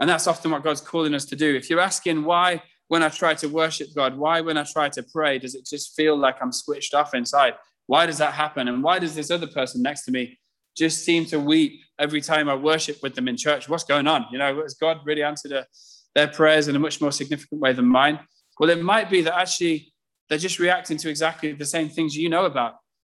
And 0.01 0.11
that's 0.11 0.27
often 0.27 0.51
what 0.51 0.65
God's 0.65 0.81
calling 0.81 1.15
us 1.15 1.25
to 1.27 1.37
do. 1.37 1.55
If 1.55 1.71
you're 1.71 1.81
asking 1.81 2.25
why, 2.25 2.63
when 2.89 3.03
I 3.03 3.09
try 3.09 3.35
to 3.35 3.49
worship 3.49 3.89
God, 3.95 4.17
why, 4.17 4.41
when 4.41 4.59
I 4.59 4.65
try 4.65 4.89
to 4.91 5.03
pray, 5.03 5.39
does 5.39 5.55
it 5.55 5.67
just 5.67 5.95
feel 5.95 6.17
like 6.17 6.37
I'm 6.41 6.53
switched 6.53 6.95
off 6.95 7.15
inside? 7.15 7.55
Why 7.87 8.07
does 8.07 8.19
that 8.19 8.35
happen? 8.35 8.69
And 8.69 8.83
why 8.83 8.99
does 8.99 9.15
this 9.15 9.31
other 9.31 9.47
person 9.47 9.83
next 9.83 10.05
to 10.05 10.11
me 10.11 10.39
just 10.77 11.05
seem 11.05 11.25
to 11.27 11.39
weep 11.39 11.81
every 11.99 12.21
time 12.21 12.49
I 12.49 12.55
worship 12.55 13.03
with 13.03 13.15
them 13.15 13.29
in 13.29 13.37
church? 13.37 13.69
What's 13.69 13.85
going 13.85 14.07
on? 14.07 14.27
You 14.33 14.39
know, 14.39 14.63
has 14.63 14.75
God 14.75 14.99
really 15.05 15.23
answered 15.23 15.53
a, 15.53 15.67
their 16.15 16.29
prayers 16.29 16.69
in 16.69 16.77
a 16.77 16.79
much 16.79 17.01
more 17.01 17.13
significant 17.13 17.61
way 17.61 17.73
than 17.73 17.87
mine? 17.87 18.19
Well, 18.59 18.71
it 18.71 18.83
might 18.83 19.11
be 19.11 19.23
that 19.23 19.37
actually 19.37 19.93
they're 20.29 20.39
just 20.39 20.59
reacting 20.59 20.97
to 20.99 21.11
exactly 21.11 21.53
the 21.53 21.67
same 21.67 21.89
things 21.89 22.17
you 22.17 22.29
know 22.29 22.45
about. 22.47 22.75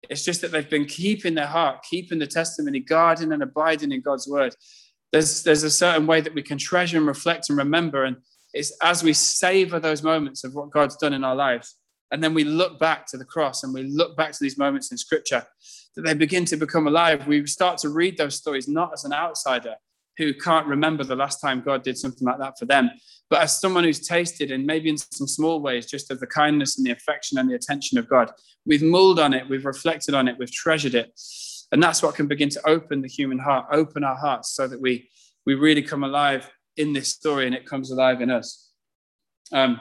It's 0.08 0.24
just 0.24 0.40
that 0.42 0.52
they've 0.52 0.68
been 0.68 0.84
keeping 0.84 1.34
their 1.34 1.46
heart, 1.46 1.82
keeping 1.88 2.18
the 2.18 2.26
testimony, 2.26 2.80
guarding 2.80 3.32
and 3.32 3.42
abiding 3.42 3.92
in 3.92 4.00
God's 4.00 4.28
word 4.28 4.54
there's 5.12 5.42
there's 5.42 5.62
a 5.62 5.70
certain 5.70 6.06
way 6.06 6.20
that 6.20 6.34
we 6.34 6.42
can 6.42 6.58
treasure 6.58 6.98
and 6.98 7.06
reflect 7.06 7.48
and 7.48 7.58
remember 7.58 8.04
and 8.04 8.16
it's 8.54 8.72
as 8.82 9.02
we 9.02 9.12
savor 9.12 9.78
those 9.78 10.02
moments 10.02 10.44
of 10.44 10.54
what 10.54 10.70
god's 10.70 10.96
done 10.96 11.12
in 11.12 11.24
our 11.24 11.36
lives 11.36 11.76
and 12.10 12.22
then 12.22 12.34
we 12.34 12.44
look 12.44 12.78
back 12.78 13.06
to 13.06 13.18
the 13.18 13.24
cross 13.24 13.62
and 13.62 13.72
we 13.74 13.82
look 13.82 14.16
back 14.16 14.32
to 14.32 14.38
these 14.40 14.58
moments 14.58 14.90
in 14.90 14.98
scripture 14.98 15.44
that 15.96 16.02
they 16.02 16.14
begin 16.14 16.44
to 16.44 16.56
become 16.56 16.86
alive 16.86 17.26
we 17.26 17.46
start 17.46 17.78
to 17.78 17.88
read 17.88 18.16
those 18.16 18.34
stories 18.34 18.68
not 18.68 18.92
as 18.92 19.04
an 19.04 19.12
outsider 19.12 19.74
who 20.18 20.34
can't 20.34 20.66
remember 20.66 21.04
the 21.04 21.16
last 21.16 21.40
time 21.40 21.62
god 21.62 21.82
did 21.82 21.96
something 21.96 22.26
like 22.26 22.38
that 22.38 22.58
for 22.58 22.66
them 22.66 22.90
but 23.30 23.40
as 23.42 23.60
someone 23.60 23.84
who's 23.84 24.06
tasted 24.06 24.50
and 24.50 24.66
maybe 24.66 24.88
in 24.90 24.98
some 24.98 25.26
small 25.26 25.60
ways 25.60 25.86
just 25.86 26.10
of 26.10 26.20
the 26.20 26.26
kindness 26.26 26.76
and 26.76 26.86
the 26.86 26.90
affection 26.90 27.38
and 27.38 27.48
the 27.48 27.54
attention 27.54 27.96
of 27.98 28.08
god 28.08 28.30
we've 28.66 28.82
mulled 28.82 29.18
on 29.18 29.32
it 29.32 29.48
we've 29.48 29.64
reflected 29.64 30.14
on 30.14 30.28
it 30.28 30.36
we've 30.38 30.52
treasured 30.52 30.94
it 30.94 31.12
and 31.72 31.82
that's 31.82 32.02
what 32.02 32.14
can 32.14 32.26
begin 32.26 32.48
to 32.50 32.66
open 32.66 33.02
the 33.02 33.08
human 33.08 33.38
heart, 33.38 33.66
open 33.70 34.04
our 34.04 34.16
hearts 34.16 34.54
so 34.54 34.66
that 34.66 34.80
we, 34.80 35.08
we 35.44 35.54
really 35.54 35.82
come 35.82 36.04
alive 36.04 36.50
in 36.76 36.92
this 36.92 37.08
story 37.08 37.46
and 37.46 37.54
it 37.54 37.66
comes 37.66 37.90
alive 37.90 38.20
in 38.20 38.30
us. 38.30 38.70
Um, 39.52 39.80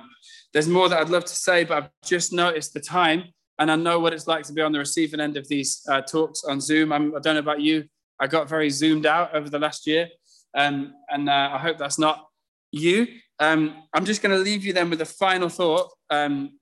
there's 0.54 0.68
more 0.68 0.90
that 0.90 1.00
I'd 1.00 1.10
love 1.10 1.26
to 1.26 1.36
say, 1.36 1.64
but 1.64 1.78
I've 1.78 1.90
just 2.04 2.34
noticed 2.34 2.74
the 2.74 2.80
time 2.80 3.26
and 3.60 3.72
I 3.72 3.76
know 3.76 4.00
what 4.00 4.14
it's 4.14 4.28
like 4.28 4.44
to 4.46 4.54
be 4.54 4.62
on 4.62 4.72
the 4.72 4.80
receiving 4.80 5.20
end 5.20 5.38
of 5.38 5.48
these 5.48 5.82
uh, 5.90 6.02
talks 6.02 6.44
on 6.44 6.60
Zoom. 6.60 6.92
I'm, 6.92 7.16
I 7.16 7.20
do 7.20 7.30
not 7.30 7.34
know 7.34 7.40
about 7.40 7.62
you. 7.62 7.86
I 8.20 8.28
got 8.28 8.50
very 8.50 8.70
zoomed 8.70 9.06
out 9.06 9.34
over 9.34 9.50
the 9.50 9.60
last 9.60 9.88
year. 9.88 10.10
Um, 10.58 10.96
and 11.10 11.30
uh, 11.30 11.52
I 11.54 11.58
hope 11.60 11.78
that's 11.78 12.00
not 12.00 12.28
you. 12.72 13.08
Um, 13.40 13.84
I'm 13.94 14.06
just 14.06 14.22
going 14.22 14.36
to 14.36 14.44
leave 14.44 14.66
you 14.66 14.74
then 14.74 14.90
with 14.90 15.02
a 15.02 15.06
final 15.06 15.48
thought, 15.48 15.92
um, 16.10 16.58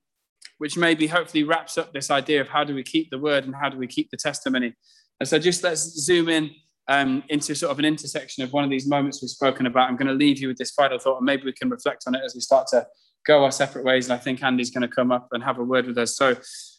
which 0.58 0.78
maybe 0.78 1.08
hopefully 1.08 1.44
wraps 1.44 1.78
up 1.78 1.94
this 1.94 2.12
idea 2.12 2.42
of 2.42 2.50
how 2.50 2.64
do 2.64 2.76
we 2.76 2.84
keep 2.84 3.10
the 3.10 3.18
word 3.18 3.46
and 3.46 3.56
how 3.56 3.70
do 3.70 3.78
we 3.78 3.88
keep 3.88 4.12
the 4.12 4.18
testimony. 4.18 4.74
And 5.20 5.30
so 5.30 5.40
just 5.40 5.64
let's 5.64 5.82
zoom 5.82 6.28
in 6.28 6.52
um, 6.88 7.24
into 7.30 7.56
sort 7.56 7.72
of 7.72 7.80
an 7.80 7.86
intersection 7.86 8.44
of 8.44 8.54
one 8.54 8.64
of 8.64 8.70
these 8.70 8.88
moments 8.88 9.22
we've 9.22 9.30
spoken 9.30 9.66
about. 9.66 9.90
I'm 9.90 9.96
going 9.96 10.08
to 10.08 10.14
leave 10.14 10.40
you 10.40 10.50
with 10.50 10.58
this 10.58 10.72
final 10.72 11.00
thought, 11.00 11.18
and 11.18 11.26
maybe 11.26 11.44
we 11.46 11.54
can 11.54 11.70
reflect 11.70 12.04
on 12.06 12.16
it 12.16 12.22
as 12.24 12.36
we 12.36 12.42
start 12.42 12.68
to 12.68 12.86
go 13.26 13.44
our 13.44 13.52
separate 13.52 13.86
ways. 13.86 14.06
And 14.06 14.14
I 14.14 14.18
think 14.18 14.44
Andy's 14.44 14.70
going 14.70 14.88
to 14.88 14.94
come 14.94 15.12
up 15.12 15.30
and 15.32 15.44
have 15.44 15.58
a 15.58 15.64
word 15.64 15.88
with 15.88 15.98
us. 15.98 16.16
So 16.16 16.36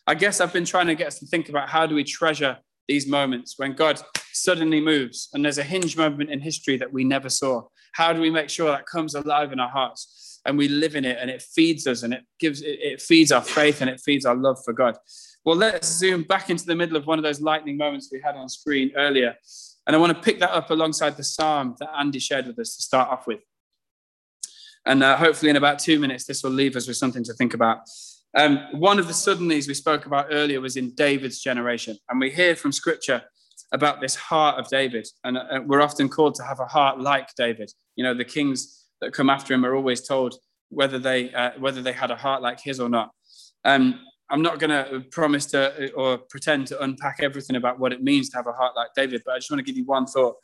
I 0.06 0.14
guess 0.14 0.40
I've 0.40 0.52
been 0.52 0.64
trying 0.64 0.86
to 0.86 0.94
get 0.94 1.08
us 1.08 1.18
to 1.20 1.26
think 1.26 1.48
about 1.48 1.68
how 1.68 1.86
do 1.86 1.94
we 1.94 2.04
treasure 2.04 2.58
these 2.88 3.06
moments 3.06 3.54
when 3.56 3.74
God 3.74 4.00
suddenly 4.32 4.80
moves 4.80 5.28
and 5.32 5.44
there's 5.44 5.58
a 5.58 5.62
hinge 5.62 5.96
moment 5.96 6.30
in 6.30 6.40
history 6.40 6.76
that 6.76 6.92
we 6.92 7.04
never 7.04 7.28
saw. 7.28 7.62
How 7.92 8.12
do 8.12 8.20
we 8.20 8.30
make 8.30 8.50
sure 8.50 8.70
that 8.70 8.86
comes 8.86 9.14
alive 9.14 9.52
in 9.52 9.60
our 9.60 9.68
hearts 9.68 10.40
and 10.44 10.56
we 10.56 10.68
live 10.68 10.94
in 10.94 11.04
it 11.04 11.18
and 11.20 11.30
it 11.30 11.42
feeds 11.42 11.86
us 11.86 12.02
and 12.02 12.12
it 12.12 12.22
gives 12.38 12.62
it, 12.62 12.78
it 12.80 13.00
feeds 13.00 13.32
our 13.32 13.42
faith 13.42 13.80
and 13.80 13.90
it 13.90 14.00
feeds 14.00 14.24
our 14.24 14.36
love 14.36 14.58
for 14.64 14.72
God? 14.72 14.96
Well, 15.44 15.56
let's 15.56 15.88
zoom 15.88 16.24
back 16.24 16.50
into 16.50 16.66
the 16.66 16.74
middle 16.74 16.96
of 16.96 17.06
one 17.06 17.18
of 17.18 17.22
those 17.22 17.40
lightning 17.40 17.76
moments 17.76 18.10
we 18.12 18.20
had 18.20 18.34
on 18.34 18.48
screen 18.48 18.90
earlier. 18.96 19.36
And 19.86 19.94
I 19.94 19.98
want 19.98 20.16
to 20.16 20.22
pick 20.22 20.40
that 20.40 20.50
up 20.50 20.70
alongside 20.70 21.16
the 21.16 21.24
psalm 21.24 21.76
that 21.78 21.88
Andy 21.96 22.18
shared 22.18 22.46
with 22.46 22.58
us 22.58 22.76
to 22.76 22.82
start 22.82 23.08
off 23.08 23.26
with. 23.26 23.40
And 24.84 25.02
uh, 25.02 25.16
hopefully, 25.16 25.50
in 25.50 25.56
about 25.56 25.78
two 25.78 25.98
minutes, 25.98 26.24
this 26.24 26.42
will 26.42 26.50
leave 26.50 26.76
us 26.76 26.86
with 26.86 26.96
something 26.96 27.24
to 27.24 27.32
think 27.34 27.54
about. 27.54 27.80
Um, 28.36 28.66
one 28.72 28.98
of 28.98 29.06
the 29.06 29.14
suddenlies 29.14 29.66
we 29.66 29.74
spoke 29.74 30.04
about 30.04 30.26
earlier 30.30 30.60
was 30.60 30.76
in 30.76 30.90
David's 30.94 31.40
generation. 31.40 31.96
And 32.10 32.20
we 32.20 32.30
hear 32.30 32.54
from 32.54 32.70
scripture 32.70 33.22
about 33.72 34.00
this 34.00 34.14
heart 34.14 34.60
of 34.60 34.68
David. 34.68 35.08
And 35.24 35.38
uh, 35.38 35.60
we're 35.64 35.80
often 35.80 36.08
called 36.08 36.34
to 36.36 36.44
have 36.44 36.60
a 36.60 36.66
heart 36.66 37.00
like 37.00 37.30
David. 37.36 37.72
You 37.96 38.04
know, 38.04 38.14
the 38.14 38.24
kings 38.24 38.84
that 39.00 39.12
come 39.12 39.30
after 39.30 39.54
him 39.54 39.64
are 39.64 39.74
always 39.74 40.06
told 40.06 40.34
whether 40.68 40.98
they, 40.98 41.32
uh, 41.32 41.52
whether 41.58 41.80
they 41.80 41.92
had 41.92 42.10
a 42.10 42.16
heart 42.16 42.42
like 42.42 42.60
his 42.60 42.78
or 42.78 42.90
not. 42.90 43.10
Um, 43.64 44.00
I'm 44.28 44.42
not 44.42 44.58
going 44.58 44.70
to 44.70 45.00
promise 45.10 45.46
to 45.46 45.92
or 45.92 46.18
pretend 46.18 46.66
to 46.68 46.82
unpack 46.82 47.18
everything 47.22 47.56
about 47.56 47.78
what 47.78 47.92
it 47.92 48.02
means 48.02 48.28
to 48.30 48.36
have 48.36 48.46
a 48.46 48.52
heart 48.52 48.74
like 48.76 48.88
David, 48.94 49.22
but 49.24 49.32
I 49.32 49.38
just 49.38 49.50
want 49.50 49.60
to 49.60 49.64
give 49.64 49.76
you 49.76 49.84
one 49.84 50.06
thought. 50.06 50.34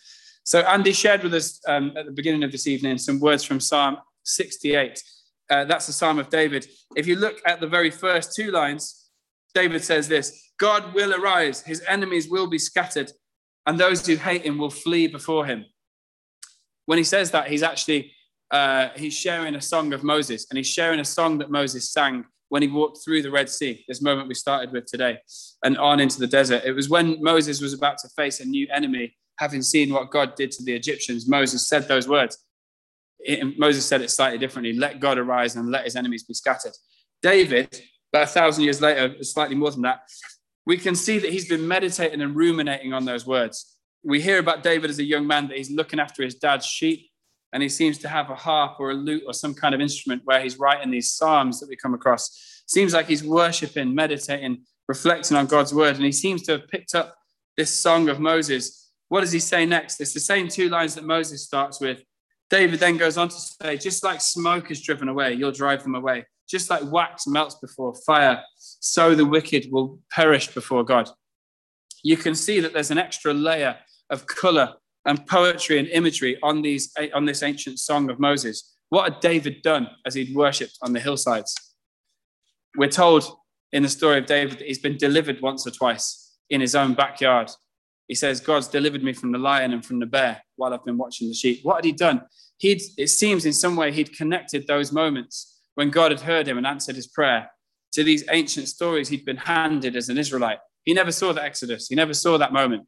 So, 0.45 0.61
Andy 0.61 0.93
shared 0.93 1.23
with 1.23 1.35
us 1.35 1.61
um, 1.67 1.93
at 1.97 2.07
the 2.07 2.13
beginning 2.13 2.43
of 2.45 2.53
this 2.53 2.67
evening 2.67 2.99
some 2.99 3.21
words 3.21 3.45
from 3.45 3.61
Psalm 3.61 3.97
68. 4.25 5.03
Uh, 5.51 5.65
that's 5.65 5.87
the 5.87 5.93
Psalm 5.93 6.19
of 6.19 6.31
David. 6.31 6.67
If 6.97 7.07
you 7.07 7.17
look 7.17 7.41
at 7.47 7.61
the 7.61 7.67
very 7.67 7.91
first 7.91 8.33
two 8.35 8.51
lines, 8.51 9.11
David 9.55 9.85
says 9.85 10.09
this 10.09 10.53
God 10.59 10.95
will 10.95 11.15
arise, 11.15 11.63
his 11.63 11.83
enemies 11.89 12.29
will 12.29 12.47
be 12.47 12.59
scattered, 12.59 13.13
and 13.67 13.79
those 13.79 14.07
who 14.07 14.17
hate 14.17 14.43
him 14.43 14.59
will 14.59 14.71
flee 14.71 15.07
before 15.07 15.47
him. 15.47 15.67
When 16.87 16.99
he 16.99 17.05
says 17.05 17.31
that, 17.33 17.49
he's 17.49 17.63
actually 17.63 18.13
uh, 18.51 18.91
he's 18.97 19.15
sharing 19.15 19.55
a 19.55 19.61
song 19.61 19.93
of 19.93 20.05
Moses, 20.05 20.47
and 20.51 20.57
he's 20.57 20.69
sharing 20.69 21.01
a 21.01 21.05
song 21.05 21.39
that 21.39 21.51
Moses 21.51 21.91
sang 21.91 22.25
when 22.51 22.61
he 22.61 22.69
walked 22.69 22.99
through 23.03 23.23
the 23.23 23.31
Red 23.31 23.49
Sea, 23.49 23.83
this 23.89 24.03
moment 24.03 24.29
we 24.29 24.35
started 24.35 24.73
with 24.73 24.85
today, 24.85 25.19
and 25.65 25.79
on 25.79 26.01
into 26.01 26.19
the 26.19 26.27
desert. 26.27 26.63
It 26.67 26.73
was 26.73 26.91
when 26.91 27.23
Moses 27.23 27.63
was 27.63 27.73
about 27.73 27.97
to 27.99 28.09
face 28.11 28.41
a 28.41 28.45
new 28.45 28.69
enemy, 28.71 29.17
having 29.39 29.63
seen 29.63 29.91
what 29.91 30.11
God 30.11 30.35
did 30.35 30.51
to 30.53 30.63
the 30.63 30.75
Egyptians. 30.75 31.27
Moses 31.27 31.67
said 31.67 31.89
those 31.89 32.07
words. 32.07 32.37
It, 33.25 33.59
Moses 33.59 33.87
said 33.87 34.03
it 34.03 34.11
slightly 34.11 34.39
differently 34.39 34.73
let 34.73 35.01
God 35.01 35.19
arise 35.19 35.57
and 35.57 35.71
let 35.71 35.85
his 35.85 35.97
enemies 35.97 36.25
be 36.25 36.35
scattered. 36.35 36.73
David, 37.23 37.81
about 38.13 38.25
a 38.25 38.27
thousand 38.27 38.65
years 38.65 38.81
later, 38.81 39.23
slightly 39.23 39.55
more 39.55 39.71
than 39.71 39.83
that, 39.83 40.03
we 40.67 40.77
can 40.77 40.95
see 40.95 41.19
that 41.19 41.31
he's 41.31 41.49
been 41.49 41.67
meditating 41.67 42.21
and 42.21 42.35
ruminating 42.35 42.93
on 42.93 43.05
those 43.05 43.27
words. 43.27 43.77
We 44.05 44.21
hear 44.21 44.39
about 44.39 44.63
David 44.63 44.91
as 44.91 44.99
a 44.99 45.05
young 45.05 45.27
man 45.27 45.49
that 45.49 45.57
he's 45.57 45.71
looking 45.71 46.01
after 46.01 46.23
his 46.23 46.35
dad's 46.35 46.67
sheep 46.67 47.11
and 47.53 47.63
he 47.63 47.69
seems 47.69 47.99
to 47.99 48.09
have 48.09 48.31
a 48.31 48.35
harp 48.35 48.81
or 48.81 48.91
a 48.91 48.95
lute 48.95 49.25
or 49.27 49.35
some 49.35 49.55
kind 49.55 49.75
of 49.75 49.81
instrument 49.81 50.23
where 50.25 50.41
he's 50.41 50.59
writing 50.59 50.91
these 50.91 51.13
psalms 51.13 51.61
that 51.61 51.69
we 51.69 51.77
come 51.77 51.95
across. 51.95 52.63
Seems 52.67 52.95
like 52.95 53.07
he's 53.07 53.23
worshiping, 53.23 53.95
meditating, 53.95 54.63
reflecting 54.89 55.37
on 55.37 55.47
God's 55.47 55.75
word, 55.75 55.97
and 55.97 56.05
he 56.05 56.13
seems 56.13 56.43
to 56.45 56.53
have 56.53 56.69
picked 56.69 56.95
up 56.95 57.15
this 57.57 57.75
song 57.75 58.09
of 58.09 58.19
Moses. 58.19 58.91
What 59.09 59.21
does 59.21 59.33
he 59.33 59.39
say 59.39 59.67
next? 59.67 60.01
It's 60.01 60.15
the 60.15 60.21
same 60.21 60.49
two 60.49 60.71
lines 60.71 60.95
that 60.95 61.05
Moses 61.05 61.45
starts 61.45 61.81
with. 61.81 62.03
David 62.53 62.81
then 62.81 62.99
goes 62.99 63.17
on 63.17 63.31
to 63.31 63.35
say, 63.35 63.79
just 63.79 64.05
like 64.05 64.21
smoke 64.21 64.71
is 64.71 64.83
driven 64.83 65.09
away, 65.09 65.33
you'll 65.33 65.53
drive 65.53 65.83
them 65.83 65.95
away. 65.95 66.27
Just 66.47 66.69
like 66.69 66.83
wax 66.93 67.27
melts 67.27 67.55
before 67.55 67.95
fire, 68.05 68.43
so 68.59 69.15
the 69.15 69.25
wicked 69.25 69.69
will 69.73 69.99
perish 70.11 70.49
before 70.49 70.85
God. 70.85 71.09
You 72.05 72.19
can 72.19 72.35
see 72.35 72.61
that 72.61 72.75
there's 72.75 72.91
an 72.91 72.99
extra 72.99 73.33
layer 73.33 73.79
of 74.11 74.27
color 74.27 74.75
and 75.07 75.27
poetry 75.27 75.79
and 75.79 75.89
imagery 75.89 76.39
on 76.43 76.61
these 76.61 76.93
on 77.15 77.25
this 77.25 77.43
ancient 77.43 77.79
song 77.79 78.11
of 78.11 78.21
Moses. 78.21 78.77
What 78.91 79.11
had 79.11 79.21
David 79.21 79.63
done 79.63 79.89
as 80.05 80.15
he'd 80.15 80.37
worshipped 80.37 80.77
on 80.83 80.93
the 80.93 81.01
hillsides? 81.01 81.55
We're 82.77 82.91
told 82.91 83.25
in 83.73 83.83
the 83.83 83.89
story 83.89 84.19
of 84.19 84.27
David 84.27 84.59
that 84.59 84.67
he's 84.67 84.79
been 84.79 84.99
delivered 84.99 85.41
once 85.41 85.67
or 85.67 85.71
twice 85.71 86.37
in 86.51 86.61
his 86.61 86.75
own 86.75 86.93
backyard. 86.93 87.51
He 88.09 88.15
says, 88.15 88.41
God's 88.41 88.69
delivered 88.69 89.03
me 89.03 89.13
from 89.13 89.33
the 89.33 89.39
lion 89.39 89.73
and 89.73 89.85
from 89.85 89.99
the 89.99 90.07
bear 90.07 90.43
while 90.57 90.75
I've 90.75 90.85
been 90.85 90.99
watching 90.99 91.29
the 91.29 91.35
sheep. 91.35 91.61
What 91.63 91.77
had 91.77 91.85
he 91.85 91.93
done? 91.93 92.23
He'd, 92.59 92.83
it 92.99 93.09
seems 93.09 93.47
in 93.47 93.53
some 93.53 93.77
way 93.77 93.93
he'd 93.93 94.17
connected 94.17 94.67
those 94.67 94.93
moments 94.93 95.61
when 95.75 95.91
God 95.91 96.11
had 96.11 96.21
heard 96.21 96.47
him 96.47 96.59
and 96.59 96.67
answered 96.67 96.97
his 96.97 97.07
prayer 97.07 97.51
to 97.93 98.05
these 98.05 98.25
ancient 98.31 98.69
stories 98.69 99.09
he'd 99.09 99.25
been 99.25 99.37
handed 99.37 99.97
as 99.97 100.09
an 100.09 100.19
Israelite. 100.19 100.59
He 100.85 100.95
never 100.95 101.13
saw 101.13 101.33
the 101.33 101.43
Exodus, 101.43 101.89
he 101.89 101.95
never 101.95 102.15
saw 102.15 102.39
that 102.39 102.53
moment. 102.53 102.87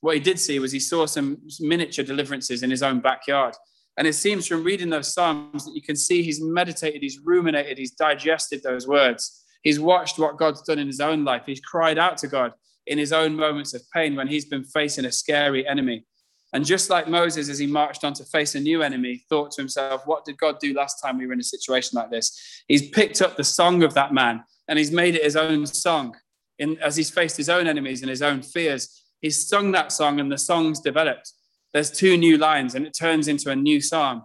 What 0.00 0.14
he 0.14 0.20
did 0.20 0.38
see 0.38 0.58
was 0.58 0.72
he 0.72 0.80
saw 0.80 1.06
some 1.06 1.38
miniature 1.60 2.04
deliverances 2.04 2.62
in 2.62 2.70
his 2.70 2.82
own 2.82 3.00
backyard. 3.00 3.54
And 3.96 4.06
it 4.06 4.14
seems 4.14 4.46
from 4.46 4.64
reading 4.64 4.90
those 4.90 5.14
Psalms 5.14 5.64
that 5.64 5.74
you 5.74 5.80
can 5.80 5.96
see 5.96 6.22
he's 6.22 6.42
meditated, 6.42 7.00
he's 7.00 7.20
ruminated, 7.24 7.78
he's 7.78 7.92
digested 7.92 8.62
those 8.62 8.86
words. 8.86 9.44
He's 9.62 9.80
watched 9.80 10.18
what 10.18 10.36
God's 10.36 10.62
done 10.62 10.78
in 10.78 10.86
his 10.86 11.00
own 11.00 11.24
life. 11.24 11.44
He's 11.46 11.60
cried 11.60 11.96
out 11.96 12.18
to 12.18 12.28
God 12.28 12.52
in 12.86 12.98
his 12.98 13.12
own 13.12 13.34
moments 13.34 13.74
of 13.74 13.82
pain 13.92 14.14
when 14.14 14.28
he's 14.28 14.44
been 14.44 14.64
facing 14.64 15.04
a 15.04 15.12
scary 15.12 15.66
enemy. 15.66 16.04
And 16.52 16.64
just 16.64 16.88
like 16.88 17.08
Moses, 17.08 17.48
as 17.48 17.58
he 17.58 17.66
marched 17.66 18.04
on 18.04 18.12
to 18.14 18.24
face 18.24 18.54
a 18.54 18.60
new 18.60 18.82
enemy, 18.82 19.24
thought 19.28 19.50
to 19.52 19.60
himself, 19.60 20.02
What 20.06 20.24
did 20.24 20.38
God 20.38 20.60
do 20.60 20.72
last 20.72 21.00
time 21.02 21.18
we 21.18 21.26
were 21.26 21.32
in 21.32 21.40
a 21.40 21.44
situation 21.44 21.96
like 21.96 22.10
this? 22.10 22.62
He's 22.68 22.90
picked 22.90 23.20
up 23.20 23.36
the 23.36 23.44
song 23.44 23.82
of 23.82 23.94
that 23.94 24.14
man 24.14 24.44
and 24.68 24.78
he's 24.78 24.92
made 24.92 25.16
it 25.16 25.24
his 25.24 25.36
own 25.36 25.66
song. 25.66 26.14
In, 26.60 26.78
as 26.78 26.96
he's 26.96 27.10
faced 27.10 27.36
his 27.36 27.48
own 27.48 27.66
enemies 27.66 28.02
and 28.02 28.10
his 28.10 28.22
own 28.22 28.40
fears, 28.40 29.02
he's 29.20 29.48
sung 29.48 29.72
that 29.72 29.90
song 29.90 30.20
and 30.20 30.30
the 30.30 30.38
song's 30.38 30.78
developed. 30.78 31.32
There's 31.72 31.90
two 31.90 32.16
new 32.16 32.38
lines 32.38 32.76
and 32.76 32.86
it 32.86 32.96
turns 32.96 33.26
into 33.26 33.50
a 33.50 33.56
new 33.56 33.80
psalm. 33.80 34.22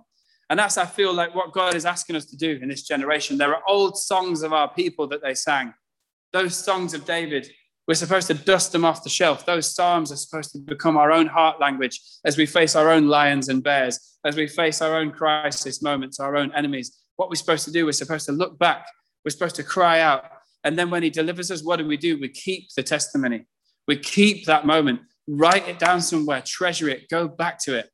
And 0.52 0.60
that's, 0.60 0.78
I 0.78 0.86
feel 0.86 1.14
like, 1.14 1.34
what 1.34 1.52
God 1.52 1.76
is 1.76 1.86
asking 1.86 2.16
us 2.16 2.26
to 2.26 2.38
do 2.38 2.60
in 2.62 2.70
this 2.70 2.84
generation. 2.84 3.38
There 3.38 3.56
are 3.56 3.62
old 3.68 3.98
songs 3.98 4.44
of 4.44 4.54
our 4.54 4.72
people 4.72 5.08
that 5.08 5.22
they 5.24 5.34
sang. 5.34 5.74
Those 6.32 6.56
songs 6.56 6.94
of 6.94 7.06
David 7.06 7.50
we're 7.90 7.96
supposed 7.96 8.28
to 8.28 8.36
dust 8.36 8.72
them 8.72 8.86
off 8.86 9.02
the 9.02 9.10
shelf. 9.10 9.48
Those 9.48 9.74
Psalms 9.74 10.12
are 10.12 10.16
supposed 10.16 10.52
to 10.52 10.60
become 10.60 10.96
our 10.96 11.12
own 11.12 11.26
heart 11.26 11.60
language 11.60 12.00
as 12.24 12.38
we 12.38 12.46
face 12.46 12.76
our 12.76 12.92
own 12.92 13.08
lions 13.08 13.50
and 13.50 13.64
bears, 13.64 14.20
as 14.24 14.36
we 14.36 14.46
face 14.46 14.80
our 14.84 14.96
own 14.96 15.10
crisis 15.10 15.82
moments, 15.82 16.20
our 16.20 16.36
own 16.36 16.52
enemies. 16.56 17.00
What 17.16 17.30
we're 17.30 17.36
supposed 17.36 17.66
to 17.66 17.72
do, 17.72 17.86
we're 17.86 17.94
supposed 17.94 18.28
to 18.28 18.32
look 18.32 18.60
back, 18.60 18.86
we're 19.26 19.32
supposed 19.32 19.56
to 19.56 19.64
cry 19.64 20.02
out. 20.02 20.24
And 20.64 20.78
then 20.78 20.92
when 20.92 21.02
He 21.02 21.10
delivers 21.10 21.50
us, 21.50 21.64
what 21.64 21.78
do 21.78 21.88
we 21.88 21.98
do? 21.98 22.20
We 22.20 22.30
keep 22.30 22.68
the 22.76 22.84
testimony, 22.84 23.48
we 23.88 23.98
keep 23.98 24.46
that 24.46 24.68
moment, 24.68 25.00
write 25.28 25.68
it 25.68 25.80
down 25.80 26.02
somewhere, 26.02 26.44
treasure 26.46 26.90
it, 26.90 27.10
go 27.10 27.28
back 27.28 27.58
to 27.64 27.76
it. 27.76 27.90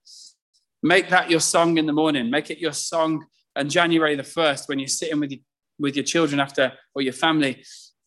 Make 0.84 1.08
that 1.08 1.32
your 1.32 1.40
song 1.40 1.78
in 1.78 1.86
the 1.86 1.94
morning, 1.94 2.30
make 2.30 2.52
it 2.52 2.60
your 2.60 2.74
song 2.74 3.28
on 3.56 3.70
January 3.70 4.18
the 4.18 4.24
1st 4.24 4.68
when 4.68 4.78
you're 4.78 4.90
sitting 4.90 5.22
with 5.22 5.32
your, 5.32 5.40
with 5.80 5.96
your 5.96 6.04
children 6.04 6.42
after 6.42 6.74
or 6.94 7.02
your 7.02 7.14
family 7.14 7.64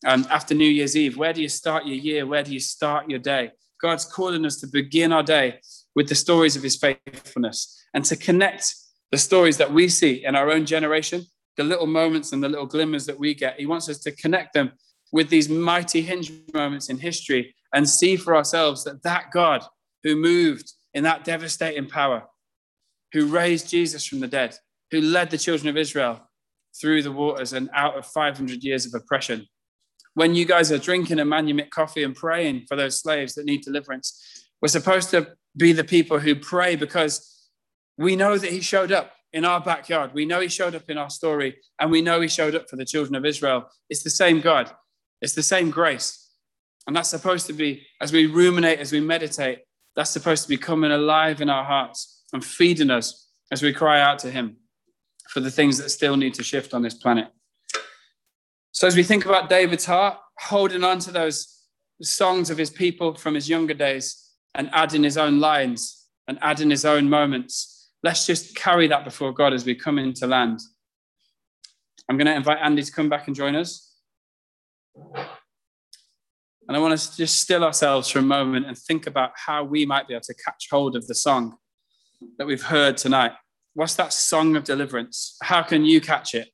um, 0.07 0.27
after 0.31 0.55
New 0.55 0.69
Year's 0.69 0.97
Eve? 0.97 1.17
Where 1.17 1.33
do 1.33 1.43
you 1.43 1.49
start 1.49 1.87
your 1.87 1.97
year? 1.97 2.27
Where 2.27 2.43
do 2.43 2.53
you 2.53 2.61
start 2.61 3.11
your 3.11 3.19
day? 3.19 3.51
God's 3.81 4.05
calling 4.05 4.45
us 4.45 4.61
to 4.61 4.67
begin 4.67 5.13
our 5.13 5.23
day 5.23 5.61
with 5.95 6.09
the 6.09 6.15
stories 6.15 6.57
of 6.57 6.63
his 6.63 6.77
faithfulness 6.77 7.81
and 7.95 8.05
to 8.05 8.17
connect 8.17 8.75
the 9.11 9.19
stories 9.19 9.57
that 9.57 9.73
we 9.73 9.89
see 9.89 10.25
in 10.25 10.35
our 10.35 10.51
own 10.51 10.67
generation, 10.67 11.25
the 11.57 11.65
little 11.65 11.87
moments 11.87 12.33
and 12.33 12.43
the 12.43 12.49
little 12.49 12.67
glimmers 12.67 13.07
that 13.07 13.19
we 13.19 13.35
get. 13.35 13.59
He 13.59 13.67
wants 13.67 13.89
us 13.89 13.99
to 14.01 14.13
connect 14.13 14.53
them 14.53 14.73
with 15.13 15.31
these 15.31 15.49
mighty 15.49 16.03
hinge 16.03 16.33
moments 16.53 16.91
in 16.91 16.99
history 16.99 17.55
and 17.73 17.89
see 17.89 18.17
for 18.17 18.37
ourselves 18.37 18.85
that 18.85 19.03
that 19.03 19.31
God 19.33 19.65
who 20.03 20.17
moved 20.17 20.73
in 20.95 21.05
that 21.05 21.25
devastating 21.25 21.87
power, 21.89 22.25
who 23.13 23.27
raised 23.27 23.69
Jesus 23.69 24.07
from 24.07 24.21
the 24.21 24.29
dead, 24.29 24.57
who 24.91 25.01
led 25.01 25.31
the 25.31 25.39
children 25.39 25.69
of 25.69 25.77
Israel 25.77 26.21
through 26.81 27.03
the 27.03 27.13
waters 27.13 27.53
and 27.53 27.69
out 27.75 27.97
of 27.97 28.07
500 28.07 28.63
years 28.63 28.87
of 28.87 28.95
oppression, 28.95 29.47
when 30.19 30.35
you 30.35 30.45
guys 30.45 30.73
are 30.73 30.79
drinking 30.79 31.21
a 31.21 31.25
Manumit 31.25 31.71
coffee 31.71 32.03
and 32.03 32.13
praying 32.13 32.65
for 32.67 32.75
those 32.75 33.01
slaves 33.01 33.35
that 33.35 33.47
need 33.47 33.63
deliverance, 33.63 34.21
we're 34.61 34.67
supposed 34.67 35.11
to 35.11 35.29
be 35.57 35.73
the 35.73 35.85
people 35.85 36.19
who 36.19 36.35
pray 36.35 36.75
because 36.75 37.49
we 37.97 38.17
know 38.17 38.37
that 38.37 38.51
he 38.51 38.61
showed 38.61 38.91
up 38.91 39.13
in 39.33 39.45
our 39.45 39.61
backyard. 39.61 40.11
We 40.13 40.27
know 40.27 40.41
he 40.41 40.49
showed 40.49 40.75
up 40.75 40.91
in 40.91 40.99
our 40.99 41.09
story, 41.09 41.59
and 41.79 41.93
we 41.93 42.03
know 42.03 42.21
he 42.21 42.27
showed 42.27 42.57
up 42.57 42.69
for 42.69 42.75
the 42.75 42.85
children 42.85 43.15
of 43.15 43.25
Israel. 43.25 43.71
It's 43.91 44.03
the 44.03 44.11
same 44.11 44.41
God, 44.41 44.73
it's 45.23 45.35
the 45.35 45.43
same 45.55 45.71
grace. 45.71 46.29
And 46.89 46.97
that's 46.97 47.11
supposed 47.11 47.47
to 47.47 47.53
be, 47.53 47.87
as 48.01 48.13
we 48.13 48.27
ruminate, 48.27 48.81
as 48.81 48.91
we 48.91 48.99
meditate, 48.99 49.61
that's 49.95 50.11
supposed 50.11 50.43
to 50.43 50.49
be 50.49 50.57
coming 50.57 50.91
alive 50.91 51.41
in 51.41 51.49
our 51.49 51.65
hearts 51.65 52.25
and 52.33 52.45
feeding 52.45 52.91
us 52.91 53.29
as 53.53 53.63
we 53.63 53.73
cry 53.73 54.01
out 54.01 54.19
to 54.21 54.33
him 54.33 54.57
for 55.31 55.39
the 55.39 55.51
things 55.53 55.79
that 55.79 55.91
still 55.91 56.17
need 56.17 56.35
to 56.35 56.43
shift 56.43 56.75
on 56.75 56.83
this 56.83 56.95
planet. 56.95 57.29
So, 58.73 58.87
as 58.87 58.97
we 58.97 59.03
think 59.03 59.25
about 59.25 59.49
David's 59.49 59.87
heart, 59.87 60.19
holding 60.39 60.85
on 60.85 60.99
to 61.01 61.11
those 61.11 61.65
songs 62.03 62.51
of 62.51 62.59
his 62.59 62.71
people 62.71 63.15
from 63.15 63.35
his 63.35 63.49
younger 63.49 63.75
days 63.75 64.31
and 64.55 64.71
adding 64.73 65.03
his 65.03 65.17
own 65.17 65.41
lines 65.41 66.07
and 66.29 66.39
adding 66.43 66.71
his 66.71 66.85
own 66.85 67.09
moments, 67.09 67.91
let's 68.03 68.27
just 68.27 68.55
carry 68.55 68.87
that 68.89 69.05
before 69.05 69.33
God 69.33 69.53
as 69.53 69.65
we 69.65 69.75
come 69.75 69.99
into 69.99 70.27
land. 70.27 70.61
I'm 72.09 72.17
going 72.17 72.27
to 72.27 72.35
invite 72.35 72.59
Andy 72.63 72.83
to 72.83 72.93
come 72.93 73.09
back 73.09 73.27
and 73.27 73.37
join 73.37 73.55
us. 73.55 73.95
And 76.69 76.77
I 76.77 76.81
want 76.81 76.93
us 76.93 77.09
to 77.11 77.17
just 77.17 77.41
still 77.41 77.65
ourselves 77.65 78.09
for 78.11 78.19
a 78.19 78.23
moment 78.23 78.67
and 78.67 78.77
think 78.77 79.07
about 79.07 79.33
how 79.35 79.65
we 79.65 79.87
might 79.87 80.07
be 80.07 80.15
able 80.15 80.23
to 80.23 80.35
catch 80.35 80.69
hold 80.71 80.97
of 80.97 81.07
the 81.07 81.15
song 81.15 81.57
that 82.37 82.47
we've 82.47 82.63
heard 82.63 82.97
tonight. 82.97 83.33
What's 83.75 83.95
that 83.95 84.13
song 84.13 84.57
of 84.57 84.65
deliverance? 84.65 85.37
How 85.43 85.63
can 85.63 85.85
you 85.85 86.01
catch 86.01 86.35
it? 86.35 86.49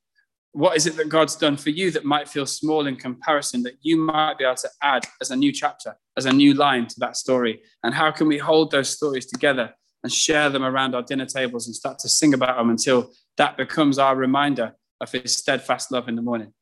What 0.55 0.77
is 0.77 0.87
it 0.87 0.97
that 0.97 1.09
God's 1.09 1.35
done 1.35 1.57
for 1.57 1.71
you 1.71 1.91
that 1.91 2.05
might 2.05 2.29
feel 2.29 2.47
small 2.47 2.87
in 2.87 2.95
comparison 2.95 3.65
that 3.65 3.75
you 3.83 3.97
might 3.97 4.39
be 4.39 4.45
able 4.45 4.55
to 4.55 4.69
add 4.83 5.05
as 5.21 5.33
a 5.33 5.37
new 5.37 5.51
chapter, 5.51 5.97
as 6.17 6.27
a 6.27 6.33
new 6.33 6.55
line 6.55 6.87
to 6.87 7.01
that 7.01 7.17
story? 7.17 7.61
And 7.83 7.93
how 7.93 8.13
can 8.13 8.29
we 8.29 8.39
hold 8.39 8.71
those 8.71 8.89
stories 8.89 9.27
together 9.27 9.75
and 10.05 10.13
share 10.13 10.51
them 10.51 10.63
around 10.63 10.95
our 10.95 11.03
dinner 11.03 11.27
tables 11.27 11.67
and 11.67 11.75
start 11.75 11.99
to 11.99 12.09
sing 12.09 12.35
about 12.35 12.57
them 12.57 12.71
until 12.71 13.11
that 13.37 13.57
becomes 13.57 13.99
our 13.99 14.15
reminder 14.15 14.77
of 15.01 15.11
his 15.11 15.37
steadfast 15.37 15.91
love 15.91 16.09
in 16.09 16.15
the 16.15 16.23
morning? 16.23 16.53